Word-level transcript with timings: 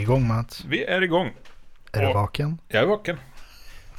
igång 0.00 0.26
Mats. 0.26 0.64
Vi 0.64 0.84
är 0.84 1.02
igång. 1.02 1.32
Är 1.92 2.06
du 2.06 2.12
vaken? 2.12 2.58
Jag 2.68 2.82
är 2.82 2.86
vaken. 2.86 3.16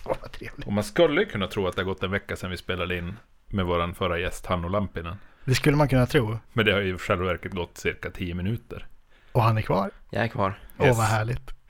Åh, 0.06 0.16
vad 0.22 0.32
trevligt. 0.32 0.68
Och 0.68 0.74
man 0.74 0.84
skulle 0.84 1.26
kunna 1.26 1.48
tro 1.48 1.68
att 1.68 1.76
det 1.76 1.82
har 1.82 1.86
gått 1.86 2.04
en 2.04 2.12
vecka 2.12 2.36
sedan 2.36 2.50
vi 2.52 2.58
spelade 2.58 2.98
in 2.98 3.18
med 3.48 3.66
våran 3.66 3.94
förra 3.96 4.20
gäst 4.20 4.46
Hanno 4.46 4.68
Lampinen. 4.68 5.16
Det 5.46 5.56
skulle 5.56 5.78
man 5.78 5.88
kunna 5.88 6.06
tro. 6.06 6.38
Men 6.54 6.66
det 6.66 6.72
har 6.72 6.80
ju 6.80 6.96
i 6.96 6.98
själva 6.98 7.26
verket 7.26 7.52
gått 7.52 7.78
cirka 7.78 8.12
10 8.12 8.34
minuter. 8.34 8.88
Och 9.32 9.44
han 9.44 9.58
är 9.58 9.62
kvar. 9.62 9.92
Jag 10.10 10.24
är 10.24 10.28
kvar. 10.28 10.60
Åh, 10.78 10.86
Yes. 10.88 10.98
vad 10.98 11.06
härligt. 11.08 11.52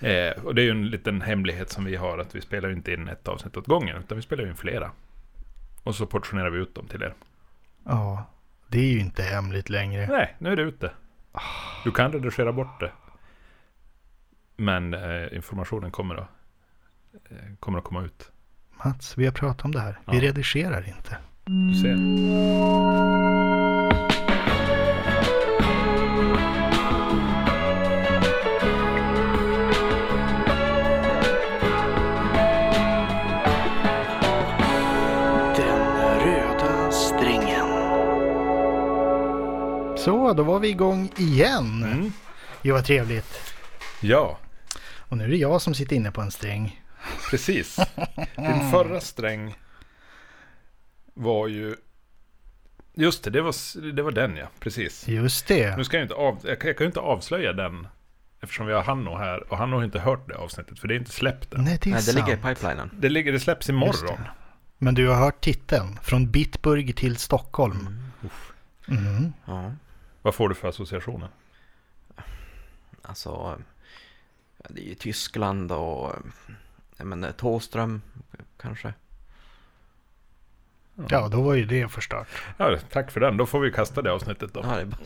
Eh, 0.00 0.44
och 0.44 0.54
det 0.54 0.62
är 0.62 0.64
ju 0.64 0.70
en 0.70 0.86
liten 0.90 1.22
hemlighet 1.22 1.70
som 1.70 1.84
vi 1.84 1.96
har 1.96 2.18
att 2.18 2.34
vi 2.34 2.40
spelar 2.40 2.68
ju 2.68 2.74
inte 2.74 2.92
in 2.92 3.08
ett 3.08 3.28
avsnitt 3.28 3.56
åt 3.56 3.66
gången 3.66 3.96
utan 3.96 4.16
vi 4.16 4.22
spelar 4.22 4.46
in 4.46 4.56
flera. 4.56 4.90
Och 5.82 5.94
så 5.94 6.06
portionerar 6.06 6.50
vi 6.50 6.58
ut 6.58 6.74
dem 6.74 6.86
till 6.86 7.02
er. 7.02 7.14
Ja, 7.84 8.24
det 8.68 8.78
är 8.78 8.92
ju 8.92 8.98
inte 9.00 9.22
hemligt 9.22 9.70
längre. 9.70 10.06
Nej, 10.06 10.34
nu 10.38 10.52
är 10.52 10.56
det 10.56 10.62
ute. 10.62 10.90
Du 11.84 11.90
kan 11.90 12.12
redigera 12.12 12.52
bort 12.52 12.80
det. 12.80 12.92
Men 14.56 14.94
eh, 14.94 15.36
informationen 15.36 15.90
kommer 15.90 16.14
att, 16.14 16.28
eh, 17.30 17.36
kommer 17.60 17.78
att 17.78 17.84
komma 17.84 18.02
ut. 18.02 18.30
Mats, 18.84 19.18
vi 19.18 19.24
har 19.24 19.32
pratat 19.32 19.64
om 19.64 19.72
det 19.72 19.80
här. 19.80 19.98
Vi 20.06 20.16
Ja. 20.16 20.22
redigerar 20.22 20.88
inte. 20.88 21.16
Du 21.44 21.74
ser. 21.74 23.02
Den 35.56 35.80
röda 36.20 36.90
strängen. 36.90 37.68
Så, 39.98 40.32
då 40.32 40.42
var 40.42 40.58
vi 40.60 40.68
igång 40.68 41.10
igen. 41.16 41.82
Mm. 41.84 42.12
Det 42.62 42.72
var 42.72 42.82
trevligt. 42.82 43.51
Ja, 44.02 44.38
Och 44.96 45.16
nu 45.18 45.24
är 45.24 45.28
det 45.28 45.36
jag 45.36 45.62
som 45.62 45.74
sitter 45.74 45.96
inne 45.96 46.10
på 46.12 46.20
en 46.20 46.30
sträng. 46.30 46.82
precis. 47.30 47.76
Din 48.36 48.70
förra 48.70 49.00
sträng 49.00 49.54
var 51.14 51.48
ju... 51.48 51.76
Just 52.94 53.24
det, 53.24 53.30
det 53.30 53.42
var, 53.42 53.90
det 53.92 54.02
var 54.02 54.10
den 54.12 54.36
ja, 54.36 54.46
precis. 54.60 55.08
Just 55.08 55.46
det. 55.46 55.76
Nu 55.76 55.84
ska 55.84 55.96
jag 55.96 56.04
inte 56.04 56.14
av, 56.14 56.38
jag, 56.44 56.60
kan- 56.60 56.68
jag 56.68 56.76
kan 56.78 56.84
ju 56.84 56.88
inte 56.88 57.00
avslöja 57.00 57.52
den 57.52 57.86
eftersom 58.40 58.66
vi 58.66 58.72
har 58.72 58.82
Hanno 58.82 59.16
här 59.16 59.52
och 59.52 59.58
Hanno 59.58 59.76
har 59.76 59.84
inte 59.84 60.00
hört 60.00 60.28
det 60.28 60.36
avsnittet 60.36 60.78
för 60.78 60.88
det 60.88 60.94
är 60.94 60.98
inte 60.98 61.10
släppt 61.12 61.54
än. 61.54 61.64
Nej, 61.64 61.78
det 61.82 61.90
är 61.90 61.92
Nej, 61.94 62.00
det 62.06 62.12
sant. 62.12 62.28
ligger 62.28 62.50
i 62.50 62.54
pipelinen. 62.54 62.90
Det, 62.98 63.08
ligger, 63.08 63.32
det 63.32 63.40
släpps 63.40 63.68
imorgon. 63.68 64.06
det. 64.06 64.30
Men 64.78 64.94
du 64.94 65.08
har 65.08 65.16
hört 65.16 65.40
titeln. 65.40 65.98
Från 66.02 66.30
Bitburg 66.30 66.96
till 66.96 67.16
Stockholm. 67.16 67.98
Mm. 68.88 69.32
Ja, 69.44 69.72
Vad 70.22 70.34
får 70.34 70.48
du 70.48 70.54
för 70.54 70.68
associationer? 70.68 71.28
alltså. 73.02 73.58
Det 74.68 74.80
är 74.80 74.84
ju 74.88 74.94
Tyskland 74.94 75.72
och 75.72 76.12
jag 76.96 77.06
menar, 77.06 77.32
Thåström 77.32 78.02
kanske. 78.60 78.94
Ja, 81.08 81.28
då 81.28 81.42
var 81.42 81.54
ju 81.54 81.64
det 81.64 81.88
förstört. 81.88 82.28
Ja, 82.56 82.78
tack 82.90 83.10
för 83.10 83.20
den. 83.20 83.36
Då 83.36 83.46
får 83.46 83.60
vi 83.60 83.72
kasta 83.72 84.02
det 84.02 84.12
avsnittet 84.12 84.54
då. 84.54 84.60
Ja, 84.64 84.76
det 84.76 84.84
bara... 84.86 84.96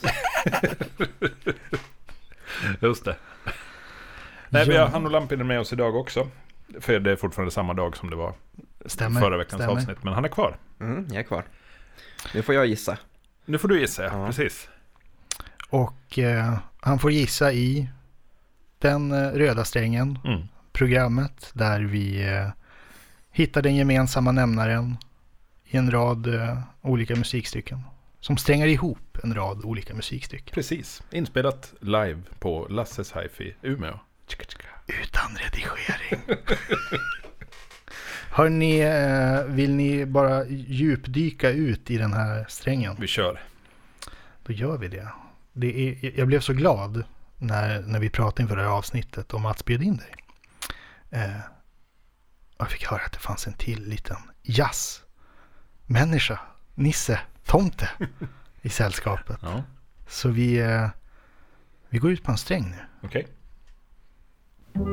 Just 2.89 3.05
det. 3.05 3.17
Nej, 4.48 4.69
vi 4.69 4.75
Ja. 4.75 4.81
har 4.85 4.89
Hanno 4.89 5.09
Lampinen 5.09 5.47
med 5.47 5.61
oss 5.61 5.73
idag 5.73 5.97
också. 5.97 6.29
För 6.81 7.01
det 7.01 7.13
är 7.13 7.17
fortfarande 7.17 7.51
samma 7.53 7.75
dag 7.75 7.97
som 7.97 8.11
det 8.11 8.17
var 8.17 8.35
Stämmer. 8.87 9.20
förra 9.20 9.37
veckans 9.37 9.63
stämmer. 9.63 9.81
avsnitt. 9.81 10.05
Men 10.05 10.13
han 10.15 10.25
är 10.25 10.29
kvar. 10.29 10.57
mm, 10.81 11.07
jag 11.09 11.17
är 11.19 11.23
kvar. 11.23 11.45
Nu 12.35 12.43
får 12.43 12.55
jag 12.55 12.67
gissa. 12.67 12.98
Nu 13.45 13.59
får 13.59 13.69
du 13.69 13.81
gissa. 13.81 14.05
Ja. 14.05 14.27
precis. 14.27 14.69
Och 15.70 16.19
eh, 16.19 16.59
han 16.81 16.98
får 16.98 17.11
gissa 17.13 17.53
i 17.53 17.89
den 18.79 19.13
eh, 19.13 19.31
röda 19.31 19.65
strängen. 19.65 20.19
Mm. 20.25 20.43
Programmet 20.73 21.51
där 21.53 21.81
vi 21.81 22.33
eh, 22.33 22.49
hittar 23.31 23.63
den 23.63 23.77
gemensamma 23.77 24.33
nämnaren 24.33 24.97
i 25.65 25.77
en 25.77 25.91
rad 25.91 26.35
eh, 26.35 26.59
olika 26.83 27.17
musikstycken. 27.17 27.81
Som 28.20 28.36
strängar 28.36 28.67
ihop 28.67 29.19
en 29.23 29.35
rad 29.35 29.65
olika 29.65 29.95
musikstycken. 29.95 30.55
Precis. 30.55 31.03
Inspelat 31.11 31.75
live 31.81 32.23
på 32.39 32.67
Lasses 32.70 33.13
Hi-Fi 33.13 33.55
Umeå. 33.63 33.98
Utan 35.03 35.36
redigering. 35.36 36.39
Hör 38.31 38.48
ni, 38.48 38.85
vill 39.55 39.75
ni 39.75 40.07
bara 40.07 40.47
djupdyka 40.48 41.51
ut 41.51 41.91
i 41.91 41.98
den 41.98 42.13
här 42.13 42.47
strängen? 42.48 42.97
Vi 43.01 43.07
kör. 43.07 43.42
Då 44.42 44.53
gör 44.53 44.79
vi 44.79 44.89
det. 44.89 45.09
det 45.53 45.89
är, 45.89 46.19
jag 46.19 46.29
blev 46.29 46.41
så 46.41 46.53
glad 46.53 47.05
när, 47.39 47.80
när 47.83 48.01
vi 48.01 48.11
pratade 48.11 48.42
inför 48.42 48.57
det 48.57 48.63
här 48.63 48.69
avsnittet 48.70 49.35
och 49.35 49.41
Mats 49.41 49.64
bjöd 49.64 49.83
in 49.83 49.97
dig. 49.97 50.14
Eh, 51.11 51.36
jag 52.58 52.70
fick 52.70 52.86
höra 52.86 53.02
att 53.02 53.13
det 53.13 53.19
fanns 53.19 53.47
en 53.47 53.52
till 53.52 53.89
liten 53.89 54.17
jazz 54.42 55.02
människa, 55.86 56.41
Nisse, 56.74 57.20
tomte 57.45 57.91
i 58.63 58.69
sällskapet. 58.69 59.39
Ja, 59.42 59.63
Så 60.08 60.29
vi, 60.29 60.58
eh, 60.61 60.89
vi 61.89 61.98
går 61.98 62.11
ut 62.11 62.23
på 62.24 62.30
en 62.30 62.39
sträng 62.39 62.70
nu. 62.70 62.79
okej. 63.02 63.27
Åh, 64.74 64.89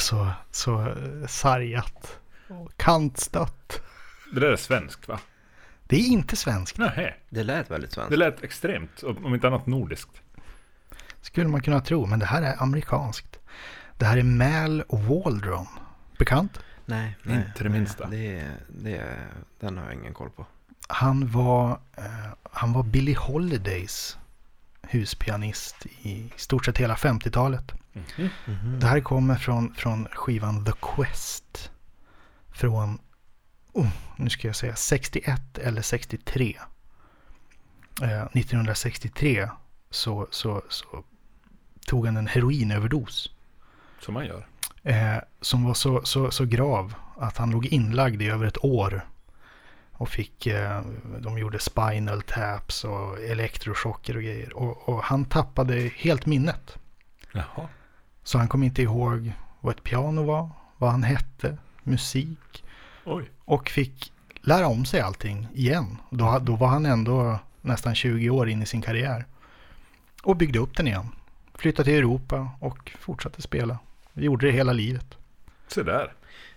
så, 0.00 0.30
så 0.50 0.94
sargat. 1.28 2.18
Och 2.48 2.72
kantstött. 2.76 3.80
Det 4.32 4.40
där 4.40 4.52
är 4.52 4.56
svenskt 4.56 5.08
va? 5.08 5.20
Det 5.86 5.96
är 5.96 6.06
inte 6.06 6.36
svenskt. 6.36 6.78
Nej, 6.78 7.20
Det 7.28 7.42
lät 7.42 7.70
väldigt 7.70 7.90
det 7.90 7.94
svenskt. 7.94 8.16
lät 8.18 8.42
extremt. 8.42 9.02
Om 9.02 9.34
inte 9.34 9.46
annat 9.46 9.66
nordiskt. 9.66 10.10
Skulle 11.22 11.48
man 11.48 11.62
kunna 11.62 11.80
tro, 11.80 12.06
men 12.06 12.18
det 12.18 12.26
här 12.26 12.42
är 12.42 12.62
amerikanskt. 12.62 13.38
Det 13.98 14.04
här 14.06 14.16
är 14.16 14.22
Mal 14.22 14.84
Waldron. 14.88 15.66
Bekant? 16.18 16.58
Nej, 16.86 17.16
nej. 17.22 17.36
Inte 17.36 17.62
det 17.64 17.68
minsta. 17.70 18.06
Det, 18.06 18.50
det, 18.68 19.16
den 19.60 19.78
har 19.78 19.84
jag 19.84 19.94
ingen 19.94 20.14
koll 20.14 20.30
på. 20.30 20.46
Han 20.88 21.28
var, 21.30 21.70
eh, 21.96 22.04
han 22.52 22.72
var 22.72 22.82
Billie 22.82 23.14
Holidays 23.14 24.18
huspianist 24.90 25.86
i 26.02 26.32
stort 26.36 26.64
sett 26.64 26.78
hela 26.78 26.94
50-talet. 26.94 27.72
Det 28.80 28.86
här 28.86 29.00
kommer 29.00 29.36
från, 29.36 29.74
från 29.74 30.08
skivan 30.12 30.64
The 30.64 30.72
Quest. 30.82 31.70
Från, 32.52 32.98
oh, 33.72 33.88
nu 34.16 34.30
ska 34.30 34.46
jag 34.46 34.56
säga 34.56 34.76
61 34.76 35.58
eller 35.58 35.82
63. 35.82 36.58
Eh, 38.02 38.22
1963 38.22 39.48
så, 39.90 40.28
så, 40.30 40.62
så 40.68 41.04
tog 41.86 42.06
han 42.06 42.16
en 42.16 42.26
heroinöverdos. 42.26 43.32
Som 44.00 44.14
man 44.14 44.26
gör. 44.26 44.46
Eh, 44.82 45.16
som 45.40 45.64
var 45.64 45.74
så, 45.74 46.04
så, 46.04 46.30
så 46.30 46.44
grav 46.44 46.94
att 47.16 47.36
han 47.36 47.50
låg 47.50 47.66
inlagd 47.66 48.22
i 48.22 48.28
över 48.28 48.46
ett 48.46 48.64
år. 48.64 49.06
Och 50.00 50.08
fick, 50.08 50.46
eh, 50.46 50.82
de 51.18 51.38
gjorde 51.38 51.58
spinal 51.58 52.22
taps 52.22 52.84
och 52.84 53.20
elektrochocker 53.20 54.16
och 54.16 54.22
grejer. 54.22 54.56
Och, 54.56 54.88
och 54.88 55.02
han 55.02 55.24
tappade 55.24 55.74
helt 55.96 56.26
minnet. 56.26 56.78
Jaha. 57.32 57.68
Så 58.22 58.38
han 58.38 58.48
kom 58.48 58.62
inte 58.62 58.82
ihåg 58.82 59.32
vad 59.60 59.74
ett 59.76 59.82
piano 59.82 60.22
var, 60.22 60.50
vad 60.76 60.90
han 60.90 61.02
hette, 61.02 61.56
musik. 61.82 62.64
Oj. 63.04 63.30
Och 63.44 63.68
fick 63.68 64.12
lära 64.40 64.66
om 64.66 64.84
sig 64.84 65.00
allting 65.00 65.48
igen. 65.54 65.96
Då, 66.10 66.38
då 66.42 66.56
var 66.56 66.68
han 66.68 66.86
ändå 66.86 67.38
nästan 67.60 67.94
20 67.94 68.30
år 68.30 68.48
in 68.48 68.62
i 68.62 68.66
sin 68.66 68.82
karriär. 68.82 69.24
Och 70.22 70.36
byggde 70.36 70.58
upp 70.58 70.76
den 70.76 70.86
igen. 70.86 71.08
Flyttade 71.54 71.84
till 71.84 71.98
Europa 71.98 72.50
och 72.60 72.92
fortsatte 73.00 73.42
spela. 73.42 73.78
Gjorde 74.12 74.46
det 74.46 74.52
hela 74.52 74.72
livet. 74.72 75.18
Se 75.66 75.82
där. 75.82 76.12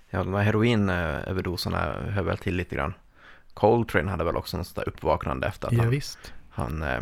Ja, 0.09 0.23
de 0.23 0.33
här 0.33 0.43
heroinöverdoserna 0.43 1.77
hör 2.09 2.23
väl 2.23 2.37
till 2.37 2.55
lite 2.55 2.75
grann. 2.75 2.93
Coltrane 3.53 4.11
hade 4.11 4.23
väl 4.23 4.35
också 4.37 4.57
något 4.57 4.67
sånt 4.67 4.75
där 4.75 4.87
uppvaknande 4.89 5.47
efter 5.47 5.67
att 5.67 5.73
Ja, 5.73 5.81
han, 5.81 5.89
visst. 5.91 6.33
han, 6.49 6.83
eh, 6.83 7.01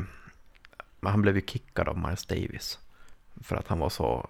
men 1.00 1.12
han 1.12 1.22
blev 1.22 1.36
ju 1.36 1.42
kickad 1.48 1.88
av 1.88 1.98
Miles 1.98 2.26
Davis. 2.26 2.80
För 3.44 3.56
att 3.56 3.68
han 3.68 3.80
var 3.80 3.90
så 3.90 4.28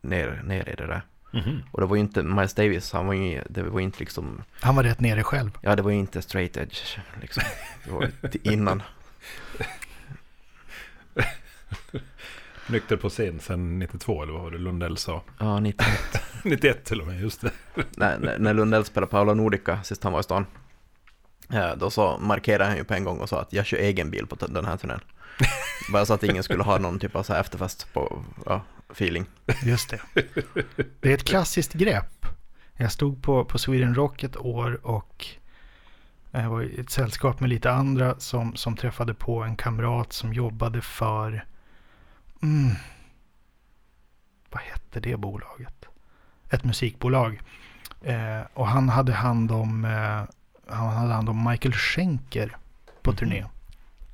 ner, 0.00 0.42
ner 0.44 0.68
i 0.68 0.74
det 0.74 0.86
där. 0.86 1.02
Mhm. 1.32 1.62
Och 1.72 1.80
det 1.80 1.86
var 1.86 1.96
ju 1.96 2.00
inte, 2.02 2.22
Miles 2.22 2.54
Davis, 2.54 2.92
han 2.92 3.06
var 3.06 3.14
ju, 3.14 3.42
det 3.50 3.62
var 3.62 3.80
inte 3.80 3.98
liksom, 3.98 4.42
Han 4.60 4.76
var 4.76 4.82
rätt 4.82 5.00
nere 5.00 5.22
själv. 5.22 5.50
ja 5.60 5.76
det 5.76 5.82
var 5.82 5.90
ju 5.90 5.96
inte 5.96 6.22
straight 6.22 6.56
edge 6.56 6.98
liksom. 7.20 7.42
Det 7.84 7.90
var 7.90 8.10
innan. 8.42 8.82
Nykter 12.68 12.96
på 12.96 13.08
scen 13.08 13.40
sedan 13.40 13.78
92 13.78 14.22
eller 14.22 14.32
vad 14.32 14.42
var 14.42 14.50
det 14.50 14.58
Lundell 14.58 14.96
sa? 14.96 15.22
Ja, 15.38 15.60
91. 15.60 15.88
91 16.44 16.84
till 16.84 17.00
och 17.00 17.06
med, 17.06 17.20
just 17.20 17.40
det. 17.40 17.50
när, 17.96 18.38
när- 18.38 18.54
Lundell 18.54 18.84
spelade 18.84 19.10
Paolo 19.10 19.34
Nordica 19.34 19.82
sist 19.82 20.04
han 20.04 20.12
var 20.12 20.20
i 20.20 20.22
stan. 20.22 20.46
Eh, 21.52 21.76
då 21.76 21.90
så 21.90 22.18
markerade 22.18 22.64
han 22.64 22.76
ju 22.76 22.84
på 22.84 22.94
en 22.94 23.04
gång 23.04 23.18
och 23.18 23.28
sa 23.28 23.40
att 23.40 23.52
jag 23.52 23.66
kör 23.66 23.78
egen 23.78 24.10
bil 24.10 24.26
på 24.26 24.46
den 24.46 24.64
här 24.64 24.76
turnén. 24.76 25.00
Bara 25.92 26.06
så 26.06 26.14
att 26.14 26.22
ingen 26.22 26.42
skulle 26.42 26.62
ha 26.62 26.78
någon 26.78 26.98
typ 26.98 27.16
av 27.16 27.22
så 27.22 27.32
här 27.32 27.40
efterfest 27.40 27.92
på 27.92 28.22
ja, 28.46 28.62
feeling. 28.90 29.26
Just 29.62 29.90
det. 29.90 30.00
Det 31.00 31.10
är 31.10 31.14
ett 31.14 31.24
klassiskt 31.24 31.72
grepp. 31.72 32.26
Jag 32.76 32.92
stod 32.92 33.22
på, 33.22 33.44
på 33.44 33.58
Sweden 33.58 33.94
Rock 33.94 34.22
ett 34.22 34.36
år 34.36 34.86
och 34.86 35.26
eh, 36.32 36.42
jag 36.42 36.50
var 36.50 36.62
i 36.62 36.80
ett 36.80 36.90
sällskap 36.90 37.40
med 37.40 37.48
lite 37.50 37.70
andra 37.70 38.18
som, 38.18 38.56
som 38.56 38.76
träffade 38.76 39.14
på 39.14 39.42
en 39.42 39.56
kamrat 39.56 40.12
som 40.12 40.32
jobbade 40.32 40.80
för... 40.80 41.44
Mm, 42.42 42.74
vad 44.50 44.62
hette 44.62 45.00
det 45.00 45.16
bolaget? 45.16 45.86
Ett 46.50 46.64
musikbolag. 46.64 47.40
Eh, 48.02 48.40
och 48.54 48.66
han 48.66 48.88
hade 48.88 49.12
hand 49.12 49.52
om, 49.52 49.84
eh, 49.84 50.22
han 50.66 50.88
hade 50.96 51.12
hand 51.14 51.28
om 51.28 51.48
Michael 51.50 51.72
Schenker 51.74 52.56
på 53.02 53.10
Mhm. 53.10 53.16
turné. 53.18 53.44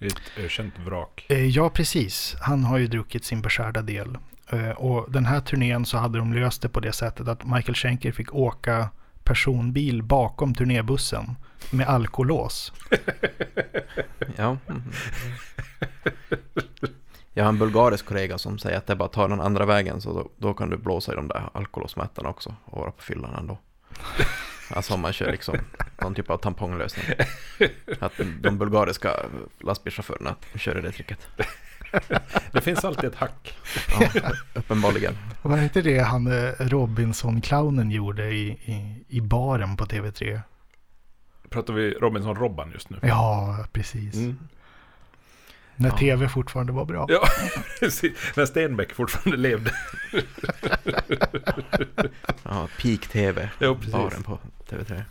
Ett 0.01 0.21
ökänt 0.45 0.75
vrak. 0.79 1.27
Eh, 1.29 1.45
Ja, 1.47 1.71
precis. 1.71 2.37
Han 2.41 2.65
har 2.65 2.79
ju 2.79 2.87
druckit 2.87 3.25
sin 3.25 3.43
beskärda 3.43 3.83
del. 3.83 4.19
Eh, 4.51 4.69
Och 4.71 5.13
den 5.13 5.27
här 5.27 5.41
turnén 5.41 5.85
så 5.87 5.99
hade 5.99 6.19
de 6.19 6.33
löst 6.33 6.63
det 6.63 6.69
på 6.69 6.81
det 6.81 6.93
sättet 6.93 7.29
att 7.29 7.45
Michael 7.45 7.75
Schenker 7.75 8.13
fick 8.13 8.35
åka 8.35 8.89
personbil 9.25 10.03
bakom 10.03 10.55
turnébussen 10.55 11.37
med 11.71 11.87
alkolås. 11.89 12.73
Ja. 14.37 14.57
mhm. 14.67 14.83
Jag 17.35 17.45
har 17.45 17.49
en 17.49 17.59
bulgarisk 17.59 18.07
kollega 18.07 18.39
som 18.39 18.59
säger 18.59 18.79
att 18.79 18.87
det 18.87 18.93
är 18.93 18.97
bara 18.97 19.05
att 19.05 19.13
ta 19.13 19.29
den 19.29 19.41
andra 19.41 19.67
vägen 19.67 20.01
så 20.01 20.13
då, 20.13 20.31
då 20.39 20.55
kan 20.55 20.71
du 20.71 20.77
blåsa 20.77 21.13
i 21.13 21.17
de 21.17 21.29
där 21.29 21.51
alkolåsmättarna 21.55 22.29
också 22.29 22.55
och 22.65 22.81
vara 22.81 22.91
på 22.91 23.03
fyllan 23.03 23.35
ändå. 23.35 23.59
Alltså 24.73 24.95
om 24.95 25.01
man 25.01 25.13
kör 25.13 25.31
liksom 25.33 25.59
någon 26.03 26.15
typ 26.15 26.31
av 26.31 26.37
tamponglösning. 26.39 27.05
Att 28.01 28.13
de 28.41 28.59
bulgariska 28.59 29.17
lastbilschaufförerna 29.61 30.35
kör 30.55 30.75
det 30.83 30.93
tricket. 30.93 31.27
Det 32.53 32.61
finns 32.61 32.85
alltid 32.85 33.05
ett 33.11 33.17
hack. 33.17 33.59
Ja, 34.01 34.31
uppenbarligen. 34.55 35.19
Var 35.43 35.57
det 35.57 35.63
inte 35.65 35.83
det 35.83 35.99
han 35.99 36.27
eh, 36.27 36.53
Robinson-clownen 36.59 37.91
gjorde 37.91 38.31
i, 38.31 38.49
i, 38.49 39.05
i 39.09 39.21
baren 39.21 39.77
på 39.77 39.85
TV3? 39.85 40.41
Pratar 41.51 41.75
vi 41.75 41.91
Robinson-Robban 41.95 42.71
just 42.73 42.91
nu? 42.91 42.99
Ja, 43.03 43.57
precis. 43.73 44.15
Mm. 44.15 44.39
När 45.77 45.89
Ja. 45.89 45.97
TV 45.99 46.29
fortfarande 46.29 46.73
var 46.73 46.85
bra. 46.85 47.07
Ja, 47.09 47.21
precis. 47.81 48.13
När 48.37 48.47
Stenbeck 48.47 48.93
fortfarande 48.95 49.37
levde. 49.37 49.71
Ja, 52.43 52.69
Peak 52.83 53.01
TV. 53.09 53.51
Ja, 53.59 53.75
precis. 53.75 53.93
Baren 53.93 54.23
på 54.23 54.39
TV3. 54.73 55.03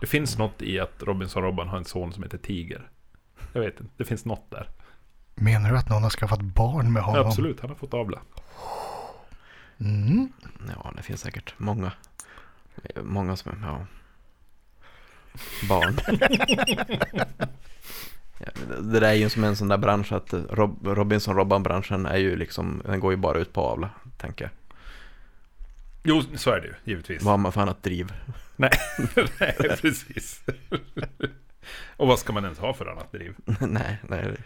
Det 0.00 0.06
finns 0.06 0.38
något 0.38 0.62
i 0.62 0.80
att 0.80 1.02
Robinson-Robban 1.02 1.68
har 1.68 1.78
en 1.78 1.84
son 1.84 2.12
som 2.12 2.22
heter 2.22 2.38
Tiger. 2.38 2.90
Jag 3.52 3.60
vet 3.60 3.80
inte, 3.80 3.92
det 3.96 4.04
finns 4.04 4.24
något 4.24 4.50
där. 4.50 4.68
Menar 5.34 5.70
du 5.72 5.78
att 5.78 5.88
någon 5.88 6.02
har 6.02 6.10
skaffat 6.10 6.40
barn 6.40 6.92
med 6.92 7.00
Ja, 7.00 7.04
honom? 7.04 7.26
absolut, 7.26 7.60
han 7.60 7.70
har 7.70 7.76
fått 7.76 7.94
avla. 7.94 8.20
Mm. 9.80 10.32
Ja, 10.68 10.92
det 10.96 11.02
finns 11.02 11.20
säkert 11.20 11.54
många. 11.58 11.92
Många 13.02 13.36
som 13.36 13.52
ja. 13.62 13.86
Barn. 15.68 15.96
Ja, 18.38 18.46
det- 18.68 18.82
där 19.00 19.02
är 19.02 19.12
ju 19.14 19.28
som 19.28 19.44
en 19.44 19.56
sån 19.56 19.68
där 19.68 19.78
bransch 19.78 20.12
att 20.12 20.32
Rob, 20.50 20.86
Robinson-Robban-branschen 20.86 22.06
är 22.06 22.16
ju 22.16 22.36
liksom, 22.36 22.82
den 22.84 23.00
går 23.00 23.12
ju 23.12 23.16
bara 23.16 23.38
ut 23.38 23.52
på 23.52 23.60
avla, 23.60 23.90
tänker 24.18 24.44
jag. 24.44 24.50
Jo, 26.02 26.22
så 26.36 26.50
är 26.50 26.60
det 26.60 26.66
ju, 26.66 26.74
givetvis. 26.84 27.22
Vad 27.22 27.32
har 27.32 27.38
man 27.38 27.52
för 27.52 27.60
annat 27.60 27.82
driv? 27.82 28.12
Nej, 28.56 29.56
precis. 29.80 30.42
Och 31.96 32.06
vad 32.08 32.18
ska 32.18 32.32
man 32.32 32.44
ens 32.44 32.58
ha 32.58 32.74
för 32.74 32.86
annat 32.86 33.12
driv? 33.12 33.34
nej, 33.60 33.98
nej. 34.08 34.36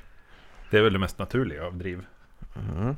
Det 0.70 0.78
är 0.78 0.82
väl 0.82 0.92
det 0.92 0.98
mest 0.98 1.18
naturliga 1.18 1.66
av 1.66 1.76
driv. 1.78 2.04
Mm. 2.56 2.96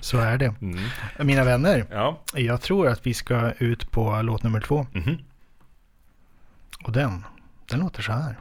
Så 0.00 0.18
är 0.18 0.38
det. 0.38 0.54
Mm. 0.60 0.78
Mina 1.18 1.44
vänner, 1.44 1.86
Ja. 1.90 2.20
jag 2.34 2.60
tror 2.60 2.88
att 2.88 3.06
vi 3.06 3.14
ska 3.14 3.52
ut 3.58 3.90
på 3.90 4.22
låt 4.22 4.42
nummer 4.42 4.60
två. 4.60 4.86
Mhm. 4.92 5.18
Och 6.84 6.92
den, 6.92 7.24
den 7.70 7.80
låter 7.80 8.02
så 8.02 8.12
här. 8.12 8.36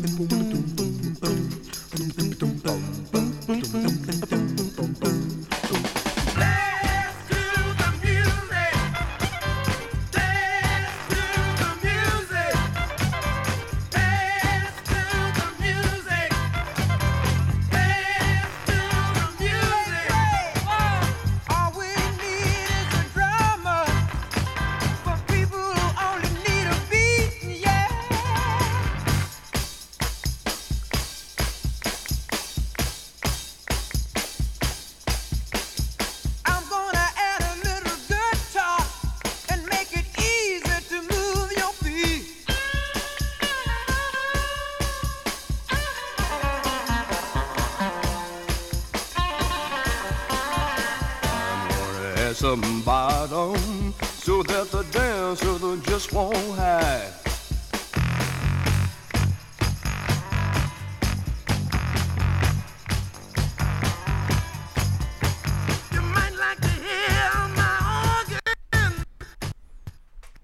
Tum, 0.00 0.16
tum, 0.16 0.28
tum, 0.28 0.50
tum. 0.50 0.67
Bottom 53.18 53.92
so 54.00 54.44
that 54.44 54.70
the 54.70 54.84
dancer 54.92 55.90
just 55.90 56.12
won't 56.12 56.36
hide. 56.54 57.12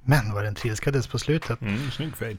Men 0.07 0.35
vad 0.35 0.45
den 0.45 0.55
trilskades 0.55 1.07
på 1.07 1.19
slutet. 1.19 1.63
Mm, 1.63 1.91
snygg 1.91 2.17
fade. 2.17 2.37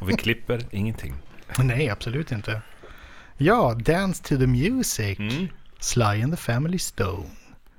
Och 0.00 0.10
vi 0.10 0.16
klipper 0.16 0.66
ingenting. 0.70 1.14
Nej, 1.58 1.90
absolut 1.90 2.32
inte. 2.32 2.62
Ja, 3.36 3.74
Dance 3.74 4.22
to 4.22 4.36
the 4.36 4.46
Music. 4.46 5.18
Mm. 5.18 5.48
Sly 5.84 6.22
and 6.22 6.32
the 6.32 6.36
Family 6.36 6.78
Stone. 6.78 7.30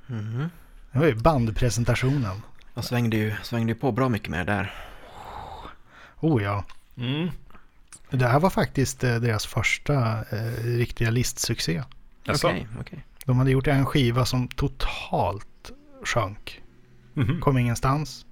Mhm. 0.08 0.50
Det 0.92 1.00
var 1.00 1.06
ju 1.06 1.16
bandpresentationen. 1.16 2.42
Jag 2.74 2.84
svängde 2.84 3.18
ju, 3.18 3.34
svängde 3.44 3.72
ju 3.72 3.80
på 3.80 3.92
bra 3.92 4.10
mycket 4.10 4.30
mer 4.30 4.46
där. 4.46 4.74
Oh 6.20 6.44
ja. 6.44 6.64
Mm. 6.98 7.30
Det 8.10 8.28
här 8.28 8.40
var 8.40 8.50
faktiskt 8.50 9.04
eh, 9.04 9.16
deras 9.16 9.46
första 9.46 10.24
eh, 10.30 10.64
riktiga 10.64 11.10
listsuccé. 11.10 11.84
Okej, 12.28 12.68
okej. 12.80 13.06
De 13.26 13.38
hade 13.38 13.52
gjort 13.52 13.68
en 13.68 13.86
skiva 13.86 14.26
som 14.26 14.48
totalt 14.48 15.72
sjönk. 16.04 16.62
Mhm. 17.14 17.42
Kom 17.42 17.58
ingenstans. 17.58 18.26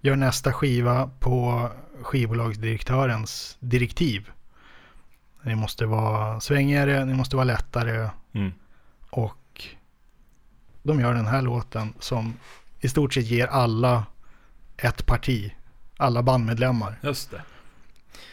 Gör 0.00 0.16
nästa 0.16 0.52
skiva 0.52 1.10
på 1.20 1.68
skivbolagsdirektörens 2.02 3.56
direktiv. 3.60 4.30
Ni 5.42 5.54
måste 5.54 5.86
vara 5.86 6.40
svängigare, 6.40 7.04
ni 7.04 7.14
måste 7.14 7.36
vara 7.36 7.44
lättare 7.44 8.10
Mm. 8.34 8.52
Och 9.12 9.64
de 10.82 11.00
gör 11.00 11.14
den 11.14 11.26
här 11.26 11.42
låten 11.42 11.94
som 11.98 12.34
i 12.80 12.88
stort 12.88 13.14
sett 13.14 13.24
ger 13.26 13.46
alla 13.46 14.06
ett 14.76 15.06
parti. 15.06 15.52
Alla 15.96 16.22
bandmedlemmar. 16.22 16.98
Just 17.02 17.30
det. 17.30 17.42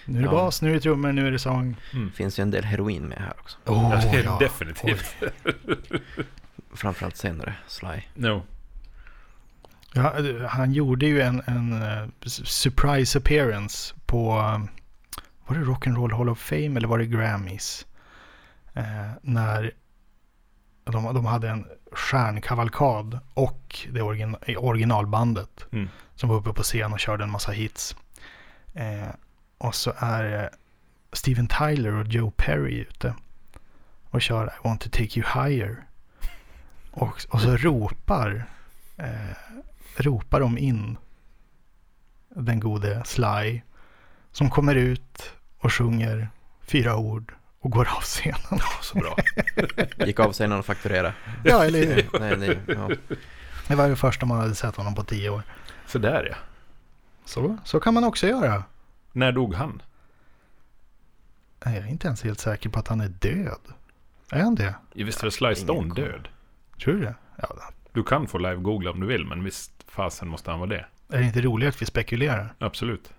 Nu 0.06 0.18
är 0.18 0.22
det 0.22 0.26
Ja. 0.28 0.32
bas, 0.32 0.62
nu 0.62 0.70
är 0.70 0.74
det 0.74 0.80
trummor, 0.80 1.12
nu 1.12 1.28
är 1.28 1.32
det 1.32 1.40
sång. 1.40 1.76
Mm. 1.94 2.12
Finns 2.12 2.40
ju 2.40 2.42
en 2.42 2.52
del 2.52 2.64
heroin 2.64 3.04
med 3.04 3.18
här 3.18 3.34
också. 3.40 3.58
Oh, 3.66 4.02
ja, 4.14 4.20
ja. 4.24 4.38
definitivt. 4.40 5.16
Framförallt 6.74 7.16
senare, 7.18 7.56
Sly. 7.68 8.02
No. 8.16 8.44
Ja, 9.94 10.14
han 10.48 10.74
gjorde 10.74 11.06
ju 11.06 11.22
en, 11.22 11.42
en 11.46 11.82
eh, 11.82 12.08
surprise 12.26 13.18
appearance 13.18 13.96
på, 14.06 14.32
eh, 14.32 14.60
var 15.48 15.56
det 15.56 15.66
Rock'n'Roll 15.66 16.18
Hall 16.18 16.30
of 16.30 16.40
Fame 16.40 16.78
eller 16.78 16.88
var 16.88 16.98
det 16.98 17.06
Grammys? 17.06 17.86
Eh, 18.74 19.12
när 19.22 19.72
de, 20.92 21.14
de 21.14 21.26
hade 21.26 21.50
en 21.50 21.68
stjärnkavalkad 21.92 23.20
och 23.34 23.88
det 23.92 24.02
origin, 24.02 24.36
originalbandet 24.58 25.66
Mm. 25.72 25.90
som 26.16 26.30
var 26.30 26.36
uppe 26.36 26.54
på 26.54 26.64
scen 26.64 26.94
och 26.94 27.00
körde 27.00 27.24
en 27.24 27.32
massa 27.32 27.52
hits. 27.52 27.96
Eh, 28.74 29.08
och 29.58 29.76
så 29.76 29.94
är 29.98 30.44
eh, 30.44 30.50
Steven 31.14 31.48
Tyler 31.48 31.94
och 31.94 32.08
Joe 32.08 32.32
Perry 32.32 32.74
ute 32.80 33.14
och 34.10 34.22
kör 34.22 34.46
I 34.48 34.68
want 34.68 34.82
to 34.82 34.90
take 34.90 35.20
you 35.20 35.28
higher. 35.44 35.84
Och, 36.92 37.26
och 37.30 37.42
så 37.42 37.58
ropar, 37.58 38.46
eh, 38.98 39.36
ropar 39.98 40.40
de 40.40 40.58
in 40.58 40.98
den 42.30 42.60
gode 42.60 43.02
Sly 43.06 43.62
som 44.32 44.50
kommer 44.50 44.76
ut 44.76 45.32
och 45.60 45.74
sjunger 45.74 46.30
fyra 46.62 46.96
ord 46.96 47.34
och 47.60 47.72
går 47.72 47.88
av 47.98 48.02
scenen. 48.02 48.60
Så 48.82 48.98
bra. 48.98 49.18
Gick 50.06 50.20
av 50.20 50.32
scenen 50.34 50.60
och 50.60 50.66
fakturerade. 50.66 51.14
Ja, 51.44 51.66
eller 51.66 51.80
hur? 51.86 52.10
Nej, 52.20 52.38
nej, 52.38 52.60
ja. 52.68 52.90
Det 53.68 53.76
var 53.76 53.90
det 53.90 53.96
första 53.96 54.26
man 54.26 54.40
hade 54.40 54.56
sett 54.56 54.76
honom 54.76 54.96
på 54.96 55.04
tio 55.04 55.30
år. 55.30 55.42
Så 55.88 56.00
där 56.00 56.28
ja. 56.32 56.36
Så, 57.26 57.58
så 57.66 57.80
kan 57.80 57.94
man 57.94 58.04
också 58.04 58.28
göra. 58.28 58.64
När 59.12 59.32
dog 59.32 59.54
han? 59.54 59.82
Nej, 61.66 61.76
Jag 61.76 61.84
är 61.86 61.90
inte 61.90 62.08
ens 62.08 62.24
helt 62.24 62.40
säker 62.40 62.70
på 62.70 62.80
att 62.80 62.88
han 62.88 63.02
är 63.02 63.08
död. 63.08 63.60
Är 64.32 64.42
han 64.44 64.56
det? 64.56 64.76
Visst 64.94 65.24
är 65.24 65.30
Sly 65.30 65.56
Stone 65.56 65.94
död? 65.94 66.28
Tror 66.84 66.94
du 66.94 67.02
det? 67.02 67.16
Ja, 67.36 67.48
Du 67.94 68.04
kan 68.04 68.28
få 68.28 68.38
live-googla 68.38 68.92
om 68.92 69.00
du 69.00 69.08
vill, 69.08 69.26
men 69.26 69.44
visst 69.44 69.72
fasen 69.88 70.28
måste 70.28 70.52
han 70.52 70.60
vara 70.60 70.70
det. 70.70 70.86
är 71.10 71.18
det 71.20 71.24
inte 71.26 71.42
roligt 71.42 71.70
att 71.70 71.82
vi 71.82 71.86
spekulerar? 71.86 72.54
Absolut. 72.60 73.14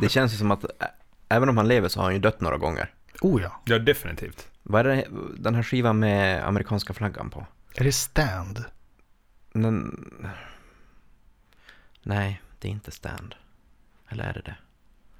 Det 0.00 0.08
känns 0.08 0.32
ju 0.32 0.36
som 0.36 0.50
att 0.50 0.64
även 1.28 1.48
om 1.48 1.56
han 1.56 1.68
lever 1.68 1.88
så 1.88 2.00
har 2.00 2.04
han 2.04 2.12
ju 2.14 2.20
dött 2.20 2.40
några 2.40 2.56
gånger. 2.58 2.90
Oh 3.20 3.42
ja. 3.42 3.60
Ja, 3.64 3.78
definitivt. 3.78 4.48
Vad 4.62 4.86
är 4.86 4.96
det, 4.96 5.06
den 5.38 5.54
här 5.54 5.62
skivan 5.62 5.98
med 5.98 6.46
amerikanska 6.48 6.92
flaggan 6.94 7.30
på? 7.30 7.46
Är 7.74 7.84
det 7.84 7.92
Stand? 7.92 8.64
Den... 9.52 10.08
Nej, 12.02 12.42
det 12.58 12.68
är 12.68 12.72
inte 12.72 12.90
Stand. 12.90 13.34
Eller 14.08 14.24
är 14.24 14.32
det 14.32 14.40
det? 14.40 14.56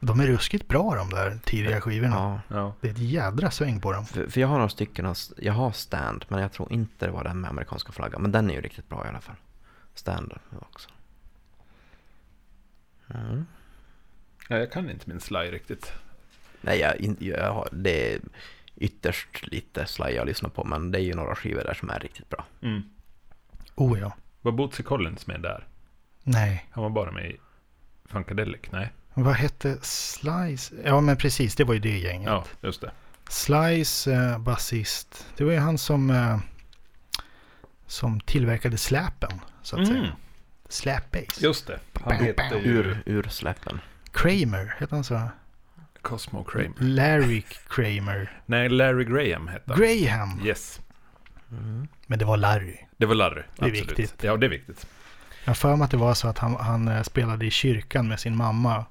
De 0.01 0.21
är 0.21 0.27
ruskigt 0.27 0.69
bra 0.69 0.95
de 0.95 1.11
där 1.11 1.39
tidiga 1.45 1.81
skivorna. 1.81 2.15
Ja, 2.17 2.41
Ja. 2.57 2.75
Det 2.81 2.89
är 2.89 2.93
ett 2.93 2.99
jädra 2.99 3.51
sväng 3.51 3.81
på 3.81 3.93
dem. 3.93 4.07
för, 4.07 4.27
för 4.27 4.41
jag 4.41 4.49
har 4.49 4.55
några 4.55 4.69
stycken, 4.69 5.07
av- 5.07 5.17
jag 5.37 5.53
har 5.53 5.73
Stand, 5.73 6.25
men 6.29 6.43
jag 6.43 6.53
tror 6.53 6.73
inte 6.73 7.07
det 7.07 7.13
var 7.13 7.25
den 7.25 7.41
med 7.41 7.51
amerikanska 7.51 7.93
flaggan. 7.93 8.23
Men 8.23 8.33
den 8.33 8.51
är 8.51 8.55
ju 8.55 8.61
riktigt 8.61 8.89
bra 8.89 9.05
i 9.07 9.09
alla 9.09 9.21
fall. 9.21 9.37
Stand 9.95 10.33
också. 10.61 10.89
Mm. 13.15 13.47
ja. 14.49 14.57
Jag 14.57 14.73
kan 14.73 14.91
inte 14.91 15.09
min 15.09 15.21
Sly 15.21 15.39
riktigt. 15.39 15.93
Nej, 16.63 16.79
jag, 16.79 17.17
jag 17.19 17.53
har, 17.53 17.69
det 17.73 18.15
är 18.15 18.21
ytterst 18.77 19.47
lite 19.47 19.87
Sly 19.87 20.05
jag 20.11 20.27
lyssnar 20.27 20.51
på, 20.51 20.65
men 20.65 20.91
det 20.91 20.99
är 20.99 21.03
ju 21.03 21.15
några 21.15 21.35
skivor 21.35 21.65
där 21.65 21.75
som 21.75 21.91
är 21.91 21.99
riktigt 22.01 22.29
bra. 22.29 22.45
Mm. 22.63 22.83
Oh 23.75 23.99
ja. 24.01 24.13
Var 24.43 24.53
Bootsy 24.53 24.83
Collins 24.83 25.27
med 25.27 25.41
där? 25.41 25.67
Nej. 26.23 26.67
Han 26.71 26.83
var 26.83 26.91
bara 26.91 27.11
med 27.11 27.27
i 27.31 27.37
Funkadelic? 28.05 28.61
Nej. 28.71 28.93
Vad 29.15 29.35
hette 29.35 29.79
Slice? 29.83 30.75
Ja 30.85 31.01
men 31.01 31.17
precis, 31.17 31.57
det 31.57 31.65
var 31.65 31.75
ju 31.75 31.81
det 31.81 31.99
gänget. 31.99 32.27
Ja, 32.29 32.45
just 32.61 32.81
det. 32.81 32.91
Slice 33.29 34.13
eh, 34.13 34.39
basist. 34.39 35.27
Det 35.37 35.45
var 35.45 35.53
ju 35.53 35.59
han 35.59 35.79
som, 35.79 36.11
eh, 36.11 36.39
som 37.87 38.21
tillverkade 38.21 38.79
släpen. 38.79 39.41
Så 39.63 39.77
att 39.81 39.89
Mm. 39.89 40.01
säga. 40.03 40.17
Slap 40.69 41.11
bass. 41.11 41.41
Just 41.43 41.67
det. 41.67 41.79
Han 42.05 42.13
heter 42.13 42.57
ju 42.59 42.65
Ur, 42.65 43.03
ur 43.07 43.23
släppen. 43.23 43.81
Kramer, 44.13 44.75
heter 44.81 44.95
han 44.95 45.05
så? 45.05 45.29
Cosmo 46.03 46.45
Kramer. 46.45 46.75
Larry 46.79 47.43
Kramer. 47.69 48.41
Nej, 48.47 48.69
Larry 48.69 49.05
Graham 49.05 49.49
hette 49.49 49.73
han. 49.73 49.79
Graham. 49.81 50.41
Yes. 50.47 50.81
Mm. 51.51 51.89
Men 52.07 52.19
det 52.19 52.25
var 52.25 52.37
Larry. 52.37 52.77
Det 52.97 53.07
var 53.07 53.15
Larry. 53.15 53.43
Det 53.57 53.65
är 53.65 53.69
absolut. 53.69 53.91
viktigt. 53.99 54.23
Ja, 54.25 54.37
det 54.37 54.47
är 54.47 54.51
viktigt. 54.51 54.87
Jag 55.45 55.51
har 55.51 55.55
för 55.55 55.77
mig 55.77 55.85
att 55.85 55.91
det 55.91 55.97
var 55.97 56.15
så 56.15 56.29
att 56.29 56.39
han, 56.39 56.57
han 56.57 56.89
eh, 56.89 57.03
spelade 57.03 57.47
i 57.47 57.51
kyrkan 57.51 58.09
med 58.09 58.21
sin 58.21 58.37
mamma. 58.37 58.85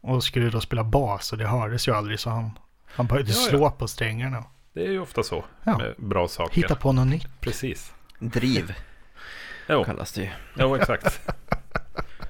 Och 0.00 0.24
skulle 0.24 0.50
då 0.50 0.60
spela 0.60 0.84
bas 0.84 1.32
och 1.32 1.38
det 1.38 1.46
hördes 1.46 1.88
ju 1.88 1.94
aldrig 1.94 2.20
så 2.20 2.30
han, 2.30 2.50
han 2.86 3.06
började 3.06 3.30
Ja, 3.30 3.36
ja. 3.42 3.48
slå 3.48 3.70
på 3.70 3.88
strängarna. 3.88 4.44
Det 4.72 4.86
är 4.86 4.90
ju 4.90 5.00
ofta 5.00 5.22
så 5.22 5.44
Ja. 5.64 5.78
med 5.78 5.94
bra 5.98 6.28
saker. 6.28 6.54
Hitta 6.56 6.74
på 6.74 6.92
något 6.92 7.06
nytt. 7.06 7.40
Precis. 7.40 7.92
Driv 8.18 8.74
Jo, 9.68 9.84
kallas 9.84 10.12
det 10.12 10.22
ju. 10.22 10.28
jo 10.58 10.76
exakt. 10.76 11.20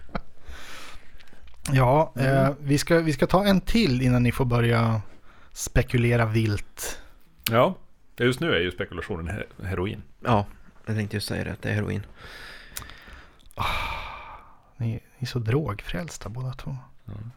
Ja, 1.73 2.13
eh, 2.17 2.51
vi, 2.61 2.79
ska, 2.79 2.99
vi 3.01 3.13
ska 3.13 3.27
ta 3.27 3.45
en 3.45 3.61
till 3.61 4.03
innan 4.03 4.23
ni 4.23 4.33
får 4.33 4.45
börja 4.45 5.03
spekulera 5.53 6.27
vilt. 6.27 7.03
Ja, 7.51 7.75
just 8.17 8.41
nu 8.41 8.55
är 8.55 8.61
ju 8.61 8.71
spekulationen 8.71 9.29
he- 9.37 9.65
heroin. 9.67 10.03
Ja, 10.25 10.47
jag 10.87 10.97
tänkte 10.97 11.17
just 11.17 11.29
säga 11.29 11.45
det, 11.45 11.53
att 11.53 11.63
det 11.63 11.71
är 11.71 11.75
heroin. 11.75 12.07
Ni, 14.77 14.87
ni 14.87 15.01
är 15.19 15.27
så 15.27 15.39
drogfrälsta 15.39 16.29
båda 16.29 16.53
två. 16.53 16.77
Mm. 17.09 17.31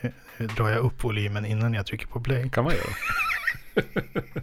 Nu, 0.00 0.12
nu 0.38 0.46
drar 0.46 0.68
jag 0.68 0.78
upp 0.78 1.04
volymen 1.04 1.46
innan 1.46 1.74
jag 1.74 1.86
trycker 1.86 2.06
på 2.06 2.20
play. 2.20 2.50
kan 2.50 2.64
man 2.64 2.72
göra. 2.74 2.94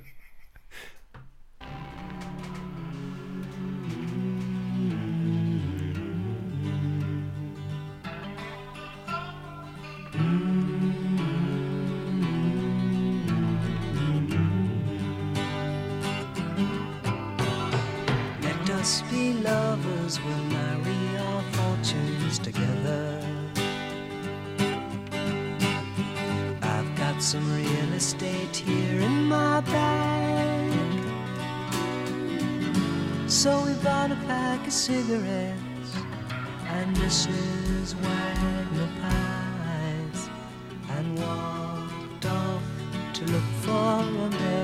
we'll 20.03 20.43
marry 20.51 21.17
our 21.17 21.41
fortunes 21.53 22.37
together. 22.37 23.21
I've 26.61 26.95
got 26.97 27.23
some 27.23 27.45
real 27.55 27.93
estate 27.93 28.53
here 28.53 28.99
in 28.99 29.23
my 29.29 29.61
bag. 29.61 30.71
So 33.29 33.63
we 33.65 33.73
bought 33.75 34.11
a 34.11 34.17
pack 34.27 34.67
of 34.67 34.73
cigarettes 34.73 35.95
and 36.67 36.97
Mrs. 36.97 37.95
Wagner 37.95 38.89
pies 39.01 40.29
and 40.97 41.17
walked 41.17 42.25
off 42.25 42.63
to 43.13 43.25
look 43.25 43.49
for 43.61 44.01
America. 44.27 44.63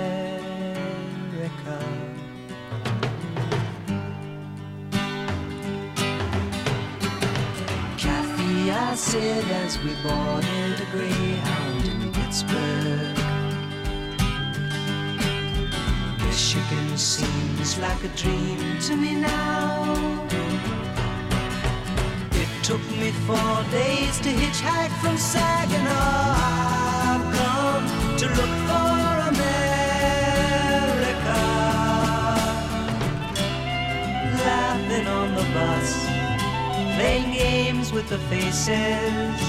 I 8.89 8.95
said 8.95 9.43
as 9.63 9.77
we 9.83 9.93
boarded 10.01 10.81
a 10.81 10.85
Greyhound 10.91 11.85
in 11.85 12.11
Pittsburgh. 12.11 13.15
Michigan 16.25 16.97
seems 16.97 17.77
like 17.77 18.03
a 18.03 18.07
dream 18.17 18.79
to 18.79 18.95
me 18.95 19.13
now. 19.13 19.93
It 22.31 22.49
took 22.63 22.81
me 22.97 23.11
four 23.27 23.63
days 23.69 24.17
to 24.21 24.29
hitchhike 24.29 24.95
from 25.01 25.17
Saginaw. 25.17 26.33
I've 27.05 27.25
come 27.37 27.85
to 28.17 28.25
look 28.25 28.53
for 28.69 29.19
America. 29.33 29.69
Laughing 34.43 35.07
on 35.07 35.35
the 35.35 35.43
bus. 35.53 36.08
With 37.93 38.09
the 38.09 38.17
faces. 38.17 39.39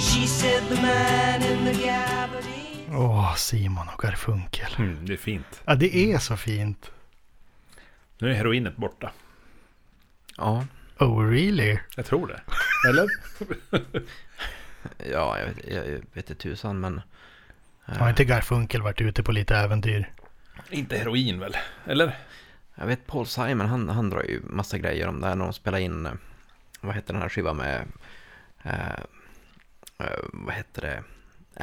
She 0.00 0.26
said 0.26 0.62
the 0.68 0.80
man 0.82 1.42
in 1.42 1.64
the 1.64 1.72
gabardine. 1.72 2.94
Åh, 2.96 3.34
Simon 3.36 3.88
och 3.94 4.02
Garfunkel. 4.02 4.74
Mm, 4.78 5.06
det 5.06 5.12
är 5.12 5.16
fint. 5.16 5.62
Ja, 5.64 5.74
det 5.74 5.96
är 6.12 6.18
så 6.18 6.36
fint. 6.36 6.90
Nu 8.18 8.30
är 8.30 8.34
heroinet 8.34 8.76
borta. 8.76 9.12
Ja, 10.36 10.64
Oh, 11.00 11.30
really? 11.30 11.78
Jag 11.96 12.06
tror 12.06 12.26
det. 12.26 12.40
Eller? 12.88 13.06
ja 15.12 15.38
jag, 15.38 15.46
vet, 15.46 15.66
jag, 15.74 15.82
vet 15.84 16.30
inte 16.30 16.34
tusan 16.34 16.80
men... 16.80 17.00
eh, 17.88 17.94
Har 17.96 18.10
inte 18.10 18.24
Garfunkel 18.24 18.82
varit 18.82 19.00
ute 19.00 19.22
på 19.22 19.32
lite 19.32 19.56
äventyr? 19.56 20.12
Inte 20.70 20.96
heroin 20.98 21.40
väl? 21.40 21.56
Eller? 21.86 22.16
Jag 22.78 22.86
vet 22.86 23.06
Paul 23.06 23.26
Simon, 23.26 23.66
han, 23.66 23.88
han 23.88 24.10
drar 24.10 24.22
ju 24.22 24.40
massa 24.44 24.78
grejer 24.78 25.08
om 25.08 25.20
det 25.20 25.26
här 25.26 25.34
när 25.34 25.44
de 25.44 25.52
spelar 25.52 25.78
in, 25.78 26.06
eh, 26.06 26.12
vad 26.80 26.94
heter 26.94 27.12
den 27.12 27.22
här 27.22 27.28
skivan 27.28 27.56
med, 27.56 27.86
eh, 28.62 28.92
eh, 29.98 30.18
vad 30.32 30.54
heter 30.54 30.82
det, 30.82 31.02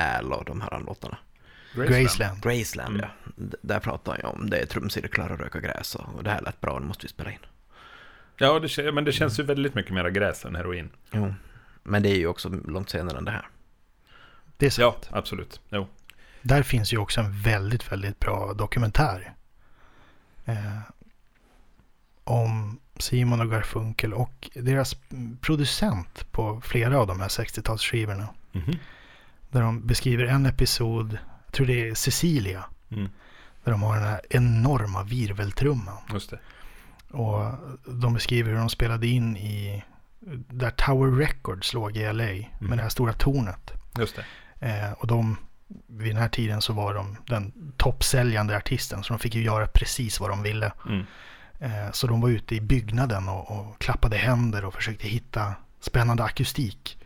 Al 0.01 0.33
och 0.33 0.45
de 0.45 0.61
här 0.61 0.79
låtarna. 0.79 1.17
Graceland. 1.75 2.41
Graceland, 2.43 2.95
Mm. 2.95 3.01
ja. 3.25 3.31
D- 3.35 3.57
där 3.61 3.79
pratar 3.79 4.11
han 4.11 4.21
ju 4.21 4.27
om 4.39 4.49
det 4.49 4.57
är 4.57 4.65
trumcirklar 4.65 5.31
och 5.31 5.39
röka 5.39 5.59
gräs 5.59 5.95
och, 5.95 6.15
och 6.15 6.23
det 6.23 6.29
här 6.29 6.41
lät 6.41 6.61
bra, 6.61 6.79
nu 6.79 6.85
måste 6.85 7.05
vi 7.05 7.09
spela 7.09 7.31
in. 7.31 7.39
Ja, 8.37 8.59
det, 8.59 8.91
men 8.91 9.03
det 9.05 9.11
känns 9.11 9.39
ju 9.39 9.43
väldigt 9.43 9.75
mycket 9.75 9.93
mera 9.93 10.09
gräs 10.09 10.45
än 10.45 10.55
heroin. 10.55 10.89
Jo, 11.11 11.33
men 11.83 12.03
det 12.03 12.09
är 12.09 12.15
ju 12.17 12.27
också 12.27 12.49
långt 12.49 12.89
senare 12.89 13.17
än 13.17 13.25
det 13.25 13.31
här. 13.31 13.47
Det 14.57 14.65
är 14.65 14.69
sant. 14.69 15.09
Ja, 15.11 15.17
absolut. 15.17 15.61
Jo. 15.69 15.87
Där 16.41 16.63
finns 16.63 16.93
ju 16.93 16.97
också 16.97 17.21
en 17.21 17.41
väldigt, 17.41 17.91
väldigt 17.91 18.19
bra 18.19 18.53
dokumentär. 18.53 19.33
Eh, 20.45 20.77
om 22.25 22.79
Simon 22.97 23.41
och 23.41 23.51
Garfunkel 23.51 24.13
och 24.13 24.49
deras 24.53 24.95
producent 25.41 26.31
på 26.31 26.61
flera 26.61 26.99
av 26.99 27.07
de 27.07 27.19
här 27.19 27.27
60-talsskivorna. 27.27 28.27
Mhm. 28.51 28.75
Där 29.51 29.61
de 29.61 29.87
beskriver 29.87 30.23
en 30.23 30.45
episod, 30.45 31.17
jag 31.45 31.53
tror 31.53 31.67
det 31.67 31.89
är 31.89 31.93
Cecilia. 31.93 32.65
Mm. 32.89 33.09
Där 33.63 33.71
de 33.71 33.83
har 33.83 33.95
den 33.95 34.03
här 34.03 34.21
enorma 34.29 35.03
virveltrumman. 35.03 35.97
Just 36.13 36.29
det. 36.29 36.39
Och 37.17 37.51
de 37.85 38.13
beskriver 38.13 38.51
hur 38.51 38.57
de 38.57 38.69
spelade 38.69 39.07
in 39.07 39.37
i, 39.37 39.83
där 40.49 40.69
Tower 40.69 41.11
Records 41.11 41.73
låg 41.73 41.97
i 41.97 42.13
LA. 42.13 42.23
Mhm. 42.23 42.45
Med 42.59 42.77
det 42.77 42.81
här 42.81 42.89
stora 42.89 43.13
tornet. 43.13 43.71
Just 43.97 44.15
det. 44.15 44.25
Eh, 44.59 44.91
och 44.91 45.07
de, 45.07 45.37
vid 45.87 46.09
den 46.09 46.21
här 46.21 46.29
tiden 46.29 46.61
så 46.61 46.73
var 46.73 46.93
de 46.93 47.17
den 47.27 47.73
toppsäljande 47.77 48.57
artisten. 48.57 49.03
Så 49.03 49.13
de 49.13 49.19
fick 49.19 49.35
ju 49.35 49.43
göra 49.43 49.67
precis 49.67 50.19
vad 50.19 50.29
de 50.29 50.43
ville. 50.43 50.71
Mm. 50.89 51.05
Eh, 51.59 51.91
så 51.91 52.07
de 52.07 52.21
var 52.21 52.29
ute 52.29 52.55
i 52.55 52.61
byggnaden 52.61 53.29
och, 53.29 53.51
och 53.51 53.79
klappade 53.79 54.17
händer 54.17 54.65
och 54.65 54.73
försökte 54.73 55.07
hitta 55.07 55.53
spännande 55.79 56.23
akustik. 56.23 56.97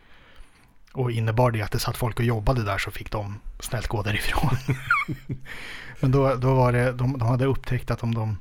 Och 0.92 1.10
innebar 1.10 1.50
det 1.50 1.62
att 1.62 1.72
det 1.72 1.78
satt 1.78 1.96
folk 1.96 2.18
och 2.18 2.24
jobbade 2.24 2.64
där 2.64 2.78
så 2.78 2.90
fick 2.90 3.10
de 3.10 3.40
snällt 3.60 3.88
gå 3.88 4.02
därifrån. 4.02 4.56
Men 6.00 6.10
då, 6.10 6.34
då 6.34 6.54
var 6.54 6.72
det, 6.72 6.92
de, 6.92 7.18
de 7.18 7.28
hade 7.28 7.44
upptäckt 7.44 7.90
att 7.90 8.02
om 8.02 8.14
de, 8.14 8.38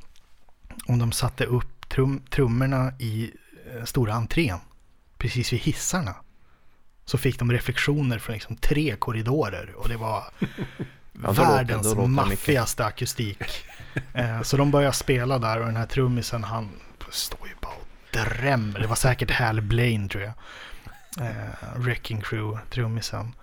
om 0.88 1.00
de 1.00 1.12
satte 1.12 1.46
upp 1.46 1.90
trum, 1.90 2.22
trummorna 2.30 2.94
i 3.00 3.32
eh, 3.74 3.84
stora 3.84 4.14
entrén, 4.14 4.60
precis 5.18 5.54
vid 5.54 5.60
hissarna, 5.60 6.16
så 7.06 7.18
fick 7.18 7.40
de 7.40 7.52
reflektioner 7.52 8.20
från 8.20 8.34
liksom 8.34 8.56
tre 8.56 8.96
korridorer. 8.96 9.74
Och 9.78 9.90
det 9.90 9.98
var 9.98 10.24
Ja, 11.24 11.32
världens 11.32 11.96
maffigaste 11.96 12.86
akustik. 12.86 13.38
Eh, 14.14 14.42
så 14.42 14.58
de 14.58 14.72
började 14.72 14.94
spela 14.96 15.40
där 15.40 15.60
och 15.60 15.66
den 15.66 15.76
här 15.76 15.86
trummisen 15.86 16.44
han 16.44 16.70
står 17.10 17.48
ju 17.48 17.54
bara 17.62 17.74
och 17.74 17.88
drämmer. 18.12 18.80
Det 18.80 18.88
var 18.88 18.96
säkert 18.96 19.32
Hal 19.32 19.62
Blaine 19.62 20.10
tror 20.10 20.24
jag. 20.24 20.34
Eh, 21.28 21.76
Wrecking 21.76 22.22
Crew, 22.22 22.60
trummisen. 22.70 23.36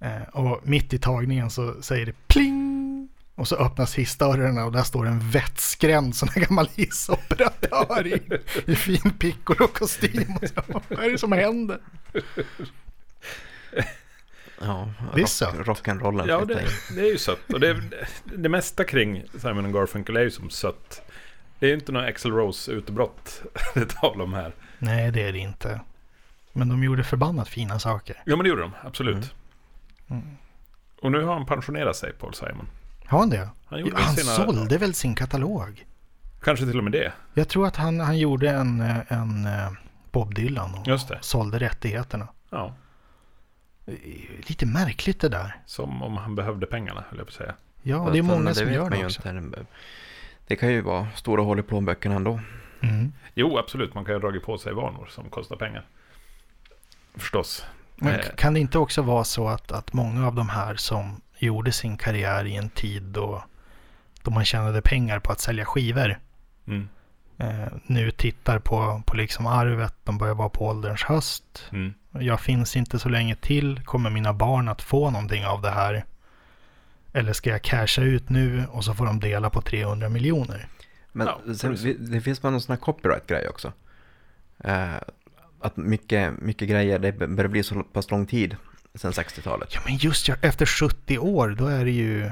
Eh, 0.00 0.22
och 0.32 0.60
mitt 0.68 0.92
i 0.92 0.98
tagningen 0.98 1.50
så 1.50 1.82
säger 1.82 2.06
det 2.06 2.14
pling! 2.26 3.08
Och 3.34 3.48
så 3.48 3.56
öppnas 3.56 3.94
hissdörrarna 3.94 4.64
och 4.64 4.72
där 4.72 4.82
står 4.82 5.06
en 5.06 5.30
vettskrämd 5.30 6.16
sån 6.16 6.28
här 6.28 6.42
gammal 6.42 6.68
hissoperatör 6.74 8.06
i, 8.06 8.40
i 8.66 8.76
fin 8.76 9.12
piccolo-kostym. 9.18 10.38
Vad 10.88 11.04
är 11.04 11.10
det 11.10 11.18
som 11.18 11.32
händer? 11.32 11.78
Ja, 14.60 14.88
Det 15.14 15.18
är 15.18 15.20
rock, 15.20 15.28
sött. 15.28 15.54
rock'n'rollen 15.54 16.28
Ja, 16.28 16.44
det, 16.44 16.64
det 16.94 17.00
är 17.00 17.10
ju 17.12 17.18
sött. 17.18 17.52
Och 17.52 17.60
det, 17.60 17.80
det 18.24 18.48
mesta 18.48 18.84
kring 18.84 19.22
Simon 19.38 19.72
Garfunkel 19.72 20.16
är 20.16 20.20
ju 20.20 20.30
som 20.30 20.50
sött. 20.50 21.02
Det 21.58 21.66
är 21.66 21.70
ju 21.70 21.74
inte 21.74 21.92
några 21.92 22.06
Axl 22.06 22.30
Rose 22.30 22.70
utbrott 22.72 23.42
det 23.74 23.80
är 23.80 23.84
tal 23.84 24.20
om 24.20 24.34
här. 24.34 24.52
Nej, 24.78 25.10
det 25.10 25.22
är 25.22 25.32
det 25.32 25.38
inte. 25.38 25.80
Men 26.52 26.68
de 26.68 26.84
gjorde 26.84 27.04
förbannat 27.04 27.48
fina 27.48 27.78
saker. 27.78 28.22
Ja, 28.26 28.36
men 28.36 28.44
det 28.44 28.48
gjorde 28.48 28.62
de. 28.62 28.72
Absolut. 28.82 29.34
Mm. 30.10 30.22
Och 31.00 31.12
nu 31.12 31.22
har 31.24 31.34
han 31.34 31.46
pensionerat 31.46 31.96
sig, 31.96 32.12
Paul 32.12 32.34
Simon. 32.34 32.66
Har 33.06 33.18
han 33.18 33.30
det? 33.30 33.48
Han 33.66 33.80
gjorde 33.80 33.96
Han 34.02 34.14
sina... 34.16 34.32
sålde 34.32 34.78
väl 34.78 34.94
sin 34.94 35.14
katalog? 35.14 35.86
Kanske 36.42 36.66
till 36.66 36.78
och 36.78 36.84
med 36.84 36.92
det. 36.92 37.12
Jag 37.34 37.48
tror 37.48 37.66
att 37.66 37.76
han, 37.76 38.00
han 38.00 38.18
gjorde 38.18 38.50
en, 38.50 38.80
eh, 38.80 38.96
en 39.12 39.46
eh, 39.46 39.70
Bob 40.12 40.34
Dylan 40.34 40.74
och 40.74 40.86
Just 40.88 41.08
det. 41.08 41.18
sålde 41.20 41.58
rättigheterna. 41.58 42.28
Ja, 42.50 42.74
Lite 44.48 44.66
märkligt 44.66 45.20
det 45.20 45.28
där. 45.28 45.56
som 45.66 46.02
om 46.02 46.16
han 46.16 46.34
behövde 46.34 46.66
pengarna, 46.66 47.04
höll 47.08 47.18
jag 47.18 47.26
på 47.26 47.30
att 47.30 47.34
säga. 47.34 47.54
Ja, 47.82 48.08
det 48.12 48.18
är 48.18 48.22
många 48.22 48.54
som 48.54 48.72
gör 48.72 48.90
det 48.90 48.96
ju 48.96 49.04
också. 49.04 49.28
inte. 49.28 49.66
Det 50.46 50.56
kan 50.56 50.68
ju 50.72 50.80
vara 50.80 51.08
stora 51.14 51.42
hål 51.42 51.58
i 51.58 51.62
plånböckerna 51.62 52.14
ändå. 52.14 52.40
Mm. 52.82 53.12
Jo, 53.34 53.58
absolut. 53.58 53.94
Man 53.94 54.04
kan 54.04 54.12
ju 54.14 54.16
ha 54.20 54.20
dragit 54.28 54.42
på 54.42 54.58
sig 54.58 54.72
vanor 54.72 55.06
som 55.10 55.30
kostar 55.30 55.56
pengar. 55.56 55.86
Förstås. 57.14 57.64
Men 57.96 58.14
Eh. 58.20 58.26
kan 58.36 58.54
det 58.54 58.60
inte 58.60 58.78
också 58.78 59.02
vara 59.02 59.24
så 59.24 59.48
att, 59.48 59.72
att 59.72 59.92
många 59.92 60.26
av 60.26 60.34
de 60.34 60.48
här 60.48 60.74
som 60.76 61.20
gjorde 61.38 61.72
sin 61.72 61.96
karriär 61.96 62.44
i 62.44 62.56
en 62.56 62.68
tid 62.68 63.02
då, 63.02 63.44
då 64.22 64.30
man 64.30 64.44
tjänade 64.44 64.82
pengar 64.82 65.18
på 65.18 65.32
att 65.32 65.40
sälja 65.40 65.64
skivor 65.64 66.18
Mm. 66.66 66.88
eh, 67.38 67.66
nu 67.86 68.10
tittar 68.10 68.58
på, 68.58 69.02
på 69.06 69.16
liksom 69.16 69.46
arvet, 69.46 69.94
de 70.04 70.18
börjar 70.18 70.34
vara 70.34 70.48
på 70.48 70.66
ålderns 70.66 71.02
höst. 71.02 71.66
Mm. 71.72 71.94
Jag 72.20 72.40
finns 72.40 72.76
inte 72.76 72.98
så 72.98 73.08
länge 73.08 73.36
till. 73.36 73.80
Kommer 73.84 74.10
mina 74.10 74.32
barn 74.32 74.68
att 74.68 74.82
få 74.82 75.10
någonting 75.10 75.46
av 75.46 75.62
det 75.62 75.70
här? 75.70 76.04
Eller 77.12 77.32
ska 77.32 77.50
jag 77.50 77.62
casha 77.62 78.02
ut 78.02 78.28
nu 78.28 78.64
och 78.70 78.84
så 78.84 78.94
får 78.94 79.06
de 79.06 79.20
dela 79.20 79.50
på 79.50 79.60
300 79.62 80.08
miljoner? 80.08 80.68
Men 81.12 81.26
Ja, 81.26 81.54
sen, 81.54 81.96
det 81.98 82.20
finns 82.20 82.42
bara 82.42 82.50
någon 82.50 82.60
sån 82.60 82.72
här 82.72 82.80
copyright-grej 82.80 83.48
också. 83.48 83.72
Eh, 84.58 84.94
att 85.60 85.76
mycket, 85.76 86.40
mycket 86.40 86.68
grejer, 86.68 86.98
det 86.98 87.12
börjar 87.12 87.48
bli 87.48 87.62
så 87.62 87.82
pass 87.82 88.10
lång 88.10 88.26
tid 88.26 88.56
sedan 88.94 89.12
60-talet. 89.12 89.74
Ja, 89.74 89.80
men 89.86 89.96
just 89.96 90.28
ja, 90.28 90.34
efter 90.40 90.66
70 90.66 91.18
år, 91.18 91.48
då 91.48 91.66
är 91.66 91.84
det 91.84 91.90
ju... 91.90 92.30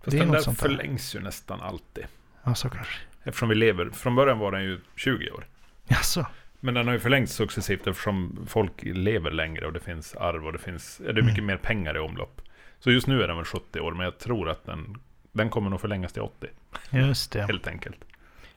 Fast 0.00 0.10
Det 0.10 0.16
är 0.16 0.18
den 0.18 0.28
något 0.28 0.36
där 0.36 0.42
sånt 0.42 0.58
där. 0.60 0.68
förlängs 0.68 1.14
ju 1.14 1.20
nästan 1.20 1.60
alltid. 1.60 2.04
Ja, 2.44 2.54
så 2.54 2.68
kanske. 2.68 2.94
Eftersom 3.24 3.48
vi 3.48 3.54
lever. 3.54 3.90
Från 3.90 4.14
början 4.14 4.38
var 4.38 4.52
den 4.52 4.62
ju 4.64 4.80
20 4.96 5.30
år. 5.30 5.46
Jaså? 5.88 6.26
Men 6.60 6.74
den 6.74 6.86
har 6.86 6.94
ju 6.94 7.00
förlängts 7.00 7.32
successivt 7.32 7.86
eftersom 7.86 8.46
folk 8.48 8.72
lever 8.82 9.30
längre 9.30 9.66
och 9.66 9.72
det 9.72 9.80
finns 9.80 10.14
arv 10.14 10.46
och 10.46 10.52
det 10.52 10.58
finns... 10.58 10.96
Det 10.98 11.08
är 11.10 11.14
mycket 11.14 11.28
Mm. 11.38 11.46
mer 11.46 11.56
pengar 11.56 11.96
i 11.96 11.98
omlopp. 11.98 12.40
Så 12.78 12.90
just 12.90 13.06
nu 13.06 13.22
är 13.22 13.28
den 13.28 13.36
väl 13.36 13.44
70 13.44 13.80
år, 13.80 13.92
men 13.92 14.04
jag 14.04 14.18
tror 14.18 14.48
att 14.48 14.64
den... 14.64 14.96
Den 15.32 15.50
kommer 15.50 15.70
nog 15.70 15.80
förlängas 15.80 16.12
till 16.12 16.22
80, 16.22 16.46
Just 16.90 17.32
det. 17.32 17.42
helt 17.42 17.66
enkelt. 17.66 17.96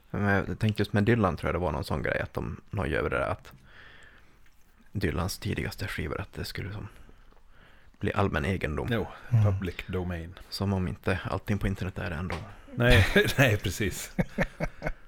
Men 0.09 0.23
jag 0.47 0.59
tänkte 0.59 0.81
just 0.81 0.93
med 0.93 1.03
Dylan 1.03 1.38
tror 1.38 1.47
jag 1.47 1.55
det 1.55 1.59
var 1.65 1.71
någon 1.71 1.83
sån 1.83 2.03
grej 2.03 2.19
att 2.19 2.33
de 2.33 2.62
nöjde 2.69 2.97
över 2.97 3.09
det 3.09 3.17
där 3.17 3.29
att 3.29 3.53
Dylans 4.91 5.38
tidigaste 5.39 5.88
skivor 5.88 6.21
att 6.21 6.33
det 6.33 6.45
skulle 6.45 6.73
som 6.73 6.88
bli 7.99 8.13
allmän 8.13 8.45
egendom. 8.45 8.88
Jo, 8.91 9.07
Mm. 9.31 9.43
public 9.43 9.75
domain. 9.88 10.33
Som 10.49 10.73
om 10.73 10.88
inte 10.88 11.19
allting 11.23 11.57
på 11.57 11.67
internet 11.67 11.97
är 11.99 12.09
det 12.09 12.15
ändå. 12.15 12.35
Nej, 12.75 13.05
nej, 13.38 13.57
precis. 13.57 14.12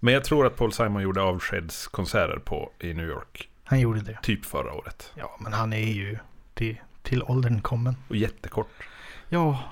Men 0.00 0.14
jag 0.14 0.24
tror 0.24 0.46
att 0.46 0.56
Paul 0.56 0.72
Simon 0.72 1.02
gjorde 1.02 1.22
avskedskonserter 1.22 2.38
på 2.38 2.70
i 2.78 2.94
New 2.94 3.06
York, 3.08 3.48
Han 3.64 3.80
gjorde 3.80 4.00
det. 4.00 4.18
typ 4.22 4.44
förra 4.44 4.72
året. 4.72 5.12
Ja, 5.14 5.36
men 5.40 5.52
han 5.52 5.72
är 5.72 5.92
ju 5.92 6.18
till, 6.54 6.80
till 7.02 7.22
åldern 7.22 7.60
kommen. 7.60 7.96
Och 8.08 8.16
jättekort. 8.16 8.68
Ja, 9.28 9.62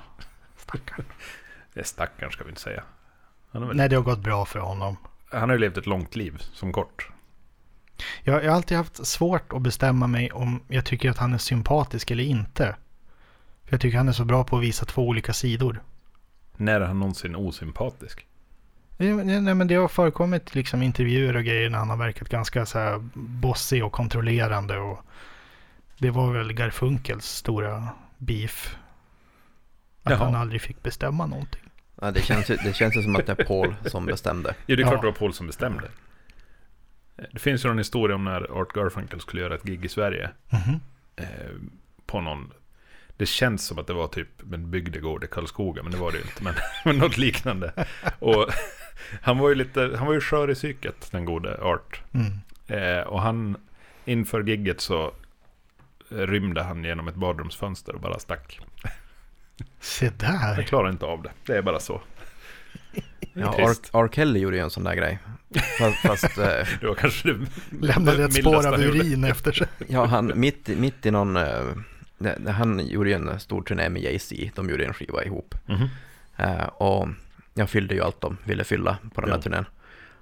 stackarn. 0.57 1.05
Det 1.75 1.81
är 1.81 1.85
stackarn 1.85 2.31
ska 2.31 2.45
vi 2.45 2.51
inte 2.51 2.61
säga. 2.62 2.83
Väl, 3.51 3.77
Nej, 3.77 3.89
det 3.89 3.97
har 3.97 4.03
gått 4.03 4.19
bra 4.19 4.45
för 4.45 4.59
honom. 4.59 4.97
han 5.31 5.49
har 5.49 5.57
ju 5.57 5.61
levt 5.61 5.77
ett 5.77 5.87
långt 5.87 6.17
liv 6.17 6.37
som 6.53 6.73
kort. 6.73 7.09
Jag, 8.23 8.45
jag 8.45 8.51
har 8.51 8.57
alltid 8.57 8.77
haft 8.77 9.07
svårt 9.07 9.53
att 9.53 9.62
bestämma 9.62 10.07
mig 10.07 10.33
om 10.33 10.61
jag 10.69 10.85
tycker 10.85 11.11
att 11.11 11.19
han 11.19 11.33
är 11.35 11.39
sympatisk 11.39 12.11
eller 12.11 12.25
inte. 12.25 12.77
För 13.65 13.73
jag 13.73 13.81
tycker 13.81 13.99
han 13.99 14.09
är 14.09 14.12
så 14.12 14.25
bra 14.25 14.45
på 14.45 14.57
att 14.57 14.62
visa 14.62 14.85
två 14.85 15.09
olika 15.09 15.33
sidor. 15.33 15.83
När 16.57 16.81
är 16.81 16.87
han 16.87 16.99
någonsin 17.01 17.37
osympatisk? 17.37 18.27
Nej, 18.96 19.12
men- 19.14 19.44
nej, 19.44 19.54
men 19.54 19.66
det 19.68 19.74
har 19.74 19.88
förekommit 19.88 20.54
liksom 20.54 20.82
intervjuer 20.82 21.37
och 21.37 21.44
grejer 21.44 21.70
när 21.70 21.78
han 21.78 21.90
har 21.90 21.96
verkat 21.96 22.28
ganska 22.28 22.66
så 22.66 22.78
här 22.78 23.09
bossig 23.14 23.85
och 23.85 23.92
kontrollerande. 23.92 24.78
Och 24.78 24.98
det 25.98 26.11
var 26.11 26.32
väl 26.32 26.52
Garfunkels 26.52 27.24
stora 27.26 27.88
beef. 28.18 28.76
Att 30.02 30.11
Jaha. 30.12 30.24
han 30.24 30.35
aldrig 30.35 30.61
fick 30.62 30.82
bestämma 30.82 31.26
någonting. 31.26 31.62
Ja, 32.00 32.11
det, 32.11 32.22
känns, 32.22 32.50
ju- 32.50 32.56
det 32.64 32.72
känns 32.76 32.96
ju 32.96 33.02
som 33.02 33.16
att 33.16 33.26
det 33.26 33.40
är 33.40 33.44
Paul 33.44 33.74
som 33.87 34.06
bestämde. 34.06 34.54
Jo, 34.66 34.76
det 34.76 34.82
är 34.82 34.85
Ja. 34.85 34.90
klart 34.90 35.00
det 35.00 35.06
var 35.06 35.14
Paul 35.14 35.32
som 35.35 35.46
bestämde. 35.46 35.88
Det 37.32 37.38
finns 37.38 37.64
ju 37.64 37.70
en 37.70 37.78
historia 37.78 38.14
om 38.16 38.24
när 38.24 38.61
Art 38.61 38.72
Garfunkel 38.72 39.20
skulle 39.20 39.42
göra 39.42 39.54
ett 39.54 39.62
gig 39.62 39.85
i 39.85 39.88
Sverige. 39.88 40.30
Mhm. 40.50 40.80
Eh, 41.16 41.26
på 42.06 42.20
någon... 42.20 42.52
Det 43.16 43.26
känns 43.26 43.66
som 43.66 43.79
att 43.79 43.87
det 43.87 43.92
var 43.92 44.07
typ 44.09 44.52
en 44.52 44.70
bygdegård 44.70 45.24
i 45.24 45.26
Karlskoga, 45.26 45.83
men 45.83 45.92
det 45.92 45.98
var 45.98 46.12
det 46.12 46.18
ju 46.18 46.24
inte. 46.24 46.42
Men, 46.42 46.55
men 46.85 46.98
något 46.98 47.16
liknande. 47.18 47.87
Och 48.18 48.48
han 49.22 49.38
var 49.38 49.48
ju 49.48 49.55
lite, 49.55 49.94
han 49.98 50.07
var 50.07 50.14
ju 50.14 50.20
skör 50.20 50.50
i 50.50 50.55
psyket, 50.55 51.09
den 51.11 51.24
gode 51.24 51.59
Art. 51.62 52.00
Mm. 52.12 52.33
Eh, 52.66 53.07
och 53.07 53.22
han, 53.22 53.57
inför 54.05 54.42
gigget 54.42 54.81
så 54.81 55.12
rymde 56.09 56.62
han 56.62 56.85
genom 56.85 57.09
ett 57.09 57.14
badrumsfönster 57.14 57.94
och 57.94 58.00
bara 58.00 58.18
stack. 58.18 58.61
Se 59.81 60.07
Jag 60.07 60.14
där. 60.18 60.62
klarar 60.62 60.90
inte 60.90 61.07
av 61.07 61.22
det. 61.22 61.31
Det 61.46 61.57
är 61.57 61.62
bara 61.62 61.81
så. 61.81 62.00
Ja, 63.33 63.52
Trist. 63.52 63.90
R. 63.94 64.05
R. 64.05 64.09
Kelly 64.12 64.40
gjorde 64.40 64.57
ju 64.57 64.62
en 64.62 64.70
sån 64.70 64.85
där 64.85 64.94
grej. 64.94 65.18
Fast, 65.79 65.96
fast 65.98 66.38
eh, 66.38 66.44
Det 66.81 66.87
var 66.87 66.94
kanske 66.94 67.33
det 67.33 67.46
Lämnade 67.81 68.24
ett 68.24 68.35
spår 68.35 68.66
av 68.66 68.81
urin 68.81 69.24
efter 69.24 69.52
sig. 69.52 69.66
ja, 69.88 70.05
han 70.05 70.33
mitt, 70.35 70.68
mitt 70.68 71.07
i 71.07 71.11
någon... 71.11 71.37
han 72.48 72.87
gjorde 72.87 73.09
ju 73.11 73.14
en 73.14 73.40
stor 73.40 73.62
turné 73.62 73.88
med 73.88 74.02
Jay-Z. 74.02 74.50
De 74.55 74.70
gjorde 74.70 74.85
en 74.87 74.94
skiva 74.94 75.24
ihop. 75.24 75.55
Mhm. 75.66 75.88
Eh, 76.37 76.64
och 76.66 77.09
jag 77.55 77.70
fyllde 77.70 77.94
ju 77.94 78.00
allt 78.02 78.20
de 78.20 78.37
ville 78.44 78.64
fylla 78.64 78.98
på 79.14 79.20
den 79.20 79.31
här 79.31 79.37
Ja. 79.38 79.42
turnén. 79.42 79.64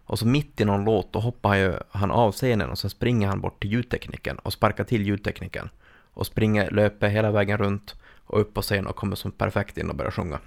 Och 0.06 0.18
så 0.18 0.26
mitt 0.26 0.60
i 0.60 0.64
någon 0.64 0.84
låt, 0.84 1.12
då 1.12 1.18
hoppar 1.20 1.54
ju 1.54 1.74
han 1.90 2.10
av 2.10 2.32
scenen 2.32 2.70
och 2.70 2.78
så 2.78 2.88
springer 2.88 3.28
han 3.28 3.40
bort 3.40 3.60
till 3.60 3.70
ljudtekniken 3.72 4.38
och 4.38 4.52
sparkar 4.52 4.84
till 4.84 5.02
ljudtekniken. 5.06 5.68
Och 6.14 6.26
springer, 6.26 6.70
löper 6.70 7.08
hela 7.08 7.30
vägen 7.30 7.58
runt 7.58 7.94
och 8.26 8.40
upp 8.40 8.54
på 8.54 8.62
scen 8.62 8.86
och 8.86 8.96
kommer 8.96 9.16
som 9.16 9.32
perfekt 9.32 9.78
in 9.78 9.90
och 9.90 9.96
börjar 9.96 10.10
sjunga. 10.10 10.38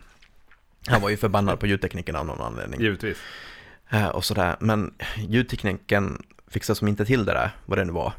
Han 0.87 1.01
var 1.01 1.09
ju 1.09 1.17
förbannad 1.17 1.59
på 1.59 1.67
ljudtekniken 1.67 2.15
av 2.15 2.25
någon 2.25 2.41
anledning. 2.41 2.81
Givetvis. 2.81 3.17
Eh, 3.89 4.07
och 4.07 4.25
sådär. 4.25 4.55
Men 4.59 4.93
ljudtekniken 5.17 6.23
fixade 6.47 6.77
som 6.79 6.87
inte 6.87 7.05
till 7.05 7.25
det 7.25 7.33
där, 7.33 7.51
vad 7.65 7.77
det 7.77 7.85
nu 7.85 7.91
var. 7.93 8.13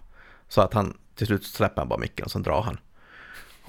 Så 0.48 0.60
att 0.60 0.74
han 0.74 0.96
till 1.14 1.26
slut 1.26 1.44
släpper 1.44 1.80
han 1.80 1.88
bara 1.88 1.98
micken 2.00 2.24
och 2.24 2.30
så 2.30 2.38
drar 2.38 2.62
han. 2.62 2.78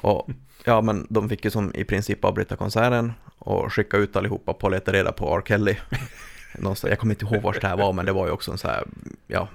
Och 0.02 0.30
ja, 0.64 0.82
men 0.82 1.08
de 1.10 1.30
fick 1.30 1.46
ju 1.46 1.52
som 1.52 1.76
i 1.76 1.84
princip 1.84 2.26
avbryta 2.26 2.56
konserten 2.56 3.14
och 3.40 3.74
skicka 3.74 3.98
ut 3.98 4.16
allihopa 4.16 4.54
på 4.54 4.68
att 4.68 4.74
leta 4.74 4.94
reda 4.94 5.12
på 5.12 5.38
R. 5.38 5.42
Kelly. 5.48 5.76
Någonstans, 6.58 6.90
jag 6.90 7.00
kommer 7.00 7.14
inte 7.14 7.26
ihåg 7.26 7.44
var 7.44 7.54
det 7.62 7.68
här 7.68 7.78
var, 7.78 7.94
men 7.94 8.06
det 8.06 8.12
var 8.12 8.26
ju 8.26 8.32
också 8.32 8.52
en 8.52 8.58
så 8.58 8.68
här, 8.68 8.84
ja, 9.28 9.48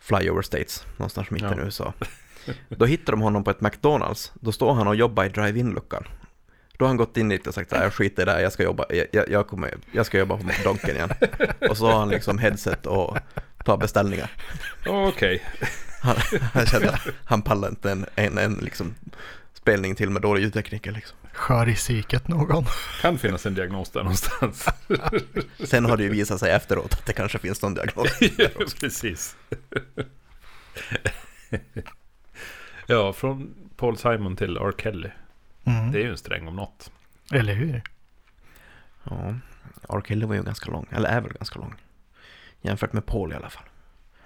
flyover 0.00 0.42
states, 0.42 0.86
någonstans 0.96 1.30
mitt 1.30 1.42
i 1.42 1.46
Ja. 1.46 1.56
USA. 1.58 1.92
Då 2.68 2.84
hittar 2.84 3.12
de 3.12 3.20
honom 3.20 3.44
på 3.44 3.50
ett 3.50 3.60
McDonalds. 3.60 4.32
Då 4.34 4.52
står 4.52 4.74
han 4.74 4.86
och 4.86 4.96
jobbar 4.96 5.24
i 5.24 5.28
drive-in-luckan. 5.28 6.04
Då 6.78 6.84
har 6.84 6.88
han 6.88 6.96
gått 6.96 7.16
in 7.16 7.28
dit 7.28 7.46
och 7.46 7.54
sagt 7.54 7.70
så 7.70 7.76
här, 7.76 7.82
jag 7.82 7.92
skiter 7.92 8.22
i 8.22 8.24
det 8.24 8.32
här, 8.32 8.40
jag 8.40 8.52
ska 8.52 8.62
jobba, 8.62 8.84
jag, 9.12 9.28
jag, 9.28 9.46
kommer, 9.48 9.74
jag 9.92 10.06
ska 10.06 10.18
jobba 10.18 10.36
på 10.36 10.42
McDonken 10.42 10.96
igen. 10.96 11.10
Och 11.70 11.76
så 11.76 11.86
har 11.86 11.98
han 11.98 12.08
liksom 12.08 12.38
headset 12.38 12.86
och 12.86 13.18
tar 13.64 13.76
beställningar. 13.76 14.30
Okej. 14.86 15.42
Han, 16.02 16.16
han 16.52 16.66
kände 16.66 16.90
att 16.90 17.00
han 17.24 17.42
pallar 17.42 17.68
inte 17.68 17.90
en, 17.90 18.06
en, 18.14 18.38
en 18.38 18.54
liksom 18.54 18.94
spelning 19.66 19.94
till 19.94 20.10
med 20.10 20.22
dålig 20.22 20.42
ljudtekniker 20.42 20.92
liksom. 20.92 21.18
Skör 21.32 21.68
i 21.68 21.74
psyket 21.74 22.28
någon. 22.28 22.64
Kan 23.02 23.18
finnas 23.18 23.46
en 23.46 23.54
diagnos 23.54 23.90
där 23.90 24.00
någonstans. 24.00 24.66
Sen 25.64 25.84
har 25.84 25.96
det 25.96 26.02
ju 26.02 26.08
visat 26.08 26.40
sig 26.40 26.50
efteråt 26.50 26.92
att 26.92 27.06
det 27.06 27.12
kanske 27.12 27.38
finns 27.38 27.62
någon 27.62 27.74
diagnos. 27.74 28.18
Precis. 28.80 29.36
ja, 32.86 33.12
från 33.12 33.54
Paul 33.76 33.98
Simon 33.98 34.36
till 34.36 34.56
R. 34.56 34.72
Kelly. 34.78 35.10
Mm. 35.64 35.92
Det 35.92 35.98
är 35.98 36.02
ju 36.02 36.10
en 36.10 36.18
sträng 36.18 36.48
om 36.48 36.56
något. 36.56 36.90
Eller 37.32 37.54
hur? 37.54 37.82
Ja, 39.04 39.34
R. 39.88 40.02
Kelly 40.08 40.26
var 40.26 40.34
ju 40.34 40.42
ganska 40.42 40.70
lång, 40.70 40.86
eller 40.90 41.08
är 41.08 41.20
väl 41.20 41.32
ganska 41.32 41.58
lång. 41.58 41.74
Jämfört 42.60 42.92
med 42.92 43.06
Paul 43.06 43.32
i 43.32 43.34
alla 43.34 43.50
fall. 43.50 43.66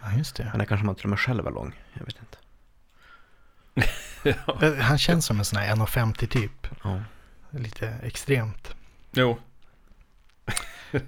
Ja, 0.02 0.12
just 0.18 0.36
det. 0.36 0.44
Men 0.50 0.58
det 0.58 0.66
kanske 0.66 0.86
man 0.86 0.94
till 0.94 1.04
och 1.04 1.10
med 1.10 1.18
själv 1.18 1.46
är 1.46 1.50
lång, 1.50 1.74
jag 1.92 2.04
vet 2.04 2.18
inte. 2.20 2.38
Ja. 4.22 4.74
Han 4.80 4.98
känns 4.98 5.26
som 5.26 5.38
en 5.38 5.44
sån 5.44 5.58
här 5.58 5.74
1,50 5.76 6.26
typ. 6.26 6.66
Ja. 6.84 7.02
Lite 7.50 7.88
extremt. 8.02 8.74
Jo, 9.12 9.38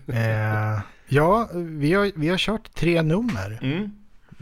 Eh, 0.06 0.80
ja, 1.08 1.48
vi 1.54 1.92
har, 1.92 2.12
vi 2.16 2.28
har 2.28 2.38
kört 2.38 2.74
tre 2.74 3.02
nummer. 3.02 3.58
mm. 3.62 3.96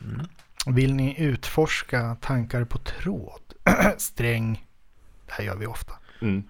Mm. 0.04 0.26
Vill 0.66 0.94
ni 0.94 1.20
utforska 1.22 2.16
tankar 2.20 2.64
på 2.64 2.78
tråd? 2.78 3.40
Sträng. 3.98 4.66
Det 5.26 5.32
här 5.32 5.44
gör 5.44 5.56
vi 5.56 5.66
ofta. 5.66 5.92
Mm. 6.22 6.44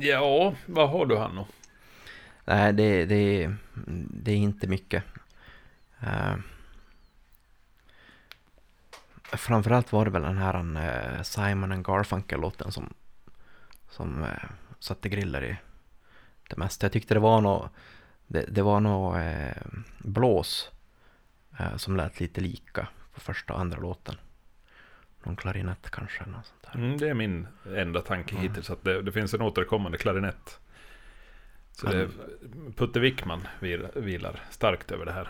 Ja, 0.00 0.54
vad 0.66 0.90
har 0.90 1.06
du 1.06 1.16
Hanno? 1.16 1.46
Nej, 2.44 2.72
det, 2.72 3.04
det, 3.04 3.54
det 4.10 4.32
är 4.32 4.36
inte 4.36 4.66
mycket. 4.66 5.04
Uh, 6.02 6.34
framförallt 9.36 9.92
var 9.92 10.04
det 10.04 10.10
väl 10.10 10.22
den 10.22 10.38
här 10.38 10.56
uh, 10.56 11.22
Simon 11.22 11.72
and 11.72 11.86
Garfunkel-låten 11.86 12.72
som, 12.72 12.94
som 13.90 14.22
uh, 14.22 14.28
satte 14.78 15.08
griller 15.08 15.44
i 15.44 15.56
det 16.48 16.56
mesta. 16.56 16.84
Jag 16.84 16.92
tyckte 16.92 17.14
det 17.14 17.20
var 17.20 17.40
något, 17.40 17.70
det, 18.26 18.44
det 18.48 18.62
var 18.62 18.80
något 18.80 19.16
uh, 19.16 19.80
blås 19.98 20.70
eh, 21.58 21.76
som 21.76 21.96
lät 21.96 22.20
lite 22.20 22.40
lika 22.40 22.88
på 23.14 23.20
första 23.20 23.54
och 23.54 23.60
andra 23.60 23.78
låten. 23.78 24.14
Någon 25.22 25.36
klarinett 25.36 25.90
kanske. 25.90 26.26
Något 26.26 26.46
sånt 26.46 26.62
där. 26.62 26.80
Mm, 26.80 26.98
det 26.98 27.08
är 27.08 27.14
min 27.14 27.46
enda 27.76 28.00
tanke 28.00 28.34
Ja. 28.34 28.40
hittills. 28.40 28.70
Att 28.70 28.84
det, 28.84 29.02
det 29.02 29.12
finns 29.12 29.34
en 29.34 29.42
återkommande 29.42 29.98
klarinett. 29.98 30.60
Så 31.72 31.86
det, 31.86 32.08
Putte 32.76 33.00
Wickman 33.00 33.48
vil, 33.60 33.88
vilar 33.94 34.40
starkt 34.50 34.90
över 34.90 35.04
det 35.04 35.12
här. 35.12 35.28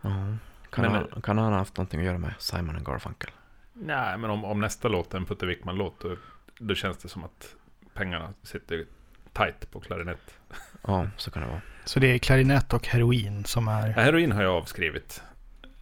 Ja. 0.00 0.36
Kan, 0.70 0.84
Men- 0.84 0.92
han, 1.12 1.22
kan 1.22 1.38
han 1.38 1.52
ha 1.52 1.58
haft 1.58 1.76
någonting 1.76 2.00
att 2.00 2.06
göra 2.06 2.18
med 2.18 2.34
Simon 2.38 2.76
and 2.76 2.86
Garfunkel? 2.86 3.30
Nej, 3.72 4.18
men 4.18 4.30
om, 4.30 4.44
om 4.44 4.60
nästa 4.60 4.88
låt 4.88 5.14
är 5.14 5.18
en 5.18 5.24
Putte 5.24 5.46
Wickman-låt, 5.46 6.00
då, 6.00 6.16
då 6.58 6.74
känns 6.74 6.96
det 6.98 7.08
som 7.08 7.24
att 7.24 7.54
pengarna 7.94 8.32
sitter 8.42 8.84
tight 9.32 9.70
på 9.70 9.80
klarinett. 9.80 10.34
Ja, 10.86 11.06
så 11.16 11.30
kan 11.30 11.42
det 11.42 11.48
vara. 11.48 11.60
Så 11.84 12.00
det 12.00 12.06
är 12.14 12.18
klarinett 12.18 12.72
och 12.72 12.86
heroin 12.86 13.44
som 13.44 13.68
är... 13.68 13.86
Ja, 13.88 13.92
heroin 14.02 14.32
har 14.32 14.42
jag 14.42 14.52
avskrivit. 14.54 15.22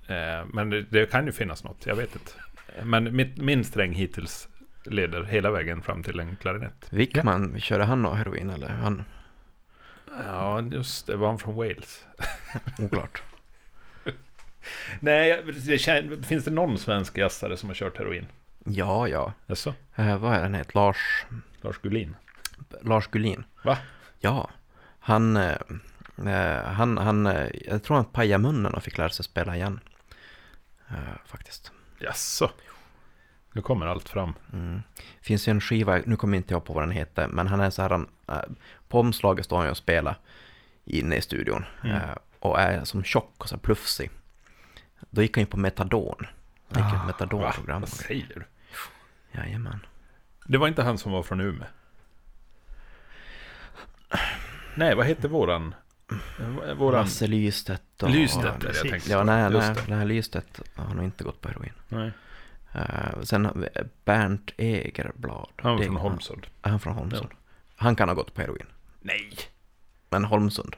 Eh, 0.07 0.47
men 0.53 0.71
det, 0.71 0.83
det 0.83 1.11
kan 1.11 1.27
ju 1.27 1.33
finnas 1.33 1.65
något, 1.65 1.87
jag 1.87 1.97
vet 1.97 2.15
inte. 2.15 2.31
Men 2.85 3.17
mitt, 3.17 3.37
min 3.37 3.65
sträng 3.65 3.93
hittills 3.93 4.49
leder 4.85 5.23
hela 5.25 5.51
vägen 5.51 5.83
fram 5.83 6.03
till 6.03 6.21
en 6.21 6.37
klarinett. 6.37 6.87
Wickman, 6.91 7.61
körde 7.61 7.85
han 7.85 8.03
någon 8.03 8.17
heroin 8.17 8.51
eller? 8.51 8.69
Han, 8.69 9.05
Ja, 10.27 10.61
just 10.63 11.07
det. 11.07 11.17
Var 11.17 11.29
han 11.29 11.39
från 11.39 11.55
Wales? 11.55 12.05
oklart. 12.79 13.23
Nej, 15.01 15.43
det 15.47 15.77
kän- 15.77 16.23
finns 16.23 16.45
det 16.45 16.51
någon 16.51 16.79
svensk 16.79 17.19
jazzare 17.19 17.57
som 17.57 17.69
har 17.69 17.75
kört 17.75 17.99
heroin? 17.99 18.27
Ja, 18.65 19.09
ja. 19.09 19.33
Jaså? 19.47 19.75
Eh, 19.97 20.19
vad 20.19 20.35
är 20.35 20.43
den 20.43 20.55
heter? 20.55 20.75
Lars, 20.75 21.27
Lars 21.61 21.79
Gullin? 21.79 22.17
Lars 22.83 23.07
Gullin. 23.07 23.45
Va? 23.65 23.79
Ja. 24.19 24.51
Han, 24.99 25.37
eh, 25.37 25.57
eh, 26.27 26.63
han, 26.65 26.99
han, 26.99 27.27
eh, 27.27 27.49
jag 27.65 27.83
tror 27.83 27.97
han 27.97 28.05
pajade 28.05 28.43
munnen 28.43 28.75
och 28.75 28.83
fick 28.83 28.99
lära 28.99 29.09
sig 29.09 29.25
spela 29.25 29.57
igen. 29.57 29.81
Eh, 30.89 30.97
faktiskt. 31.27 31.73
Jaså? 31.99 32.51
Nu 33.53 33.63
kommer 33.63 33.87
allt 33.87 34.09
fram. 34.09 34.33
Mm. 34.53 34.83
Finns 35.21 35.49
ju 35.49 35.51
en 35.51 35.61
skiva, 35.61 36.01
nu 36.07 36.17
kommer 36.17 36.37
inte 36.37 36.55
jag 36.55 36.65
på 36.65 36.73
vad 36.73 36.83
den 36.83 36.91
heter, 36.91 37.29
men 37.29 37.47
han 37.47 37.61
är 37.61 37.71
så 37.71 37.83
här, 37.83 37.91
han, 37.91 38.09
eh, 38.29 38.35
på 38.89 39.01
omslaget 39.01 39.45
står 39.45 39.57
han 39.57 39.67
ju 39.67 39.71
och 39.71 39.77
spelar 39.77 40.19
inne 40.85 41.17
i 41.17 41.21
studion. 41.21 41.65
Mm. 41.85 42.01
och 42.41 42.61
är 42.61 42.85
som 42.85 43.05
tjock 43.05 43.35
och 43.39 43.49
så 43.49 43.55
här 43.55 43.61
plufsig. 43.61 44.11
Då 45.11 45.23
gick 45.23 45.37
han 45.37 45.43
ju 45.43 45.47
på 45.47 45.57
metadon. 45.57 46.27
Han 46.69 46.83
gick 46.83 46.93
Ah, 46.93 46.97
ett 46.97 47.01
Va? 47.01 47.07
metadonprogram. 47.07 47.81
Vad 47.81 47.89
säger 47.91 48.27
du? 48.35 48.45
Jajamän. 49.39 49.87
Det 50.47 50.59
var 50.59 50.69
inte 50.69 50.83
han 50.83 50.99
som 50.99 51.13
var 51.13 51.23
från 51.23 51.41
Umeå? 51.41 51.67
Nej, 54.75 54.95
vad 54.95 55.07
hette 55.07 55.29
våran? 55.29 55.75
Våran... 56.77 57.01
Lasse 57.05 57.27
Lystedt 57.27 58.03
och... 58.03 58.11
Lystedt 58.11 58.65
är 58.65 58.69
det 58.69 58.77
jag 58.77 58.89
tänkte. 58.89 59.11
Ja, 59.11 59.25
nej, 59.25 59.51
nej, 59.51 59.75
nej, 59.89 60.07
Lystedt 60.07 60.61
har 60.75 60.95
nog 60.95 61.05
inte 61.05 61.25
gått 61.25 61.41
på 61.41 61.49
heroin. 61.49 61.73
Nej. 61.89 62.13
Uh, 62.77 63.23
sen 63.23 63.45
har 63.45 63.55
vi 63.55 63.69
Bernt 64.05 64.51
Egerblad. 64.57 65.49
Han 65.57 65.77
var 65.77 65.85
från 65.85 65.97
Holmsund. 65.97 66.47
Är 66.63 66.71
han 66.71 66.81
från 66.81 66.95
Holmsund? 66.95 67.29
Han 67.77 67.97
kan 67.97 68.09
ha 68.09 68.15
gått 68.15 68.35
på 68.35 68.41
heroin. 68.41 68.67
Nej! 69.01 69.37
Men 70.11 70.25
Holmsund, 70.25 70.77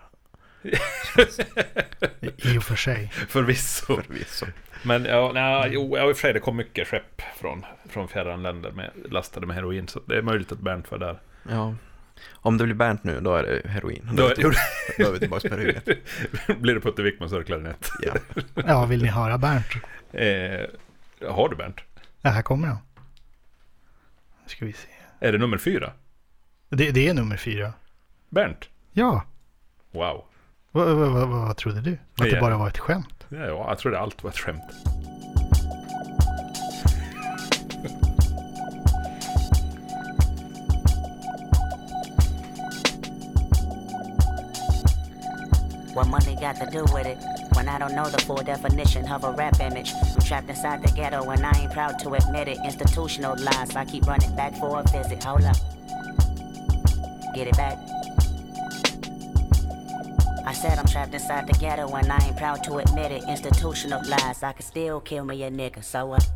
I 2.36 2.58
och 2.58 2.64
för 2.64 2.76
sig. 2.76 3.12
Förvisso. 3.28 4.02
förvisso. 4.02 4.46
Men 4.82 5.04
ja, 5.04 5.30
nej, 5.34 5.70
jo, 5.72 5.96
ja, 5.96 6.08
i 6.08 6.12
och 6.12 6.16
för 6.16 6.20
sig 6.20 6.32
det 6.32 6.40
kom 6.40 6.56
mycket 6.56 6.88
skepp 6.88 7.22
från, 7.36 7.66
från 7.88 8.08
fjärran 8.08 8.42
länder 8.42 8.70
med, 8.70 8.90
lastade 9.10 9.46
med 9.46 9.56
heroin. 9.56 9.88
Så 9.88 10.00
det 10.06 10.16
är 10.16 10.22
möjligt 10.22 10.52
att 10.52 10.58
Bernt 10.58 10.90
var 10.90 10.98
där. 10.98 11.18
Ja. 11.48 11.74
Om 12.30 12.58
det 12.58 12.64
blir 12.64 12.74
Bernt 12.74 13.04
nu, 13.04 13.20
då 13.20 13.34
är 13.34 13.42
det 13.42 13.68
heroin. 13.68 14.08
Då, 14.12 14.28
Då, 14.28 14.34
jo, 14.36 14.50
då 14.98 15.04
är 15.04 15.12
vi 15.12 15.18
tillbaka 15.18 15.48
på 15.48 15.54
heroin. 15.54 15.80
blir 16.60 16.74
det 16.74 16.80
Putte 16.80 17.02
Wickman 17.02 17.28
så 17.28 17.34
är 17.34 17.38
det 17.38 17.44
klarinett. 17.46 17.90
Ja. 18.02 18.14
Ja, 18.66 18.86
vill 18.86 19.02
ni 19.02 19.08
höra 19.08 19.38
Bernt? 19.38 19.66
Eh, 20.12 21.30
har 21.30 21.48
du 21.48 21.56
Bernt? 21.56 21.80
Ja, 22.22 22.30
här 22.30 22.42
kommer 22.42 22.68
han. 22.68 22.78
Nu 24.42 24.48
ska 24.48 24.64
vi 24.64 24.72
se. 24.72 24.88
Är 25.20 25.32
det 25.32 25.38
nummer 25.38 25.58
fyra? 25.58 25.92
Det, 26.68 26.90
det 26.90 27.08
är 27.08 27.14
nummer 27.14 27.36
fyra. 27.36 27.72
Bernt? 28.28 28.68
Ja, 28.92 29.24
Wow. 29.90 30.24
Vad, 30.72 30.96
vad, 30.96 31.10
vad, 31.12 31.28
vad 31.28 31.56
trodde 31.56 31.80
du? 31.80 31.92
Att 31.92 31.98
det 32.18 32.28
Ja. 32.28 32.40
bara 32.40 32.56
var 32.58 32.68
ett 32.68 32.78
skämt? 32.78 33.26
Ja, 33.28 33.38
jag 33.38 33.78
trodde 33.78 33.98
allt 33.98 34.22
var 34.22 34.30
ett 34.30 34.38
skämt. 34.38 34.62
What 45.94 46.06
money 46.06 46.36
got 46.36 46.56
to 46.60 46.66
do 46.70 46.84
with 46.94 47.06
it? 47.06 47.18
When 47.54 47.68
I 47.68 47.78
don't 47.78 47.94
know 47.94 48.04
the 48.08 48.18
full 48.22 48.36
definition 48.36 49.10
of 49.10 49.24
a 49.24 49.32
rap 49.32 49.58
image. 49.60 49.92
I'm 49.92 50.20
trapped 50.20 50.48
inside 50.48 50.82
the 50.82 50.92
ghetto 50.92 51.28
and 51.30 51.44
I 51.44 51.50
ain't 51.58 51.72
proud 51.72 51.98
to 52.00 52.14
admit 52.14 52.46
it. 52.48 52.58
Institutional 52.64 53.34
lies, 53.36 53.74
I 53.74 53.84
keep 53.84 54.06
running 54.06 54.34
back 54.36 54.54
for 54.56 54.78
a 54.78 54.82
visit. 54.84 55.22
Hold 55.24 55.44
up. 55.44 55.56
Get 57.34 57.48
it 57.48 57.56
back. 57.56 57.78
Said 60.60 60.76
I'm 60.76 60.86
trapped 60.86 61.14
inside 61.14 61.46
the 61.46 61.52
ghetto 61.52 61.88
and 61.94 62.10
I 62.10 62.18
ain't 62.26 62.36
proud 62.36 62.64
to 62.64 62.78
admit 62.78 63.12
it. 63.12 63.22
Institutional 63.28 64.00
lies, 64.08 64.42
I 64.42 64.50
could 64.52 64.66
still 64.66 65.00
kill 65.00 65.24
me 65.24 65.44
a 65.44 65.50
nigga, 65.52 65.84
so 65.84 66.06
what? 66.06 66.28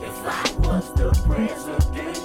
If 0.00 0.16
I 0.24 0.54
was 0.60 0.94
the 0.94 1.10
president, 1.26 2.18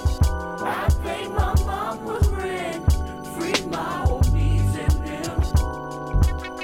I'd 0.62 0.94
pay 1.02 1.28
my 1.28 1.54
mom 1.66 2.06
was 2.06 2.26
rent, 2.28 2.90
free 3.36 3.66
my 3.66 4.06
homies 4.06 4.74
and 4.84 4.96
them. 5.06 5.40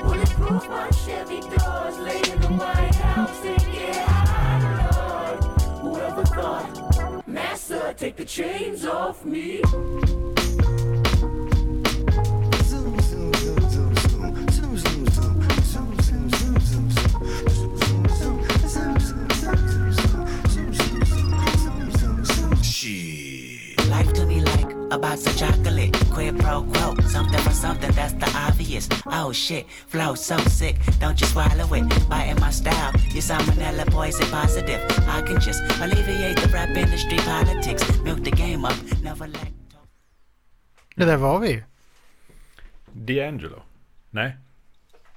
Bulletproof 0.02 0.66
my 0.70 0.90
Chevy 0.90 1.40
doors, 1.40 1.98
lay 1.98 2.22
in 2.32 2.40
the 2.40 2.48
White 2.56 2.94
House 2.94 3.44
and 3.44 3.72
get 3.72 3.96
high, 4.08 5.36
Lord. 5.36 5.44
Whoever 5.82 6.24
thought, 6.24 7.28
Massa, 7.28 7.92
take 7.94 8.16
the 8.16 8.24
chains 8.24 8.86
off 8.86 9.22
me. 9.22 9.60
Be 24.98 25.06
like 25.06 25.26
a 25.26 25.32
chocolate. 25.38 25.92
Quid 26.12 26.38
pro 26.38 26.62
quo, 26.62 26.94
something 27.08 27.40
for 27.40 27.50
something, 27.52 27.90
that's 27.92 28.12
the 28.14 28.30
obvious. 28.36 28.88
Oh 29.06 29.32
shit, 29.32 29.66
flow 29.86 30.14
so 30.14 30.36
sick, 30.48 30.76
don't 31.00 31.20
you 31.20 31.26
swallow 31.26 31.74
it. 31.74 32.08
Biting 32.08 32.40
my 32.40 32.50
style, 32.50 32.92
you 33.10 33.22
salmonella 33.22 33.86
poison 33.90 34.26
positive. 34.26 34.80
I 35.08 35.22
can 35.22 35.40
just 35.40 35.62
alleviate 35.80 36.36
the 36.36 36.48
rap 36.52 36.76
industry 36.76 37.18
politics. 37.18 37.82
Milk 38.00 38.22
the 38.24 38.30
game 38.30 38.64
up, 38.64 38.76
never 39.02 39.26
let 39.26 39.52
Det 40.96 41.04
där 41.04 41.16
var 41.16 41.38
vi. 41.38 41.62
D'Angelo. 42.92 43.62
Nej. 44.10 44.36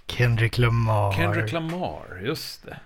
Kendrick 0.08 0.58
Lamar. 0.58 1.13
Kendrick 1.13 1.52
Lamar, 1.52 2.22
just 2.24 2.63
det. 2.63 2.80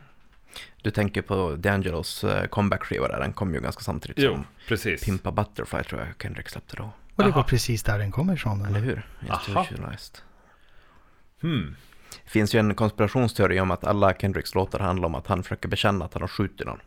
Du 0.82 0.92
tänker 0.92 1.22
på 1.22 1.56
D'Angelos 1.56 2.24
eh, 2.30 2.48
comeback-skiva 2.48 3.08
där, 3.08 3.20
den 3.20 3.34
kom 3.34 3.54
ju 3.54 3.60
ganska 3.62 3.82
samtidigt 3.84 4.18
Jo, 4.20 4.32
som 4.34 4.46
precis. 4.68 5.04
Pimpa 5.04 5.32
Butterfly 5.32 5.84
tror 5.84 6.02
jag 6.02 6.10
Kendrick 6.22 6.50
släppte 6.50 6.76
då. 6.76 6.84
Och 7.16 7.24
det 7.24 7.30
var 7.30 7.38
Aha. 7.38 7.48
precis 7.48 7.84
där 7.84 8.00
den 8.00 8.12
kommer 8.12 8.34
ifrån. 8.34 8.66
Eller 8.66 8.80
Den. 8.80 8.84
hur? 8.84 9.06
Institutionalized. 9.30 10.18
Hmm. 11.42 11.76
Det 12.24 12.30
finns 12.30 12.56
ju 12.56 12.60
en 12.60 12.76
konspirationsteori 12.76 13.60
om 13.60 13.72
att 13.72 13.84
alla 13.84 14.14
Kendricks 14.14 14.56
låtar 14.56 14.80
handlar 14.80 15.06
om 15.06 15.16
att 15.16 15.28
han 15.28 15.44
försöker 15.44 15.70
bekänna 15.70 16.06
att 16.06 16.14
han 16.14 16.22
har 16.24 16.28
skjutit 16.28 16.68
någon. 16.68 16.80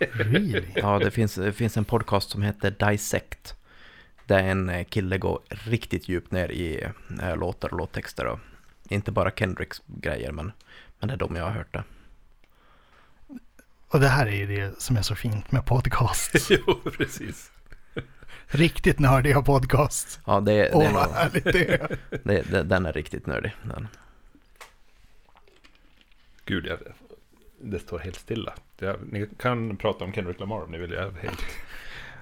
Really? 0.12 0.64
Ja, 0.74 0.98
det 0.98 1.10
finns, 1.10 1.34
det 1.34 1.52
finns 1.52 1.76
en 1.76 1.84
podcast 1.84 2.30
som 2.30 2.42
heter 2.42 2.70
Dissect. 2.90 3.54
Där 4.26 4.38
en 4.42 4.68
eh, 4.68 4.84
kille 4.84 5.18
går 5.18 5.40
riktigt 5.48 6.08
djupt 6.08 6.32
ner 6.32 6.48
i 6.48 6.84
eh, 7.22 7.36
låtar 7.36 7.72
och 7.72 7.78
låttexter. 7.78 8.26
Och 8.26 8.38
inte 8.88 9.12
bara 9.12 9.30
Kendricks 9.30 9.82
grejer, 9.86 10.32
men, 10.32 10.52
men 11.00 11.08
det 11.08 11.14
är 11.14 11.18
de 11.18 11.36
jag 11.36 11.44
har 11.44 11.50
hört 11.50 11.72
det. 11.72 11.84
Och 13.88 14.00
det 14.00 14.08
här 14.08 14.26
är 14.26 14.32
ju 14.32 14.46
det 14.46 14.82
som 14.82 14.96
är 14.96 15.02
så 15.02 15.14
fint 15.14 15.52
med 15.52 15.66
podcasts. 15.66 16.50
jo, 16.50 16.80
precis. 16.96 17.50
Riktigt 18.46 18.98
nördiga 18.98 19.42
podcasts. 19.42 20.20
Ja, 20.26 20.40
det, 20.40 20.52
det 20.52 20.70
Åh, 20.74 20.86
är 20.86 20.92
vad 20.92 21.06
nog, 21.06 21.14
härligt 21.14 21.44
det 21.44 21.74
är. 21.74 21.98
det, 22.22 22.50
det, 22.50 22.62
den 22.62 22.86
är 22.86 22.92
riktigt 22.92 23.26
nördig. 23.26 23.54
Den. 23.62 23.88
Gud, 26.44 26.66
jag, 26.66 26.78
det 27.60 27.78
står 27.78 27.98
helt 27.98 28.18
stilla. 28.18 28.54
Jag, 28.78 28.96
ni 29.12 29.28
kan 29.38 29.76
prata 29.76 30.04
om 30.04 30.12
Kendrick 30.12 30.40
Lamar 30.40 30.64
om 30.64 30.70
ni 30.70 30.78
vill. 30.78 30.92
Jag 30.92 31.12
helt... 31.12 31.44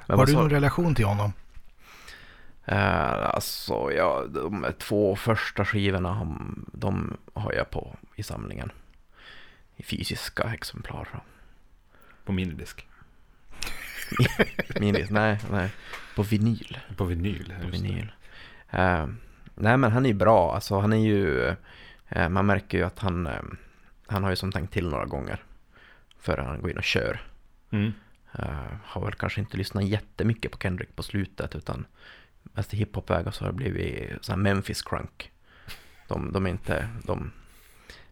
Men 0.06 0.18
Har 0.18 0.26
du 0.26 0.32
någon 0.32 0.50
relation 0.50 0.94
till 0.94 1.04
honom? 1.04 1.32
Eh, 2.64 3.34
alltså, 3.34 3.92
ja, 3.92 4.24
de 4.28 4.66
två 4.78 5.16
första 5.16 5.64
skivorna, 5.64 6.36
de 6.72 7.16
har 7.34 7.52
jag 7.52 7.70
på 7.70 7.96
i 8.16 8.22
samlingen. 8.22 8.72
I 9.76 9.82
fysiska 9.82 10.42
exemplar. 10.54 11.08
På 12.26 12.32
minidisk. 12.32 12.86
Minis, 14.80 15.10
nej, 15.10 15.38
nej. 15.50 15.70
På 16.16 16.22
vinyl. 16.22 16.78
På 16.96 17.04
vinyl. 17.04 17.54
På 17.62 17.68
vinyl. 17.68 18.12
Eh, 18.70 19.06
nej, 19.54 19.76
men 19.76 19.92
han 19.92 20.04
är 20.04 20.08
ju 20.08 20.14
bra. 20.14 20.54
Alltså, 20.54 20.78
han 20.78 20.92
är 20.92 20.96
ju... 21.06 21.54
eh, 22.08 22.28
man 22.28 22.46
märker 22.46 22.78
ju 22.78 22.84
att 22.84 22.98
han... 22.98 23.26
eh, 23.26 23.42
han 24.06 24.22
har 24.22 24.30
ju 24.30 24.36
som 24.36 24.52
tänkt 24.52 24.72
till 24.72 24.88
några 24.88 25.04
gånger. 25.04 25.42
Före 26.18 26.42
han 26.42 26.60
går 26.60 26.70
in 26.70 26.78
och 26.78 26.84
kör. 26.84 27.20
Mm. 27.70 27.92
Har 28.84 29.04
väl 29.04 29.14
kanske 29.14 29.40
inte 29.40 29.56
lyssnat 29.56 29.84
jättemycket 29.84 30.52
på 30.52 30.58
Kendrick 30.58 30.96
på 30.96 31.02
slutet 31.02 31.54
utan 31.54 31.86
mest 32.42 32.74
i 32.74 32.76
hiphopvägar 32.76 33.30
så 33.30 33.44
har 33.44 33.52
det 33.52 33.56
blivit 33.56 34.24
så 34.24 34.32
här 34.32 34.36
Memphis 34.36 34.82
crunk. 34.82 35.30
De, 36.08 36.32
de 36.32 36.46
är 36.46 36.50
inte, 36.50 36.88
de, 37.04 37.32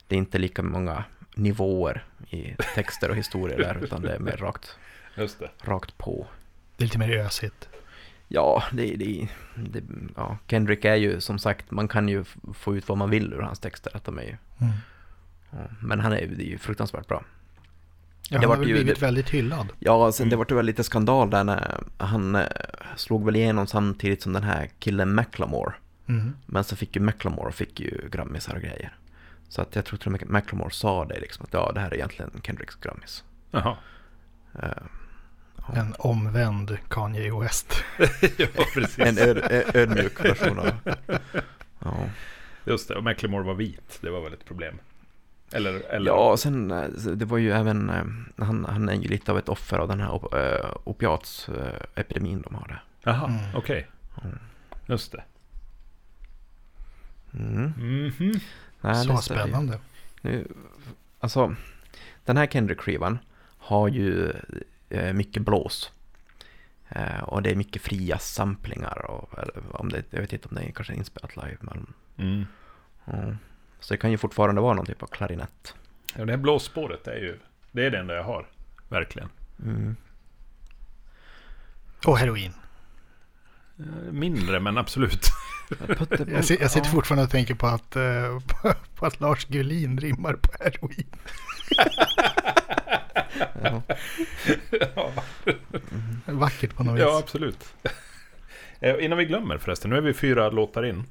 det 0.08 0.14
är 0.16 0.18
inte 0.18 0.38
lika 0.38 0.62
många 0.62 1.04
nivåer 1.34 2.04
i 2.30 2.54
texter 2.74 3.10
och 3.10 3.16
historier 3.16 3.58
där 3.58 3.78
utan 3.84 4.02
det 4.02 4.14
är 4.14 4.18
mer 4.18 4.36
rakt, 4.36 4.76
Just 5.16 5.38
det. 5.38 5.50
rakt 5.62 5.98
på. 5.98 6.26
Det 6.76 6.84
är 6.84 6.86
lite 6.86 6.98
mer 6.98 7.16
ösigt. 7.18 7.68
Ja, 8.28 8.62
det, 8.72 8.94
det, 8.96 9.28
det, 9.56 9.82
ja, 10.16 10.38
Kendrick 10.48 10.84
är 10.84 10.94
ju 10.94 11.20
som 11.20 11.38
sagt, 11.38 11.70
man 11.70 11.88
kan 11.88 12.08
ju 12.08 12.24
få 12.54 12.76
ut 12.76 12.88
vad 12.88 12.98
man 12.98 13.10
vill 13.10 13.32
ur 13.32 13.40
hans 13.40 13.58
texter. 13.58 13.96
Att 13.96 14.04
de 14.04 14.18
är 14.18 14.22
ju, 14.22 14.36
Mm. 14.60 14.72
ja, 15.50 15.58
men 15.82 16.00
han 16.00 16.12
är, 16.12 16.26
det 16.26 16.44
är 16.44 16.48
ju 16.50 16.58
fruktansvärt 16.58 17.08
bra. 17.08 17.24
Ja, 17.24 18.28
Det 18.30 18.34
han 18.36 18.44
har 18.44 18.48
vart 18.48 18.58
väl 18.58 18.68
ju- 18.68 18.74
blivit 18.74 18.94
det- 19.00 19.06
väldigt 19.06 19.30
hyllad. 19.30 19.66
Ja, 19.78 20.12
sen 20.12 20.28
det 20.28 20.36
var 20.36 20.46
ju 20.50 20.56
väl 20.56 20.66
lite 20.66 20.84
skandal 20.84 21.30
där 21.30 21.44
när 21.44 21.80
han 21.98 22.34
eh, 22.34 22.42
slog 22.96 23.24
väl 23.24 23.36
igenom 23.36 23.66
samtidigt 23.66 24.22
som 24.22 24.32
den 24.32 24.42
här 24.42 24.70
killen 24.78 25.14
Macklemore. 25.14 25.74
Mm. 26.06 26.32
Men 26.46 26.64
så 26.64 26.76
fick 26.76 26.96
ju 26.96 27.02
Macklemore 27.02 27.52
fick 27.52 27.80
ju 27.80 28.08
grammisar 28.10 28.54
och 28.54 28.60
grejer. 28.62 28.92
Så 29.54 29.62
att 29.62 29.76
jag 29.76 29.84
tror 29.84 29.98
till 29.98 30.08
och 30.08 30.12
med 30.12 30.30
Macklemore 30.30 30.70
sa 30.70 31.04
det 31.04 31.20
liksom 31.20 31.44
att 31.44 31.52
ja, 31.52 31.72
det 31.74 31.80
här 31.80 31.90
är 31.90 31.94
egentligen 31.94 32.30
Kendricks 32.44 32.74
grammis. 32.74 33.24
Jaha. 33.50 33.76
Eh, 34.62 34.68
ja. 35.56 35.74
En 35.74 35.94
omvänd 35.98 36.78
Kanye 36.88 37.40
West. 37.40 37.84
ja, 38.38 38.46
precis. 38.74 38.98
En 38.98 39.18
ödmjuk 39.74 40.24
version 40.24 40.58
av... 40.58 40.70
Ja. 41.78 41.96
Just 42.64 42.88
det. 42.88 42.94
Och 42.94 43.04
Macklemore 43.04 43.44
var 43.44 43.54
vit. 43.54 43.98
Det 44.02 44.10
var 44.10 44.20
väl 44.20 44.32
ett 44.32 44.44
problem. 44.44 44.78
Eller, 45.52 45.72
eller... 45.74 46.10
ja, 46.10 46.36
sen 46.36 46.70
eh, 46.70 46.88
det 47.14 47.24
var 47.24 47.38
ju 47.38 47.52
även, 47.52 47.90
eh, 47.90 48.44
han, 48.44 48.64
han 48.64 48.88
är 48.88 48.94
ju 48.94 49.08
lite 49.08 49.32
av 49.32 49.38
ett 49.38 49.48
offer 49.48 49.78
av 49.78 49.88
den 49.88 50.00
här 50.00 50.10
op, 50.10 50.34
opiatsepidemin 50.84 52.42
de 52.42 52.54
har 52.54 52.68
där. 52.68 52.84
Jaha, 53.02 53.26
Mm. 53.26 53.56
okej. 53.56 53.88
Mm. 54.24 54.38
Just 54.86 55.12
det. 55.12 55.24
Mm. 57.34 57.72
Mhm. 57.76 58.40
Nej, 58.84 59.04
så 59.06 59.16
spännande. 59.16 59.78
Nu, 60.20 60.48
alltså, 61.20 61.54
den 62.24 62.36
här 62.36 62.46
Kendrick-skivan 62.46 63.18
har 63.58 63.88
ju 63.88 64.32
eh, 64.88 65.12
mycket 65.12 65.42
blås. 65.42 65.92
Eh, 66.88 67.20
och 67.22 67.42
det 67.42 67.50
är 67.50 67.54
mycket 67.56 67.82
fria 67.82 68.18
samplingar. 68.18 69.10
Och, 69.10 69.38
eller, 69.38 69.80
om 69.80 69.88
det, 69.88 70.02
jag 70.10 70.20
vet 70.20 70.32
inte 70.32 70.48
om 70.48 70.54
det 70.54 70.62
är 70.62 70.70
kanske 70.72 70.94
inspelat 70.94 71.36
live. 71.36 71.56
Men, 71.60 71.92
Mm. 72.16 72.44
Så 73.80 73.94
det 73.94 73.98
kan 73.98 74.10
ju 74.10 74.18
fortfarande 74.18 74.60
vara 74.60 74.74
någon 74.74 74.86
typ 74.86 75.02
av 75.02 75.06
klarinett. 75.06 75.74
Ja, 76.16 76.24
det 76.24 76.32
här 76.32 76.38
blåsspåret 76.38 77.06
är 77.06 77.16
ju... 77.16 77.38
Det 77.72 77.86
är 77.86 77.90
det 77.90 77.98
enda 77.98 78.14
jag 78.14 78.24
har. 78.24 78.46
Verkligen. 78.88 79.28
Mm. 79.64 79.96
Och 82.06 82.18
heroin. 82.18 82.52
Eh, 83.78 84.12
Mindre, 84.12 84.60
men 84.60 84.78
absolut. 84.78 85.20
Jag, 85.88 86.30
jag 86.30 86.44
sitter 86.44 86.80
ja. 86.84 86.84
fortfarande 86.84 87.24
och 87.24 87.30
tänker 87.30 87.54
på 87.54 87.66
att, 87.66 87.96
eh, 87.96 88.38
på, 88.46 88.74
på 88.94 89.06
att 89.06 89.20
Lars 89.20 89.44
Gullin 89.44 89.98
rimmar 90.00 90.32
på 90.34 90.52
heroin. 90.60 91.06
Ja. 93.62 93.82
Vackert 96.26 96.74
på 96.74 96.84
något 96.84 96.98
Ja, 97.00 97.06
vis. 97.14 97.22
absolut. 97.22 97.74
Eh, 98.80 99.04
Innan 99.04 99.18
vi 99.18 99.24
glömmer 99.24 99.58
förresten, 99.58 99.90
nu 99.90 99.96
är 99.96 100.00
vi 100.00 100.14
fyra 100.14 100.50
låtar 100.50 100.84
in. 100.86 101.04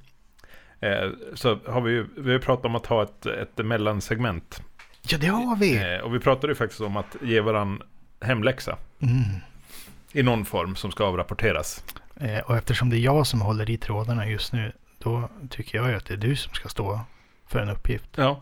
Eh, 0.79 1.09
Så 1.33 1.59
har 1.67 1.81
vi 1.81 1.91
ju 1.91 2.07
vi 2.17 2.31
har 2.31 2.39
pratat 2.39 2.65
om 2.65 2.75
att 2.75 2.85
ha 2.85 3.03
ett, 3.03 3.25
ett 3.25 3.57
mellansegment. 3.65 4.63
Ja, 5.07 5.17
det 5.17 5.27
har 5.27 5.55
vi. 5.55 5.99
Och 6.03 6.15
vi 6.15 6.19
pratade 6.19 6.51
ju 6.51 6.55
faktiskt 6.55 6.81
om 6.81 6.97
att 6.97 7.15
ge 7.21 7.41
varann 7.41 7.81
hemläxa. 8.21 8.77
Mm. 9.01 9.23
I 10.11 10.23
någon 10.23 10.45
form 10.45 10.75
som 10.75 10.91
ska 10.91 11.03
avrapporteras. 11.05 11.83
Eh, 12.23 12.39
och 12.39 12.57
eftersom 12.57 12.89
det 12.89 12.97
är 12.97 12.99
jag 12.99 13.27
som 13.27 13.41
håller 13.41 13.69
i 13.69 13.77
trådarna 13.77 14.27
just 14.27 14.53
nu, 14.53 14.71
då 14.99 15.29
tycker 15.49 15.77
jag 15.77 15.89
ju 15.89 15.95
att 15.95 16.05
det 16.05 16.13
är 16.13 16.17
du 16.17 16.35
som 16.35 16.53
ska 16.53 16.69
stå 16.69 16.99
för 17.47 17.59
en 17.59 17.69
uppgift. 17.69 18.09
Ja. 18.15 18.41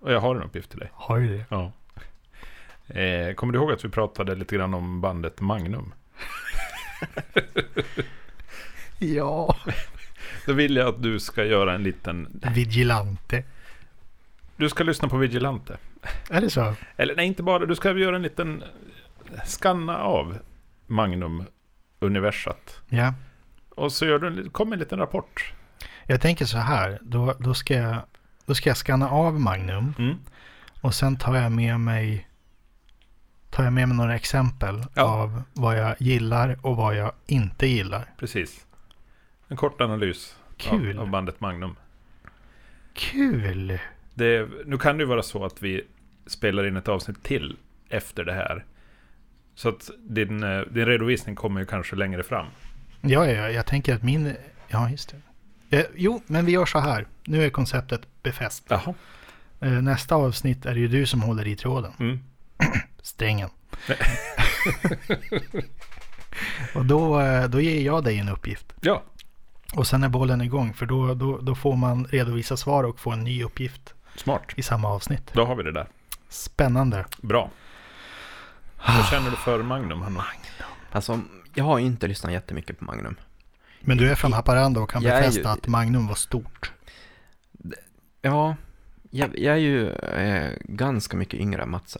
Och 0.00 0.12
jag 0.12 0.20
har 0.20 0.36
en 0.36 0.42
uppgift 0.42 0.70
till 0.70 0.78
dig. 0.78 0.90
Har 0.94 1.18
du 1.18 1.36
det? 1.36 1.44
Ja. 1.48 1.72
Eh, 2.94 3.34
kommer 3.34 3.52
du 3.52 3.58
ihåg 3.58 3.72
att 3.72 3.84
vi 3.84 3.88
pratade 3.88 4.34
lite 4.34 4.56
grann 4.56 4.74
om 4.74 5.00
bandet 5.00 5.40
Magnum? 5.40 5.94
Ja. 9.02 9.56
Då 10.46 10.52
vill 10.52 10.76
jag 10.76 10.88
att 10.88 11.02
du 11.02 11.20
ska 11.20 11.44
göra 11.44 11.74
en 11.74 11.82
liten... 11.82 12.40
Vigilante. 12.54 13.44
Du 14.56 14.68
ska 14.68 14.84
lyssna 14.84 15.08
på 15.08 15.16
Vigilante. 15.16 15.76
Är 16.30 16.40
det 16.40 16.50
så? 16.50 16.74
Eller 16.96 17.16
nej, 17.16 17.26
inte 17.26 17.42
bara. 17.42 17.66
Du 17.66 17.74
ska 17.74 17.92
göra 17.92 18.16
en 18.16 18.22
liten... 18.22 18.64
Skanna 19.44 19.98
av 19.98 20.38
Magnum-universat. 22.00 22.80
Ja. 22.88 23.14
Och 23.68 23.92
så 23.92 24.06
gör 24.06 24.18
du 24.18 24.50
kom 24.50 24.72
en 24.72 24.78
liten 24.78 24.98
rapport. 24.98 25.52
Jag 26.06 26.20
tänker 26.20 26.44
så 26.44 26.58
här. 26.58 26.98
Då, 27.02 27.34
då, 27.38 27.54
ska 27.54 27.74
jag, 27.74 27.96
då 28.46 28.54
ska 28.54 28.70
jag 28.70 28.76
skanna 28.76 29.10
av 29.10 29.40
Magnum. 29.40 29.94
Mm. 29.98 30.16
Och 30.80 30.94
sen 30.94 31.16
tar 31.16 31.34
jag 31.36 31.52
med 31.52 31.80
mig 31.80 32.26
tar 33.50 33.64
jag 33.64 33.72
med 33.72 33.88
mig 33.88 33.96
några 33.96 34.14
exempel 34.14 34.84
Ja. 34.94 35.02
av 35.02 35.42
vad 35.52 35.78
jag 35.78 35.94
gillar 35.98 36.58
och 36.62 36.76
vad 36.76 36.96
jag 36.96 37.12
inte 37.26 37.66
gillar. 37.66 38.14
Precis. 38.18 38.66
En 39.48 39.56
kort 39.56 39.80
analys 39.80 40.36
Kul. 40.56 40.98
Av, 40.98 41.02
av 41.02 41.10
bandet 41.10 41.40
Magnum. 41.40 41.76
Kul! 42.94 43.78
Det, 44.14 44.48
nu 44.66 44.78
kan 44.78 44.96
det 44.96 45.02
ju 45.02 45.08
vara 45.08 45.22
så 45.22 45.44
att 45.44 45.62
vi 45.62 45.82
spelar 46.26 46.66
in 46.66 46.76
ett 46.76 46.88
avsnitt 46.88 47.22
till 47.22 47.56
efter 47.88 48.24
det 48.24 48.32
här. 48.32 48.64
Så 49.60 49.68
att 49.68 49.90
din, 49.98 50.42
eh, 50.42 50.60
din 50.60 50.86
redovisning 50.86 51.36
kommer 51.36 51.60
ju 51.60 51.66
kanske 51.66 51.96
längre 51.96 52.22
fram. 52.22 52.46
Ja, 53.00 53.26
ja, 53.26 53.50
jag 53.50 53.66
tänker 53.66 53.94
att 53.94 54.02
min... 54.02 54.34
Ja, 54.68 54.90
just 54.90 55.14
det. 55.68 55.78
Eh, 55.78 55.86
jo, 55.94 56.22
men 56.26 56.46
vi 56.46 56.52
gör 56.52 56.66
så 56.66 56.78
här. 56.78 57.06
Nu 57.24 57.44
är 57.44 57.50
konceptet 57.50 58.22
befäst. 58.22 58.70
Eh, 59.60 59.70
nästa 59.70 60.14
avsnitt 60.14 60.66
är 60.66 60.74
det 60.74 60.80
ju 60.80 60.88
du 60.88 61.06
som 61.06 61.22
håller 61.22 61.46
i 61.46 61.56
tråden. 61.56 61.92
Mm. 62.00 62.18
Strängen. 63.02 63.48
och 66.74 66.84
då, 66.84 67.20
eh, 67.20 67.48
då 67.48 67.60
ger 67.60 67.86
jag 67.86 68.04
dig 68.04 68.18
en 68.18 68.28
uppgift. 68.28 68.72
Ja, 68.80 69.02
Och 69.74 69.86
sen 69.86 70.04
är 70.04 70.08
bollen 70.08 70.40
igång. 70.40 70.74
För 70.74 70.86
då, 70.86 71.14
då, 71.14 71.38
då 71.38 71.54
får 71.54 71.76
man 71.76 72.04
redovisa 72.04 72.56
svar 72.56 72.84
och 72.84 73.00
få 73.00 73.10
en 73.10 73.24
ny 73.24 73.44
uppgift 73.44 73.94
smart. 74.16 74.42
i 74.56 74.62
samma 74.62 74.88
avsnitt. 74.88 75.30
Då 75.32 75.44
har 75.44 75.56
vi 75.56 75.62
det 75.62 75.72
där. 75.72 75.86
Spännande. 76.28 77.04
Bra. 77.22 77.50
Vad 78.86 79.06
känner 79.06 79.30
du 79.30 79.36
för 79.36 79.62
Magnum, 79.62 80.02
Hanna? 80.02 80.24
Alltså, 80.90 81.20
jag 81.54 81.64
har 81.64 81.78
ju 81.78 81.86
inte 81.86 82.06
lyssnat 82.06 82.32
jättemycket 82.32 82.78
på 82.78 82.84
Magnum. 82.84 83.16
Men 83.80 83.96
du 83.96 84.10
är 84.10 84.14
från 84.14 84.32
Haparanda 84.32 84.80
och 84.80 84.90
kan 84.90 85.02
Jag 85.02 85.20
befästa 85.20 85.40
ju- 85.40 85.46
att 85.46 85.66
Magnum 85.66 86.06
var 86.06 86.14
stort. 86.14 86.72
Ja, 88.22 88.56
jag, 89.10 89.38
jag 89.38 89.54
är 89.54 89.58
ju 89.58 89.90
eh, 89.92 90.50
ganska 90.60 91.16
mycket 91.16 91.40
yngre 91.40 91.62
än 91.62 91.70
Mats 91.70 91.96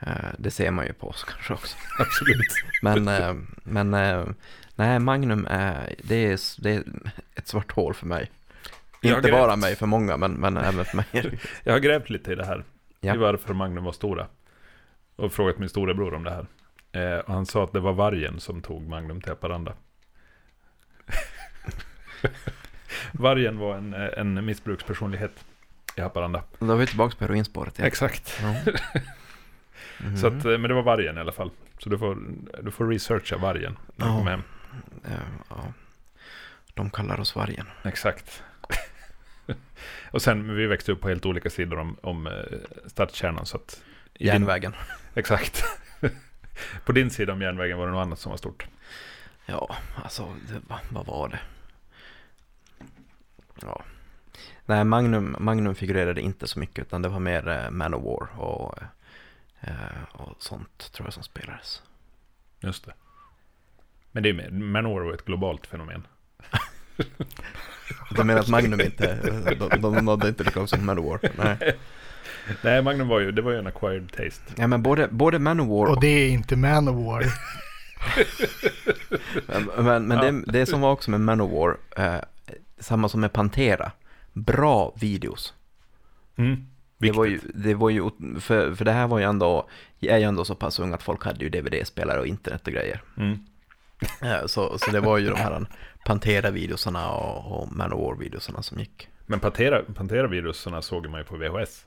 eh, 0.00 0.08
Det 0.38 0.50
ser 0.50 0.70
man 0.70 0.86
ju 0.86 0.92
på 0.92 1.08
oss 1.08 1.24
kanske 1.24 1.54
också. 1.54 1.76
Absolut. 1.98 2.52
Men, 2.82 3.08
eh, 3.08 3.34
men 3.62 3.94
eh, 3.94 4.24
nej, 4.74 4.98
Magnum 4.98 5.46
är, 5.50 5.94
det 6.02 6.14
är, 6.32 6.62
det 6.62 6.70
är 6.74 6.84
ett 7.34 7.48
svart 7.48 7.72
hål 7.72 7.94
för 7.94 8.06
mig. 8.06 8.30
Jag 9.00 9.18
Inte 9.18 9.30
bara 9.30 9.56
mig, 9.56 9.76
för 9.76 9.86
många, 9.86 10.16
men, 10.16 10.32
men 10.32 10.56
även 10.56 10.84
för 10.84 10.96
mig. 10.96 11.06
Jag 11.64 11.72
har 11.72 11.80
grävt 11.80 12.10
lite 12.10 12.32
i 12.32 12.34
det 12.34 12.46
här. 12.46 12.64
Ja. 13.00 13.14
I 13.14 13.16
varför 13.16 13.54
Magnum 13.54 13.84
var 13.84 13.92
stora. 13.92 14.26
Och 15.16 15.32
frågat 15.32 15.58
min 15.58 15.68
storebror 15.68 16.14
om 16.14 16.24
det 16.24 16.30
här. 16.30 16.46
Eh, 16.92 17.18
och 17.18 17.34
han 17.34 17.46
sa 17.46 17.64
att 17.64 17.72
det 17.72 17.80
var 17.80 17.92
vargen 17.92 18.40
som 18.40 18.62
tog 18.62 18.88
Magnum 18.88 19.20
till 19.20 19.30
Haparanda. 19.30 19.72
vargen 23.12 23.58
var 23.58 23.76
en, 23.76 23.94
eh, 23.94 24.08
en 24.16 24.44
missbrukspersonlighet 24.44 25.44
i 25.96 26.00
Haparanda. 26.00 26.42
Då 26.58 26.72
är 26.72 26.76
vi 26.76 26.86
tillbaka 26.86 27.16
på 27.18 27.24
heroinspåret 27.24 27.78
igen. 27.78 27.86
Exakt. 27.86 28.40
Ja. 28.42 28.72
Mhm. 30.00 30.16
Så 30.16 30.26
att, 30.26 30.32
eh, 30.44 30.50
men 30.58 30.62
det 30.62 30.74
var 30.74 30.82
vargen 30.82 31.16
i 31.16 31.20
alla 31.20 31.32
fall. 31.32 31.50
Så 31.78 31.88
du 31.88 31.98
får, 31.98 32.18
du 32.62 32.70
får 32.70 32.88
researcha 32.88 33.36
vargen 33.36 33.76
när 33.96 34.06
du 34.06 34.12
Ja. 34.12 34.18
kommer 34.18 34.30
hem. 34.30 34.42
Ja. 35.48 35.72
De 36.74 36.90
kallar 36.90 37.20
oss 37.20 37.36
vargen. 37.36 37.66
Exakt. 37.84 38.42
och 40.10 40.22
sen, 40.22 40.56
vi 40.56 40.66
växte 40.66 40.92
upp 40.92 41.00
på 41.00 41.08
helt 41.08 41.26
olika 41.26 41.50
sidor 41.50 41.78
om, 41.78 41.96
om 42.02 42.26
eh, 42.26 42.32
stadskärnan. 42.86 43.46
Så 43.46 43.56
att 43.56 43.82
i 44.14 44.24
din- 44.24 44.26
Järnvägen. 44.32 44.74
Exakt. 45.14 45.64
på 46.84 46.92
din 46.92 47.10
sida 47.10 47.32
om 47.32 47.42
järnvägen 47.42 47.78
var 47.78 47.86
det 47.86 47.92
något 47.92 48.02
annat 48.06 48.18
som 48.18 48.30
var 48.30 48.36
stort. 48.36 48.66
Ja, 49.46 49.76
alltså, 50.04 50.34
det, 50.48 50.60
va, 50.68 50.80
vad 50.90 51.06
var 51.06 51.28
det? 51.28 51.38
Ja. 53.62 53.82
Nej, 54.66 54.84
Magnum, 54.84 55.36
Magnum 55.38 55.74
figurerade 55.74 56.20
inte 56.20 56.46
så 56.46 56.58
mycket, 56.58 56.86
utan 56.86 57.02
det 57.02 57.08
var 57.08 57.20
mer 57.20 57.48
eh, 57.48 57.70
Manowar 57.70 58.40
och, 58.40 58.78
eh, 59.60 60.02
och 60.12 60.42
sånt 60.42 60.92
tror 60.92 61.06
jag 61.06 61.14
som 61.14 61.22
spelades. 61.22 61.82
Just 62.60 62.84
det. 62.86 62.92
Men 64.12 64.22
det 64.22 64.28
är 64.28 64.32
med, 64.34 64.52
Manowar 64.52 65.00
var 65.04 65.12
ett 65.12 65.24
globalt 65.24 65.66
fenomen. 65.66 66.06
Du 68.10 68.24
menar 68.24 68.40
att 68.40 68.48
Magnum 68.48 68.80
inte, 68.80 69.16
de, 69.58 69.80
de 69.80 70.04
nådde 70.04 70.28
inte 70.28 70.44
lika 70.44 70.58
långt 70.58 70.70
som 70.70 70.86
Manowar? 70.86 71.20
Nej. 71.36 71.76
Nej, 72.62 72.82
Magnum 72.82 73.08
var 73.08 73.20
ju, 73.20 73.32
det 73.32 73.42
var 73.42 73.52
ju 73.52 73.58
en 73.58 73.66
acquired 73.66 74.12
taste. 74.12 74.42
Ja, 74.56 74.66
men 74.66 74.82
både, 74.82 75.08
både 75.08 75.38
Manowar 75.38 75.86
Och 75.86 75.92
och... 75.92 76.00
det 76.00 76.06
är 76.06 76.28
inte 76.28 76.56
Manowar. 76.56 77.24
Men, 79.46 79.84
men, 79.84 80.06
men 80.06 80.18
det, 80.18 80.52
det 80.52 80.66
som 80.66 80.80
var 80.80 80.92
också 80.92 81.10
med 81.10 81.20
Manowar, 81.20 81.76
eh, 81.96 82.16
samma 82.78 83.08
som 83.08 83.20
med 83.20 83.32
Pantera, 83.32 83.92
bra 84.32 84.94
videos. 85.00 85.54
Mm. 86.36 86.66
Det 86.98 87.12
var, 87.12 87.24
ju, 87.24 87.40
det 87.54 87.74
var 87.74 87.90
ju, 87.90 88.10
för, 88.40 88.74
för 88.74 88.84
det 88.84 88.92
här 88.92 89.06
var 89.06 89.18
ju 89.18 89.24
ändå, 89.24 89.68
jag 89.98 90.14
är 90.14 90.18
ju 90.18 90.24
ändå 90.24 90.44
så 90.44 90.54
pass 90.54 90.78
ung 90.78 90.92
att 90.92 91.02
folk 91.02 91.24
hade 91.24 91.44
ju 91.44 91.50
DVD-spelare 91.50 92.20
och 92.20 92.26
internet 92.26 92.66
och 92.66 92.72
grejer. 92.72 93.02
Mm. 93.16 93.38
Eh, 94.22 94.46
Så, 94.46 94.78
så 94.78 94.90
det 94.90 95.00
var 95.00 95.18
ju 95.18 95.28
de 95.28 95.36
här 95.36 95.66
Pantera-videosarna 96.06 97.10
och, 97.10 97.62
och 97.62 97.68
Manowar-videosarna 97.72 98.62
som 98.62 98.78
gick. 98.78 99.08
Men 99.26 99.40
Pantera, 99.40 99.82
Pantera-virusarna 99.94 100.82
såg 100.82 101.08
man 101.08 101.20
ju 101.20 101.24
på 101.24 101.36
VHS. 101.36 101.86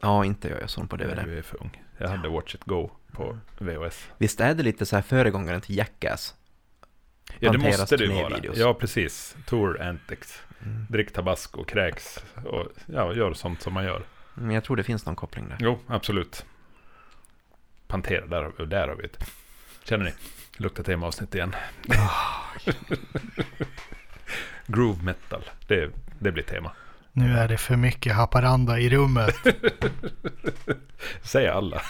Ja, 0.00 0.24
inte 0.24 0.48
jag, 0.48 0.62
jag 0.62 0.70
såg 0.70 0.82
dem 0.82 0.88
på 0.88 0.96
DVD. 0.96 1.24
du 1.24 1.38
är 1.38 1.42
för 1.42 1.62
ung. 1.62 1.82
Jag 1.98 2.08
hade 2.08 2.28
Watch 2.28 2.54
It 2.54 2.64
Go 2.64 2.90
på 3.12 3.38
VHS. 3.58 4.08
Visst 4.18 4.40
är 4.40 4.54
det 4.54 4.62
lite 4.62 4.86
så 4.86 4.96
här 4.96 5.02
föregångaren 5.02 5.60
till 5.60 5.76
Jackass? 5.76 6.34
Ja, 7.38 7.52
det 7.52 7.58
måste 7.58 7.96
det 7.96 8.04
ju 8.04 8.12
vara. 8.12 8.40
Ja, 8.54 8.74
precis. 8.74 9.36
Tour 9.46 9.82
Antics. 9.82 10.42
Mm. 10.62 10.86
Drick 10.90 11.12
tabasco, 11.12 11.64
kräks 11.64 12.24
och 12.44 12.66
ja, 12.86 13.14
gör 13.14 13.34
sånt 13.34 13.62
som 13.62 13.74
man 13.74 13.84
gör. 13.84 14.02
Men 14.34 14.50
jag 14.50 14.64
tror 14.64 14.76
det 14.76 14.82
finns 14.82 15.06
någon 15.06 15.16
koppling 15.16 15.48
där. 15.48 15.56
Jo, 15.60 15.78
absolut. 15.86 16.46
Pantera, 17.86 18.26
där, 18.26 18.66
där 18.66 18.88
har 18.88 18.94
vi 18.94 19.04
ett. 19.04 19.30
Känner 19.84 20.04
ni? 20.04 20.12
Luktar 20.56 20.82
temaavsnitt 20.84 21.34
igen. 21.34 21.54
Groove 24.66 25.02
metal, 25.02 25.44
det, 25.66 25.90
det 26.18 26.32
blir 26.32 26.42
tema. 26.44 26.72
Nu 27.18 27.38
är 27.38 27.48
det 27.48 27.58
för 27.58 27.76
mycket 27.76 28.14
Haparanda 28.14 28.78
i 28.78 28.88
rummet. 28.88 29.34
Säger 31.22 31.50
alla. 31.50 31.76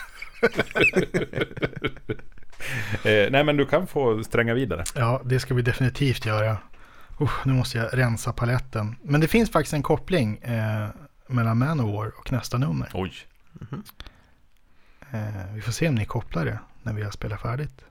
eh, 3.03 3.31
nej, 3.31 3.43
men 3.43 3.57
du 3.57 3.65
kan 3.65 3.87
få 3.87 4.23
stränga 4.23 4.53
vidare. 4.53 4.83
Ja, 4.95 5.21
det 5.25 5.39
ska 5.39 5.53
vi 5.53 5.61
definitivt 5.61 6.25
göra. 6.25 6.57
Usch, 7.21 7.45
nu 7.45 7.53
måste 7.53 7.77
jag 7.77 7.97
rensa 7.97 8.33
paletten. 8.33 8.95
Men 9.01 9.21
det 9.21 9.27
finns 9.27 9.51
faktiskt 9.51 9.73
en 9.73 9.83
koppling 9.83 10.37
eh, 10.37 10.87
mellan 11.27 11.57
Manowar 11.57 12.11
och 12.17 12.31
nästa 12.31 12.57
nummer. 12.57 12.89
Oj. 12.93 13.13
Eh, 15.11 15.53
vi 15.53 15.61
får 15.61 15.71
se 15.71 15.87
om 15.87 15.95
ni 15.95 16.05
kopplar 16.05 16.45
det 16.45 16.59
när 16.83 16.93
vi 16.93 17.03
har 17.03 17.11
spelat 17.11 17.41
färdigt. 17.41 17.81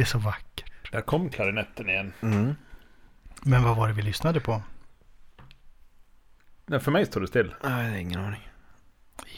Det 0.00 0.04
är 0.04 0.06
så 0.06 0.18
vackert. 0.18 0.90
Där 0.92 1.00
kom 1.00 1.30
klarinetten 1.30 1.88
igen. 1.88 2.12
Mm. 2.20 2.54
Men 3.42 3.62
vad 3.62 3.76
var 3.76 3.88
det 3.88 3.94
vi 3.94 4.02
lyssnade 4.02 4.40
på? 4.40 4.62
Nej, 6.66 6.80
för 6.80 6.90
mig 6.90 7.06
står 7.06 7.20
det 7.20 7.26
still. 7.26 7.54
Nej, 7.64 7.84
jag 7.84 7.90
har 7.92 7.98
ingen 7.98 8.20
aning. 8.20 8.48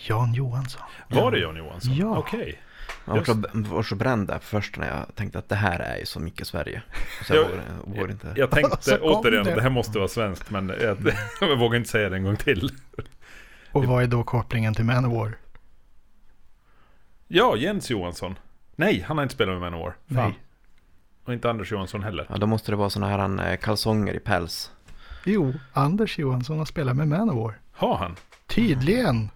Jan 0.08 0.34
Johansson. 0.34 0.82
Var 1.08 1.30
det 1.30 1.38
Jan 1.38 1.56
Johansson? 1.56 1.94
Ja. 1.94 2.18
Okej. 2.18 2.60
Jag 3.04 3.14
var 3.14 3.24
så, 3.24 3.42
var 3.52 3.82
så 3.82 3.94
bränd 3.94 4.26
där 4.28 4.38
först 4.38 4.76
när 4.76 4.88
jag 4.96 5.14
tänkte 5.14 5.38
att 5.38 5.48
det 5.48 5.54
här 5.56 5.78
är 5.80 5.96
ju 5.98 6.06
så 6.06 6.20
mycket 6.20 6.46
Sverige. 6.46 6.82
Så 7.26 7.34
jag 7.34 7.44
Jag- 7.44 7.48
vågar, 7.48 7.64
vågar 7.84 8.10
inte. 8.10 8.34
Jag 8.36 8.50
tänkte 8.50 8.98
återigen, 9.02 9.44
det. 9.44 9.54
det 9.54 9.62
här 9.62 9.70
måste 9.70 9.98
vara 9.98 10.08
svenskt, 10.08 10.50
men 10.50 10.68
jag, 10.68 10.98
jag 11.40 11.56
vågar 11.58 11.76
inte 11.78 11.90
säga 11.90 12.08
det 12.08 12.16
en 12.16 12.24
gång 12.24 12.36
till. 12.36 12.70
Och 13.72 13.84
vad 13.84 14.02
är 14.02 14.06
då 14.06 14.24
kopplingen 14.24 14.74
till 14.74 14.84
Manowar? 14.84 15.32
Ja, 17.28 17.56
Jens 17.56 17.90
Johansson. 17.90 18.38
Nej, 18.76 19.00
han 19.08 19.16
har 19.18 19.22
inte 19.22 19.34
spelat 19.34 19.52
med 19.52 19.60
Manowar. 19.72 19.96
Nej. 20.06 20.38
Och 21.24 21.32
inte 21.32 21.50
Anders 21.50 21.72
Johansson 21.72 22.02
heller. 22.02 22.26
Ja, 22.30 22.36
då 22.36 22.46
måste 22.46 22.72
det 22.72 22.76
vara 22.76 22.90
såna 22.90 23.08
här 23.08 23.50
eh, 23.50 23.56
kalsonger 23.56 24.14
i 24.14 24.20
päls. 24.20 24.70
Jo, 25.24 25.54
Anders 25.72 26.18
Johansson 26.18 26.58
har 26.58 26.64
spelat 26.64 26.96
med 26.96 27.08
Manowar. 27.08 27.58
Har 27.72 27.96
han? 27.96 28.16
Tydligen. 28.46 29.30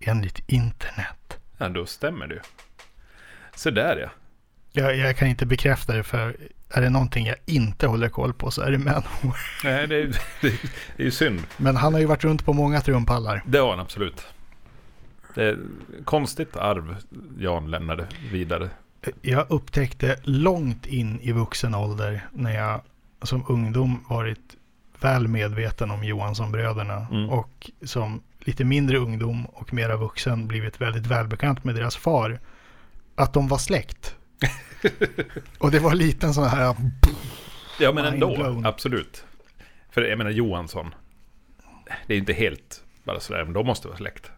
Enligt 0.00 0.38
internet. 0.50 1.38
Ja, 1.58 1.68
då 1.68 1.86
stämmer 1.86 2.26
det 2.26 2.34
ju. 2.34 2.40
Så 3.54 3.70
där 3.70 3.96
ja. 3.96 4.08
Jag, 4.72 4.96
jag 4.96 5.16
kan 5.16 5.28
inte 5.28 5.46
bekräfta 5.46 5.92
det 5.96 6.02
för 6.02 6.36
är 6.70 6.80
det 6.82 6.90
någonting 6.90 7.26
jag 7.26 7.36
inte 7.46 7.86
håller 7.86 8.08
koll 8.08 8.32
på 8.32 8.50
så 8.50 8.62
är 8.62 8.70
det 8.70 8.78
Manowar. 8.78 9.38
Nej, 9.64 9.86
det, 9.86 9.96
är- 9.96 10.06
det, 10.40 10.50
det 10.96 11.02
är 11.02 11.04
ju 11.04 11.10
synd. 11.10 11.40
Men 11.56 11.76
han 11.76 11.92
har 11.92 12.00
ju 12.00 12.06
varit 12.06 12.24
runt 12.24 12.44
på 12.44 12.52
många 12.52 12.80
trumpallar. 12.80 13.42
Det 13.46 13.58
har 13.58 13.70
han 13.70 13.80
absolut. 13.80 14.26
Det 15.34 15.44
är 15.44 15.58
konstigt 16.04 16.56
arv 16.56 16.96
Jan 17.38 17.70
lämnade 17.70 18.06
vidare. 18.32 18.68
Jag 19.22 19.50
upptäckte 19.50 20.16
långt 20.22 20.86
in 20.86 21.20
i 21.20 21.32
vuxen 21.32 21.74
ålder 21.74 22.26
när 22.32 22.54
jag 22.54 22.80
som 23.22 23.44
ungdom 23.48 24.04
varit 24.08 24.56
väl 25.00 25.28
medveten 25.28 25.90
om 25.90 26.04
Johansson-bröderna 26.04 27.06
Mm. 27.10 27.30
och 27.30 27.70
som 27.82 28.22
lite 28.38 28.64
mindre 28.64 28.98
ungdom 28.98 29.46
och 29.46 29.72
mera 29.74 29.96
vuxen 29.96 30.46
blivit 30.48 30.80
väldigt 30.80 31.06
välbekant 31.06 31.64
med 31.64 31.74
deras 31.74 31.96
far. 31.96 32.40
Att 33.14 33.32
de 33.32 33.48
var 33.48 33.58
släkt. 33.58 34.16
och 35.58 35.70
det 35.70 35.78
var 35.78 35.94
lite 35.94 36.26
en 36.26 36.34
sån 36.34 36.44
här... 36.48 36.74
Ja, 37.80 37.92
men 37.92 38.04
ändå. 38.04 38.34
blown. 38.36 38.66
Absolut. 38.66 39.24
För 39.90 40.02
jag 40.02 40.18
menar 40.18 40.30
Johansson. 40.30 40.94
Det 42.06 42.12
är 42.12 42.14
ju 42.14 42.20
inte 42.20 42.32
helt 42.32 42.84
bara 43.04 43.20
sådär, 43.20 43.44
men 43.44 43.52
de 43.52 43.66
måste 43.66 43.88
vara 43.88 43.98
släkt. 43.98 44.30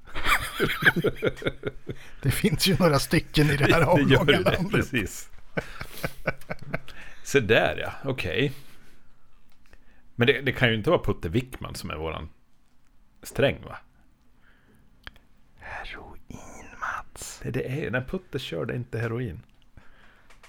Det 2.22 2.30
finns 2.30 2.66
ju 2.66 2.76
några 2.78 2.98
stycken 2.98 3.50
i 3.50 3.56
det 3.56 3.64
här 3.74 3.96
det 3.96 4.02
gör 4.12 4.20
avlånga 4.20 4.24
det, 4.24 4.40
landet. 4.40 4.70
precis. 4.72 5.30
Så 7.24 7.40
där 7.40 7.76
ja, 7.76 7.92
okej. 8.10 8.52
Men 10.14 10.26
det, 10.26 10.40
det 10.40 10.52
kan 10.52 10.68
ju 10.68 10.74
inte 10.74 10.90
vara 10.90 11.02
Putte 11.02 11.28
Wickman 11.28 11.74
som 11.74 11.90
är 11.90 11.96
våran 11.96 12.28
sträng 13.22 13.62
va? 13.64 13.76
Heroin, 15.58 16.66
Mats. 16.80 17.40
Det, 17.42 17.50
det 17.50 17.68
är 17.68 17.76
ju, 17.76 17.90
när 17.90 18.00
Putte 18.04 18.38
körde 18.38 18.76
inte 18.76 18.98
heroin. 18.98 19.42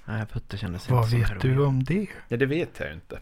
Nej, 0.06 0.26
Putte 0.26 0.58
kändes 0.58 0.90
Vad 0.90 1.00
inte 1.00 1.10
som 1.10 1.20
vet 1.20 1.30
heroin. 1.30 1.58
du 1.58 1.66
om 1.66 1.84
det? 1.84 2.08
Ja, 2.28 2.38
det 2.38 2.46
vet 2.46 2.80
jag 2.80 2.88
ju 2.88 2.94
inte. 2.94 3.20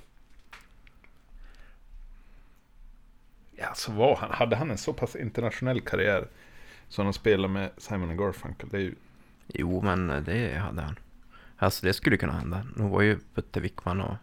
Ja, 3.55 3.73
så 3.75 3.91
var 3.91 4.15
han. 4.15 4.31
Hade 4.31 4.55
han 4.55 4.71
en 4.71 4.77
så 4.77 4.93
pass 4.93 5.15
internationell 5.15 5.81
karriär 5.81 6.27
som 6.89 7.05
han 7.05 7.13
spelade 7.13 7.53
med 7.53 7.71
Simon 7.77 8.17
Garfunkel? 8.17 8.69
Det 8.69 8.77
är 8.77 8.81
ju... 8.81 8.95
Jo, 9.47 9.81
men 9.81 10.07
det 10.07 10.57
hade 10.57 10.81
han. 10.81 10.99
Alltså 11.57 11.85
det 11.85 11.93
skulle 11.93 12.17
kunna 12.17 12.33
hända. 12.33 12.63
Nu 12.75 12.89
var 12.89 13.01
ju 13.01 13.19
Putte 13.33 13.59
Wickman 13.59 14.01
och... 14.01 14.15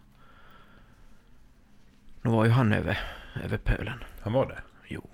Nu 2.21 2.31
var 2.31 2.45
ju 2.45 2.51
han 2.51 2.73
över, 2.73 2.99
över 3.43 3.57
pölen. 3.57 4.03
Han 4.21 4.33
var 4.33 4.45
det? 4.45 4.61
Jo. 4.87 5.09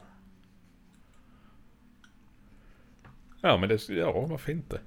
Ja, 3.42 3.58
men 3.58 3.70
det... 3.70 3.90
Ja, 3.90 4.26
varför 4.26 4.52
inte? 4.52 4.80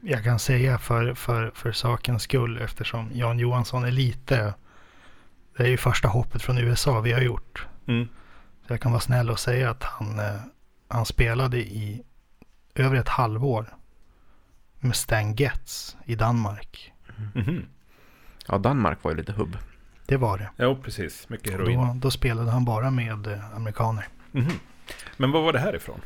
Jag 0.00 0.24
kan 0.24 0.38
säga 0.38 0.78
för, 0.78 1.14
för, 1.14 1.50
för 1.50 1.72
sakens 1.72 2.22
skull 2.22 2.58
eftersom 2.58 3.10
Jan 3.12 3.38
Johansson 3.38 3.84
är 3.84 3.90
lite... 3.90 4.54
Det 5.56 5.62
är 5.62 5.68
ju 5.68 5.76
första 5.76 6.08
hoppet 6.08 6.42
från 6.42 6.58
USA 6.58 7.00
vi 7.00 7.12
har 7.12 7.20
gjort. 7.20 7.66
Mm. 7.86 8.08
Så 8.66 8.72
jag 8.72 8.80
kan 8.80 8.92
vara 8.92 9.00
snäll 9.00 9.30
och 9.30 9.38
säga 9.38 9.70
att 9.70 9.82
han, 9.82 10.18
eh, 10.18 10.40
han 10.88 11.06
spelade 11.06 11.58
i 11.58 12.02
över 12.74 12.96
ett 12.96 13.08
halvår 13.08 13.74
med 14.78 14.96
Stan 14.96 15.34
Getz 15.34 15.96
i 16.04 16.14
Danmark. 16.14 16.92
Mhm. 17.34 17.66
Ja, 18.48 18.58
Danmark 18.58 19.04
var 19.04 19.10
ju 19.10 19.16
lite 19.16 19.32
hubb. 19.32 19.56
Det 20.06 20.16
var 20.16 20.38
det. 20.38 20.50
Jo, 20.56 20.82
precis. 20.82 21.28
Mycket 21.28 21.52
heroin. 21.52 21.78
Då, 21.78 21.94
då 21.94 22.10
spelade 22.10 22.50
han 22.50 22.64
bara 22.64 22.90
med 22.90 23.26
eh, 23.26 23.56
amerikaner. 23.56 24.08
Mhm. 24.32 24.52
Men 25.16 25.30
vad 25.32 25.42
var 25.42 25.52
det 25.52 25.58
här 25.58 25.76
ifrån? 25.76 26.00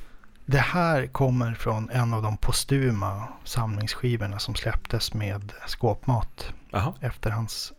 Det 0.47 0.59
här 0.59 1.07
kommer 1.07 1.55
från 1.55 1.91
en 1.91 2.15
av 2.15 2.23
de 2.23 2.37
postuma 2.37 3.29
samlingsskivorna 3.45 4.39
som 4.39 4.55
släpptes 4.55 5.15
med 5.15 5.53
skåpmat 5.67 6.53
Jaha. 6.71 6.95
efter 7.01 7.31
hans, 7.31 7.73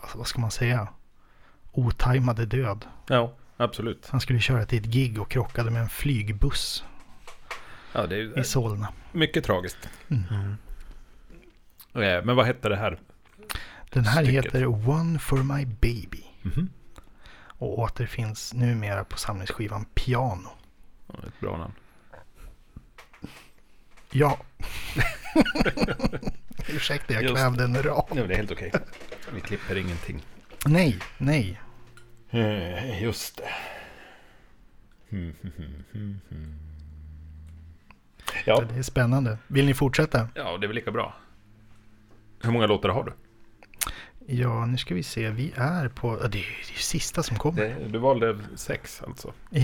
vad, 0.00 0.10
vad 0.14 0.26
ska 0.26 0.40
man 0.40 0.50
säga, 0.50 0.88
otajmade 1.72 2.46
död. 2.46 2.84
Ja, 3.06 3.32
absolut. 3.64 4.06
Han 4.10 4.20
skulle 4.20 4.40
köra 4.40 4.64
till 4.66 4.78
ett 4.78 4.84
gig 4.86 5.20
och 5.20 5.30
krockade 5.30 5.70
med 5.70 5.82
en 5.82 5.88
flygbuss 5.88 6.84
Ja, 7.92 8.06
det 8.06 8.14
är 8.14 8.18
ju 8.18 8.34
i 8.40 8.44
Solna. 8.44 8.92
mycket 9.12 9.44
tragiskt. 9.44 9.88
Mm. 10.08 10.24
Eh, 11.94 12.24
Men 12.24 12.36
vad 12.36 12.46
hette 12.46 12.68
det 12.68 12.76
här? 12.76 13.00
Den 13.90 14.04
här 14.04 14.24
Stycket. 14.24 14.44
heter 14.44 14.66
One 14.88 15.18
for 15.18 15.36
my 15.56 15.64
baby 15.66 16.24
Mhm. 16.42 16.68
och 17.42 17.78
återfinns 17.78 18.54
numera 18.54 19.04
på 19.04 19.18
samlingsskivan 19.18 19.84
Piano. 19.94 20.48
Ja, 21.06 21.14
Ett 21.28 21.40
bra 21.40 21.56
namn. 21.58 21.74
Ja. 24.10 24.38
Ursäkta, 26.68 27.14
jag 27.14 27.22
Just. 27.22 27.34
krävde 27.34 27.64
en 27.64 27.82
ram. 27.82 28.04
Ja, 28.14 28.26
det 28.26 28.34
är 28.34 28.36
helt 28.36 28.50
okej. 28.52 28.72
Vi 29.34 29.40
klipper 29.40 29.76
ingenting. 29.76 30.22
Nej, 30.66 30.98
nej. 31.18 31.60
Eh, 32.30 33.02
Just 33.02 33.36
det. 33.36 33.50
Mm, 35.16 35.34
mm, 35.42 35.52
mm, 35.94 36.20
mm. 36.30 36.54
Ja, 38.46 38.60
Det 38.60 38.78
är 38.78 38.82
spännande. 38.82 39.38
Vill 39.46 39.66
ni 39.66 39.74
fortsätta? 39.74 40.28
ja, 40.34 40.58
det 40.58 40.66
är 40.66 40.68
väl 40.68 40.74
lika 40.74 40.90
bra. 40.90 41.14
Hur 42.42 42.50
många 42.52 42.66
låtar 42.66 42.88
har 42.88 43.04
du? 43.04 43.12
Ja, 44.26 44.66
nu 44.66 44.76
ska 44.76 44.94
vi 44.94 45.02
se. 45.02 45.30
Vi 45.30 45.52
är 45.56 45.88
på... 45.88 46.18
ja, 46.22 46.28
Det 46.28 46.38
är 46.38 46.46
det 46.68 46.82
sista 46.82 47.22
som 47.22 47.36
kommer. 47.38 47.62
Det, 47.62 47.88
du 47.88 47.98
valde 47.98 48.38
sex 48.56 49.02
alltså. 49.06 49.32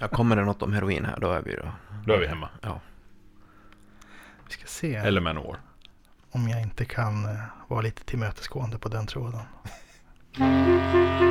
Ja, 0.00 0.08
kommer 0.08 0.36
det 0.36 0.44
något 0.44 0.62
om 0.62 0.72
heroin 0.72 1.04
här, 1.04 1.20
då 1.20 1.32
är 1.32 1.42
vi 1.42 1.54
då. 1.56 1.72
Då 2.06 2.12
är 2.14 2.18
vi 2.18 2.26
hemma. 2.26 2.48
Ja. 2.62 2.80
Vi 4.46 4.52
ska 4.52 4.66
se 4.66 4.94
Eller 4.94 5.20
Manowar. 5.20 5.60
om 6.30 6.48
jag 6.48 6.62
inte 6.62 6.84
kan 6.84 7.24
eh, 7.24 7.40
vara 7.68 7.80
lite 7.80 8.04
tillmötesgående 8.04 8.78
på 8.78 8.88
den 8.88 9.06
tråden. 9.06 9.40
Música 10.36 11.27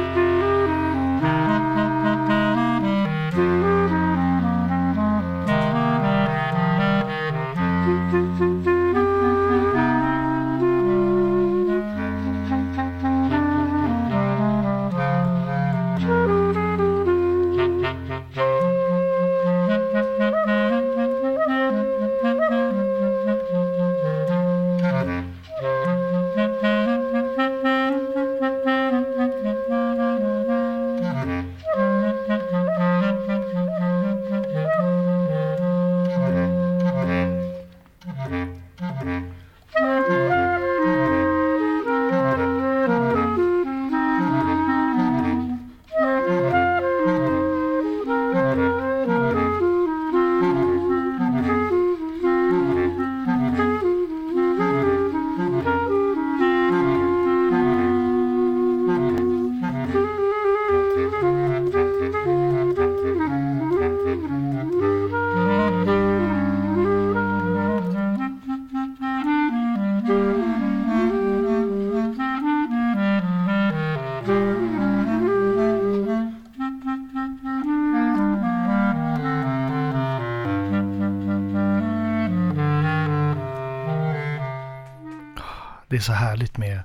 Det 85.97 86.01
är 86.01 86.03
så 86.03 86.13
härligt 86.13 86.57
med, 86.57 86.83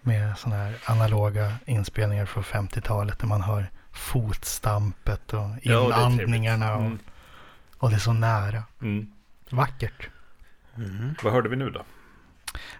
med 0.00 0.38
sådana 0.38 0.62
här 0.64 0.74
analoga 0.84 1.52
inspelningar 1.66 2.26
från 2.26 2.42
50-talet 2.44 3.18
där 3.18 3.26
man 3.26 3.42
hör 3.42 3.70
fotstampet 3.92 5.32
och 5.32 5.48
Ja, 5.62 5.86
inandningarna 5.86 6.74
och, 6.74 6.80
Mm. 6.80 6.98
och 7.78 7.90
det 7.90 7.96
är 7.96 8.00
så 8.00 8.12
nära. 8.12 8.64
Mm. 8.82 9.12
Vackert. 9.50 10.08
Mm. 10.76 11.14
Vad 11.22 11.32
hörde 11.32 11.48
vi 11.48 11.56
nu 11.56 11.70
då? 11.70 11.84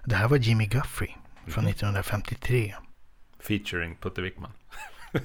Det 0.05 0.17
här 0.17 0.29
var 0.29 0.37
Jimmy 0.37 0.67
Guffrey 0.67 1.09
Mm. 1.11 1.53
från 1.53 1.67
1953. 1.67 2.75
Featuring 3.41 3.97
Putte 3.97 4.23
Wickman. 4.23 4.53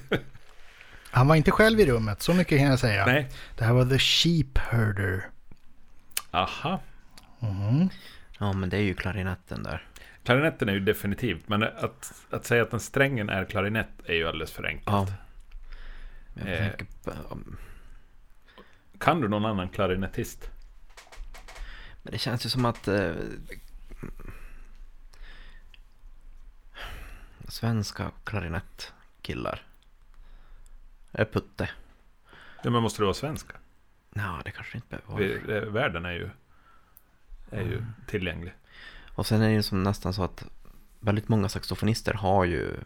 Han 1.10 1.28
var 1.28 1.36
inte 1.36 1.50
själv 1.50 1.80
i 1.80 1.86
rummet, 1.86 2.22
så 2.22 2.34
mycket 2.34 2.58
kan 2.58 2.66
jag 2.68 2.78
säga. 2.78 3.06
Nej. 3.06 3.30
Det 3.56 3.64
här 3.64 3.72
var 3.72 3.84
The 3.86 3.98
Sheep 3.98 4.58
Herder. 4.58 5.28
Aha. 6.30 6.80
Mhm. 7.38 7.88
Ja, 8.38 8.52
men 8.52 8.68
det 8.68 8.76
är 8.76 8.82
ju 8.82 8.94
klarinetten 8.94 9.62
där. 9.62 9.82
Klarinetten 10.26 10.68
är 10.68 10.72
ju 10.72 10.80
definitivt, 10.80 11.48
men 11.48 11.62
att, 11.62 12.24
att 12.30 12.44
säga 12.46 12.62
att 12.62 12.70
den 12.70 12.80
strängen 12.80 13.30
är 13.30 13.44
klarinett 13.44 13.88
är 14.04 14.14
ju 14.14 14.28
alldeles 14.28 14.52
för 14.52 14.64
enkelt. 14.66 14.86
Ja. 14.86 15.06
Jag 16.34 16.48
Eh. 16.48 16.70
på, 17.04 17.12
Kan 18.98 19.20
du 19.20 19.28
någon 19.28 19.44
annan 19.44 19.68
klarinettist? 19.68 20.50
men 22.02 22.12
det 22.12 22.18
känns 22.18 22.46
ju 22.46 22.50
som 22.50 22.64
att 22.64 22.88
eh, 22.88 23.12
svenska 27.48 28.10
klarinettkillar 28.24 29.62
är 31.12 31.24
Putte. 31.24 31.70
Ja, 32.62 32.70
men 32.70 32.82
måste 32.82 33.00
du 33.02 33.04
vara 33.04 33.14
svenska? 33.14 33.54
Nej, 34.10 34.40
det 34.44 34.50
kanske 34.50 34.76
inte 34.78 34.98
behöver 35.06 35.38
vara. 35.46 35.56
Eh, 35.58 35.64
världen 35.68 36.04
är 36.04 36.12
ju, 36.12 36.28
är 37.50 37.62
ju 37.62 37.72
Mm. 37.78 37.86
tillgänglig. 38.06 38.54
Och 39.16 39.26
sen 39.26 39.42
är 39.42 39.56
det 39.56 39.62
som 39.62 39.82
nästan 39.82 40.14
så 40.14 40.22
att 40.22 40.44
väldigt 41.00 41.28
många 41.28 41.48
saxofonister 41.48 42.14
har 42.14 42.44
ju 42.44 42.76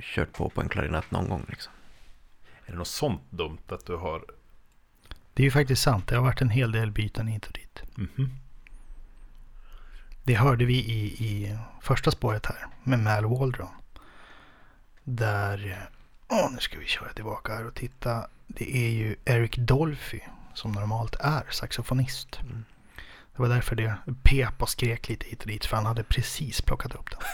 kört 0.00 0.32
på 0.32 0.50
på 0.50 0.60
en 0.60 0.68
klarinett 0.68 1.10
någon 1.10 1.28
gång 1.28 1.44
liksom. 1.48 1.72
Är 2.66 2.72
det 2.72 2.78
något 2.78 2.88
sånt 2.88 3.22
dumt 3.30 3.62
att 3.68 3.86
du 3.86 3.96
har... 3.96 4.24
Det 5.34 5.42
är 5.42 5.44
ju 5.44 5.50
faktiskt 5.50 5.82
sant. 5.82 6.08
Det 6.08 6.16
har 6.16 6.22
varit 6.22 6.40
en 6.40 6.50
hel 6.50 6.72
del 6.72 6.90
byten 6.90 7.26
hit 7.26 7.46
och 7.46 7.52
dit. 7.52 7.82
Mhm. 7.94 8.30
Det 10.24 10.34
hörde 10.34 10.64
vi 10.64 10.74
i, 10.74 11.26
i 11.26 11.58
första 11.80 12.10
spåret 12.10 12.46
här 12.46 12.66
med 12.82 12.98
Mal 12.98 13.26
Waldron. 13.26 13.68
Där, 15.04 15.70
eh, 15.70 16.38
åh 16.38 16.52
nu 16.52 16.58
ska 16.58 16.78
vi 16.78 16.86
köra 16.86 17.12
tillbaka 17.12 17.54
här 17.54 17.66
och 17.66 17.74
titta. 17.74 18.26
Det 18.46 18.76
är 18.76 18.90
ju 18.90 19.16
Eric 19.24 19.56
Dolphy 19.56 20.20
som 20.54 20.72
normalt 20.72 21.16
är 21.20 21.46
saxofonist. 21.50 22.40
Mm. 22.42 22.64
Det 23.36 23.42
var 23.42 23.48
därför 23.48 23.76
det 23.76 23.96
pep 24.22 24.62
och 24.62 24.68
skrek 24.68 25.08
lite 25.08 25.26
hit 25.26 25.40
och 25.40 25.46
dit 25.46 25.64
för 25.64 25.76
han 25.76 25.86
hade 25.86 26.02
precis 26.02 26.60
plockat 26.60 26.94
upp 26.94 27.10
den. 27.10 27.20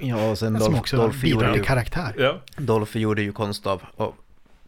Ja, 0.00 0.30
och 0.30 0.38
sen 0.38 0.52
Dolph, 0.52 0.78
också 0.78 1.08
bidrar 1.08 1.46
gjorde 1.46 1.58
ju, 1.58 1.64
karaktär. 1.64 2.14
Ja. 2.18 2.40
Dolphy 2.56 3.00
gjorde 3.00 3.22
ju 3.22 3.32
konst 3.32 3.66
av 3.66 3.82
och 3.96 4.16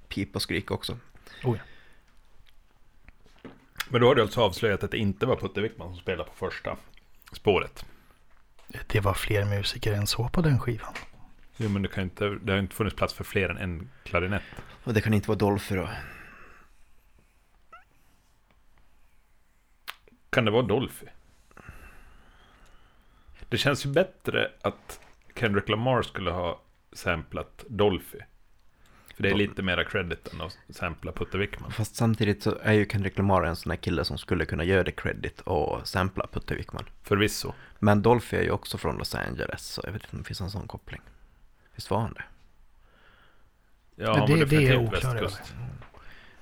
pip 0.09 0.37
och 0.37 0.43
skrik 0.43 0.71
också. 0.71 0.99
Oh, 1.45 1.57
ja. 1.57 1.63
Men 3.89 4.01
då 4.01 4.07
har 4.07 4.15
du 4.15 4.23
alltså 4.23 4.41
avslöjat 4.41 4.85
att 4.85 4.91
det 4.91 4.99
inte 4.99 5.27
var 5.27 5.37
Putte 5.37 5.61
Wickman 5.61 5.89
som 5.89 5.97
spelade 5.97 6.31
på 6.31 6.37
första 6.37 6.77
spåret. 7.33 7.85
Det 8.87 9.01
var 9.01 9.15
fler 9.15 9.45
musiker 9.45 9.93
än 9.93 10.07
så 10.07 10.29
på 10.29 10.41
den 10.41 10.61
skivan. 10.61 10.95
Jo, 11.57 11.69
men 11.69 11.83
det, 11.83 11.89
kan 11.89 12.05
inte, 12.05 12.29
det 12.29 12.53
har 12.53 12.59
inte 12.59 12.75
funnits 12.75 12.97
plats 12.97 13.15
för 13.15 13.25
fler 13.25 13.49
än 13.49 13.59
en 13.59 13.91
klarinett. 14.05 14.43
Och 14.85 14.95
det 14.95 15.01
kan 15.01 15.15
inte 15.15 15.29
vara 15.29 15.39
Dolphy 15.39 15.77
då. 15.77 15.89
Kan 20.35 20.45
det 20.45 20.51
vara 20.51 20.63
Dolphy? 20.63 21.07
Det 23.49 23.59
känns 23.59 23.87
ju 23.87 23.91
bättre 23.91 24.51
att 24.63 25.01
Kendrick 25.37 25.69
Lamar 25.69 26.03
skulle 26.03 26.31
ha 26.31 26.61
samplat 26.93 27.65
Dolphy. 27.69 28.19
För 29.17 29.23
det 29.23 29.31
är 29.31 29.35
lite 29.35 29.63
mera 29.63 29.85
credit 29.85 30.29
än 30.33 30.41
att 30.41 30.59
sampla 30.71 31.13
Putte 31.13 31.39
Wickman. 31.39 31.71
Fast 31.73 31.97
samtidigt 31.97 32.43
så 32.43 32.59
är 32.63 32.73
ju 32.73 32.87
Kendrick 32.89 33.19
Lamar 33.19 33.43
en 33.43 33.57
sån 33.57 33.71
här 33.71 33.77
kille 33.77 34.05
som 34.05 34.19
skulle 34.19 34.45
kunna 34.45 34.65
göra 34.65 34.83
det 34.85 34.93
credit 34.93 35.41
och 35.41 35.89
sampla 35.89 36.27
Putte 36.33 36.55
Wickman. 36.55 36.85
Förvisso. 37.03 37.53
Men 37.79 38.03
Dolphy 38.03 38.37
är 38.37 38.43
ju 38.43 38.51
också 38.51 38.79
från 38.79 38.97
Los 38.99 39.15
Angeles, 39.15 39.67
så 39.67 39.81
jag 39.85 39.93
vet 39.93 40.03
inte 40.03 40.17
om 40.17 40.23
det 40.23 40.27
finns 40.27 40.41
en 40.41 40.51
sån 40.51 40.67
koppling. 40.69 41.01
Visst 41.75 41.91
var 41.91 42.01
han 42.01 42.13
det? 42.13 42.25
Ja, 43.97 44.11
Men 44.11 44.21
han 44.21 44.27
det- 44.31 44.37
var 44.37 44.39
det 44.39 44.57
är 44.57 44.61
definitivt 44.61 44.79
oklart, 44.89 45.05
västkust. 45.23 45.55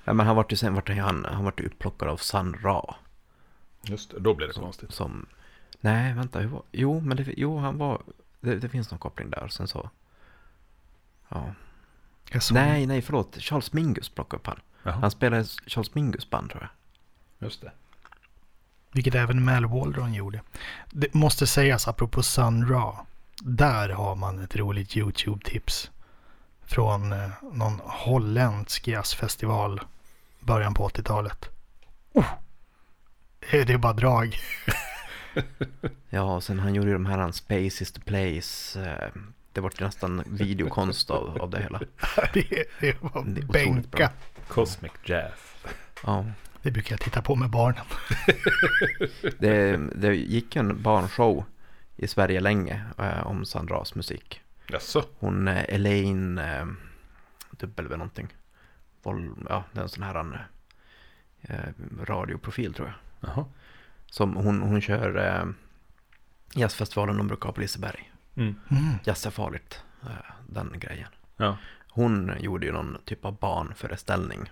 Ja, 0.03 0.13
men 0.13 0.25
han 0.25 0.35
vart 0.35 0.51
ju 0.51 0.55
sen 0.55 0.73
vart 0.73 0.89
han, 0.89 1.25
han 1.25 1.43
vart 1.43 1.59
upplockad 1.59 2.07
av 2.09 2.17
Sun 2.17 2.57
Ra. 2.63 2.95
Just 3.83 4.11
det, 4.11 4.19
då 4.19 4.33
blir 4.33 4.47
det 4.47 4.53
Som, 4.53 4.63
konstigt. 4.63 4.91
som, 4.91 5.25
nej, 5.81 6.13
vänta, 6.13 6.39
hur 6.39 6.47
var, 6.47 6.61
jo, 6.71 6.99
men 6.99 7.17
det, 7.17 7.33
jo, 7.37 7.57
han 7.57 7.77
var, 7.77 8.01
det, 8.39 8.55
det 8.55 8.69
finns 8.69 8.91
någon 8.91 8.99
koppling 8.99 9.29
där. 9.29 9.47
Sen 9.47 9.67
så, 9.67 9.89
ja. 11.29 11.53
Nej, 12.51 12.85
nej, 12.85 13.01
förlåt. 13.01 13.35
Charles 13.39 13.73
Mingus 13.73 14.09
plockade 14.09 14.39
upp 14.39 14.47
han. 14.47 14.59
Jaha, 14.83 14.93
Han 15.01 15.11
spelade 15.11 15.43
Charles 15.67 15.95
Mingus 15.95 16.29
band 16.29 16.49
tror 16.49 16.61
jag. 16.61 16.69
just 17.47 17.61
det. 17.61 17.71
Vilket 18.91 19.15
även 19.15 19.45
Mal 19.45 19.65
Waldron 19.65 20.13
gjorde. 20.13 20.41
Det 20.91 21.13
måste 21.13 21.47
sägas 21.47 21.87
apropå 21.87 22.23
Sun 22.23 22.67
Ra. 22.69 23.05
Där 23.41 23.89
har 23.89 24.15
man 24.15 24.39
ett 24.39 24.55
roligt 24.55 24.95
YouTube-tips. 24.97 25.91
Från 26.65 27.11
eh, 27.11 27.29
någon 27.51 27.79
holländsk 27.83 28.87
jazzfestival. 28.87 29.81
Början 30.39 30.73
på 30.73 30.87
80-talet. 30.89 31.49
Oh! 32.13 32.25
Det 33.51 33.63
det 33.67 33.73
är 33.73 33.77
bara 33.77 33.93
drag. 33.93 34.37
Ja, 36.09 36.35
och 36.35 36.43
sen 36.43 36.59
han 36.59 36.75
gjorde 36.75 36.87
ju 36.87 36.93
de 36.93 37.05
här 37.05 37.17
han 37.17 37.33
Space 37.33 37.83
is 37.83 37.91
the 37.91 38.01
place. 38.01 38.81
eh, 38.85 39.21
Det 39.53 39.61
vart 39.61 39.79
nästan 39.79 40.23
videokonst 40.27 41.09
av, 41.09 41.41
av 41.41 41.49
det 41.49 41.61
hela. 41.61 41.79
det, 42.33 42.65
det 42.79 42.95
var 43.01 43.23
Det 43.25 43.41
bänka. 43.41 43.87
bra. 43.97 44.09
Cosmic 44.47 44.91
Jazz. 45.03 45.55
Ja, 46.03 46.25
Det 46.61 46.71
brukar 46.71 46.93
jag 46.93 46.99
titta 47.01 47.21
på 47.21 47.35
med 47.35 47.49
barnen. 47.49 47.85
det, 49.39 49.77
det 49.95 50.15
gick 50.15 50.55
en 50.55 50.81
barnshow 50.81 51.45
i 51.95 52.07
Sverige 52.07 52.39
länge 52.39 52.83
eh, 52.97 53.27
om 53.27 53.45
Sandras 53.45 53.95
musik. 53.95 54.41
Jaså? 54.67 55.03
Hon 55.19 55.47
eh, 55.47 55.63
Elaine 55.75 56.37
eh, 56.37 56.65
W 57.59 57.97
någonting. 57.97 58.27
Vol, 59.03 59.35
ja, 59.49 59.63
det 59.71 59.79
är 59.79 59.83
en 59.83 59.89
sån 59.89 60.03
här 60.03 60.47
eh, 61.41 61.57
radioprofil 62.03 62.73
tror 62.73 62.87
jag. 62.87 62.95
Jaha. 63.23 63.45
Som 64.05 64.35
hon, 64.35 64.61
hon 64.61 64.81
kör 64.81 65.17
eh, 65.17 65.45
jazzfestivalen 66.53 67.17
de 67.17 67.27
brukar 67.27 67.45
ha 67.45 67.53
på 67.53 67.61
Liseberg. 67.61 68.13
Mm. 68.35 68.55
Mm. 68.71 68.93
Jazz 69.03 69.25
är 69.25 69.31
farligt, 69.31 69.83
eh, 70.03 70.33
den 70.47 70.73
grejen. 70.79 71.09
Ja. 71.37 71.57
Hon 71.89 72.31
gjorde 72.39 72.65
ju 72.65 72.71
någon 72.71 72.97
typ 73.05 73.25
av 73.25 73.37
barnföreställning 73.37 74.51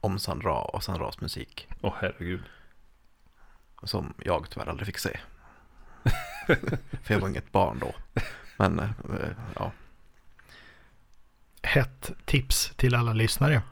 om 0.00 0.18
Sandra 0.18 0.54
och 0.54 0.84
Sandras 0.84 1.20
musik. 1.20 1.68
Åh 1.80 1.94
herregud. 2.00 2.42
Som 3.82 4.14
jag 4.24 4.50
tyvärr 4.50 4.66
aldrig 4.66 4.86
fick 4.86 4.98
se. 4.98 5.18
För 7.02 7.14
jag 7.14 7.20
var 7.20 7.28
inget 7.28 7.52
barn 7.52 7.78
då. 7.80 7.94
Men 8.56 8.78
eh, 8.78 8.88
ja, 9.54 9.72
Hett 11.62 12.10
tips 12.24 12.72
till 12.76 12.94
alla 12.94 13.12
lyssnare 13.12 13.62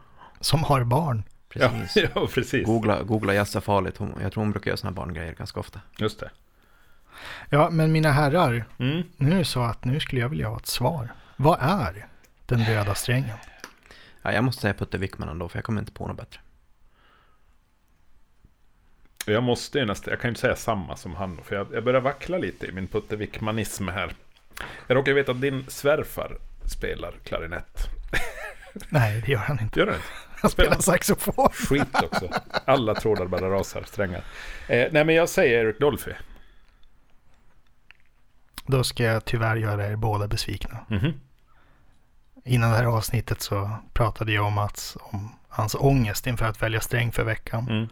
som 0.41 0.64
har 0.64 0.85
barn. 0.85 1.22
Precis. 1.55 1.96
Ja, 1.96 2.09
ja, 2.14 2.28
precis. 2.34 2.66
Googla, 2.66 3.02
googla 3.02 3.34
Jazz 3.34 3.57
är 3.57 3.61
farligt. 3.61 3.96
Hon, 3.96 4.18
jag 4.22 4.32
tror 4.32 4.42
hon 4.42 4.52
brukar 4.52 4.68
göra 4.68 4.76
såna 4.76 4.90
här 4.90 4.96
barngrejer 4.96 5.34
ganska 5.34 5.61
ofta. 5.61 5.80
Just 5.98 6.20
det. 6.20 6.30
Ja, 7.50 7.70
men 7.70 7.92
mina 7.92 8.12
herrar. 8.12 8.64
Mm. 8.78 9.02
Nu 9.16 9.32
är 9.32 9.38
det 9.38 9.44
så 9.44 9.62
att 9.62 9.84
nu 9.84 10.00
skulle 10.00 10.20
jag 10.20 10.28
vilja 10.28 10.48
ha 10.48 10.57
ett 10.57 10.66
svar. 10.66 11.09
Vad 11.36 11.59
är 11.61 12.07
den 12.46 12.64
röda 12.64 12.94
strängen? 12.94 13.36
Ja, 14.22 14.32
jag 14.32 14.44
måste 14.44 14.62
säga 14.62 14.74
Putte 14.74 14.98
Wickman 14.98 15.28
ändå, 15.28 15.48
för 15.48 15.59
jag 15.59 15.64
kommer 15.64 15.80
inte 15.80 15.92
på 15.92 16.09
något 16.09 16.16
bättre. 16.16 16.40
Jag 19.26 19.42
måste 19.42 19.78
ju 19.78 19.84
nästan, 19.84 20.11
jag 20.11 20.20
kan 20.20 20.28
ju 20.28 20.30
inte 20.30 20.40
säga 20.40 20.57
samma 20.57 20.96
som 20.96 21.14
han, 21.14 21.40
för 21.44 21.57
jag, 21.57 21.66
jag 21.72 21.84
börjar 21.84 22.00
vackla 22.00 22.38
lite 22.38 22.66
i 22.66 22.72
min 22.72 22.86
Putte 22.86 23.16
Wickmanism 23.16 23.88
här. 23.88 24.14
Jag 24.86 24.96
råkar 24.96 25.12
veta 25.12 25.32
att 25.32 25.40
din 25.40 25.64
svärfar 25.68 26.38
spelar 26.64 27.12
klarinett. 27.24 27.88
Nej, 28.88 29.22
det 29.26 29.32
gör 29.32 29.38
han 29.38 29.61
inte. 29.61 29.80
Gör 29.80 29.86
han 29.86 29.96
inte? 29.96 30.09
Han 30.45 30.51
spelar 30.51 30.78
saxofon. 30.78 31.49
Skit 31.53 32.03
också. 32.03 32.28
Alla 32.64 32.95
trådar 32.95 33.26
bara 33.26 33.51
rasar, 33.51 33.84
strängar. 33.86 34.24
Eh, 34.68 34.88
nej, 34.92 35.05
men 35.05 35.14
jag 35.14 35.28
säger 35.28 35.64
Eric 35.64 35.78
Dolphy. 35.78 36.12
Då 38.66 38.84
ska 38.84 39.05
jag 39.05 39.24
tyvärr 39.24 39.57
göra 39.57 39.86
er 39.86 39.97
båda 39.97 40.28
besvikna. 40.28 40.78
Mhm. 40.88 41.20
Innan 42.45 42.70
det 42.70 42.76
här 42.76 42.84
avsnittet 42.84 43.40
så 43.40 43.70
pratade 43.92 44.32
jag 44.32 44.47
om, 44.47 44.59
att, 44.59 44.97
om 45.01 45.34
hans 45.49 45.74
ångest 45.74 46.26
inför 46.26 46.47
att 46.47 46.62
välja 46.62 46.80
sträng 46.80 47.12
för 47.12 47.24
veckan. 47.24 47.68
Mm. 47.68 47.88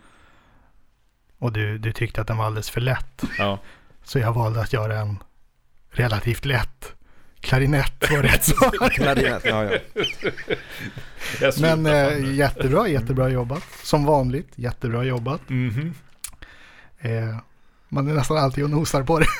Och 1.38 1.52
du, 1.52 1.78
du 1.78 1.92
tyckte 1.92 2.20
att 2.20 2.26
den 2.26 2.36
var 2.36 2.44
alldeles 2.44 2.70
för 2.70 2.80
lätt. 2.80 3.22
Ja. 3.38 3.58
Så 4.02 4.18
jag 4.18 4.32
valde 4.32 4.60
att 4.60 4.72
göra 4.72 4.98
en 4.98 5.22
relativt 5.90 6.44
lätt. 6.44 6.94
Klarinett 7.42 8.10
var 8.10 8.22
rätt 8.22 8.44
svar. 8.44 8.88
Klarinett, 8.90 9.44
ja, 9.44 9.64
ja. 9.64 9.78
Men 11.60 11.86
eh, 11.86 12.34
jättebra, 12.34 12.88
jättebra 12.88 13.28
jobbat. 13.28 13.62
Som 13.82 14.04
vanligt, 14.04 14.48
jättebra 14.54 15.04
jobbat. 15.04 15.48
Mhm. 15.48 15.94
Eh, 16.98 17.36
Man 17.88 18.08
är 18.08 18.14
nästan 18.14 18.36
alltid 18.36 18.64
och 18.64 18.70
nosar 18.70 19.02
på 19.02 19.18
det. 19.18 19.26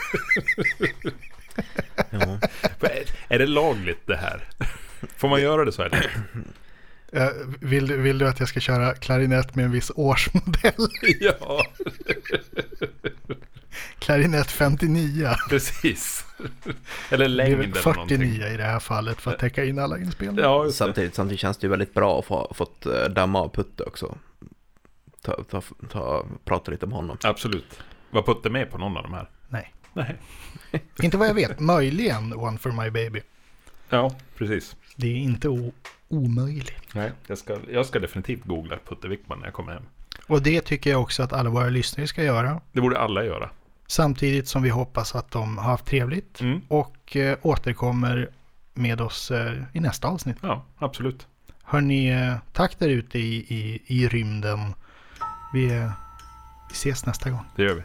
Ja. 2.11 2.39
Är, 2.81 3.05
är 3.29 3.39
det 3.39 3.47
lagligt 3.47 4.07
det 4.07 4.17
här? 4.17 4.49
Får 5.17 5.29
man 5.29 5.43
göra 5.43 5.65
det 5.65 5.73
så 5.73 5.83
här? 5.83 5.91
Eh, 7.13 7.29
Vill, 7.61 7.87
du- 7.87 7.97
vill 7.97 8.19
du 8.19 8.29
att 8.29 8.41
jag 8.41 8.49
ska 8.49 8.61
köra 8.61 8.95
klarinett 8.95 9.55
med 9.55 9.65
en 9.65 9.71
viss 9.71 9.91
årsmodell? 9.95 10.89
ja, 11.21 11.67
Klarinett 13.99 14.51
59. 14.51 15.29
precis. 15.49 16.25
Eller 17.11 17.19
Det 17.19 17.25
är 17.25 17.29
längd 17.29 17.57
väl 17.57 17.65
eller 17.65 17.75
49 17.81 17.95
någonting. 18.19 18.23
i 18.53 18.57
det 18.57 18.63
här 18.65 18.79
fallet 18.81 19.21
för 19.21 19.31
att 19.33 19.39
täcka 19.39 19.65
in 19.65 19.79
alla 19.79 19.99
inspelningar. 19.99 20.43
Ja. 20.43 20.71
Samtidigt, 20.73 21.15
samtidigt 21.15 21.41
känns 21.41 21.57
det 21.57 21.65
ju 21.67 21.71
väldigt 21.71 21.95
bra 21.95 22.19
att 22.19 22.25
få 22.25 22.53
fått 22.55 22.87
eh, 22.87 23.05
damma 23.05 23.41
av 23.41 23.49
Putte 23.55 23.83
också. 23.83 24.19
Ta, 25.23 25.45
ta, 25.51 25.63
ta, 25.91 26.27
prata 26.45 26.71
lite 26.71 26.87
om 26.87 26.93
honom. 26.93 27.17
Absolut. 27.23 27.81
Var 28.11 28.23
Putte 28.23 28.51
med 28.51 28.71
på 28.71 28.79
någon 28.79 28.97
av 28.97 29.03
de 29.03 29.13
här? 29.15 29.29
Nej, 29.49 29.73
Nej. 29.93 30.17
inte 31.03 31.17
vad 31.17 31.29
jag 31.29 31.35
vet. 31.35 31.61
Möjligen 31.61 32.33
One 32.33 32.59
for 32.59 32.71
my 32.85 32.91
baby. 32.91 33.21
Ja, 33.89 34.15
precis. 34.37 34.77
Det 34.97 35.07
är 35.07 35.17
inte 35.17 35.49
o- 35.49 35.73
omöjligt. 36.13 36.95
Nej, 36.95 37.13
jag 37.27 37.39
ska, 37.39 37.57
jag 37.71 37.87
ska 37.87 37.99
definitivt 37.99 38.45
googla 38.45 38.79
Putte 38.89 39.09
Wickman 39.09 39.39
när 39.39 39.47
jag 39.47 39.55
kommer 39.55 39.73
hem. 39.73 39.83
Och 40.27 40.43
det 40.43 40.61
tycker 40.61 40.91
jag 40.91 41.01
också 41.03 41.23
att 41.23 41.33
alla 41.33 41.51
våra 41.51 41.69
lyssnare 41.69 42.07
ska 42.07 42.23
göra. 42.23 42.61
Det 42.73 42.81
borde 42.81 42.99
alla 42.99 43.25
göra. 43.25 43.51
Samtidigt 43.87 44.49
som 44.49 44.63
vi 44.63 44.69
hoppas 44.71 45.15
att 45.15 45.31
de 45.31 45.59
har 45.59 45.65
haft 45.65 45.87
trevligt 45.87 46.41
Mm. 46.41 46.61
och 46.69 47.17
eh, 47.17 47.39
återkommer 47.43 48.31
med 48.75 49.01
oss 49.01 49.31
eh, 49.31 49.63
i 49.73 49.81
nästa 49.81 50.09
avsnitt. 50.09 50.37
Ja, 50.41 50.65
absolut. 50.79 51.27
Hörni, 51.63 52.09
eh, 52.11 52.35
tack 52.53 52.79
där 52.79 52.89
ute 52.89 53.19
i, 53.19 53.35
i, 53.37 53.83
i 53.87 54.09
rymden. 54.09 54.75
Vi, 55.53 55.65
eh, 55.77 55.91
vi 56.69 56.73
ses 56.73 57.07
nästa 57.07 57.31
gång. 57.31 57.45
Det 57.57 57.63
gör 57.63 57.75
vi. 57.75 57.83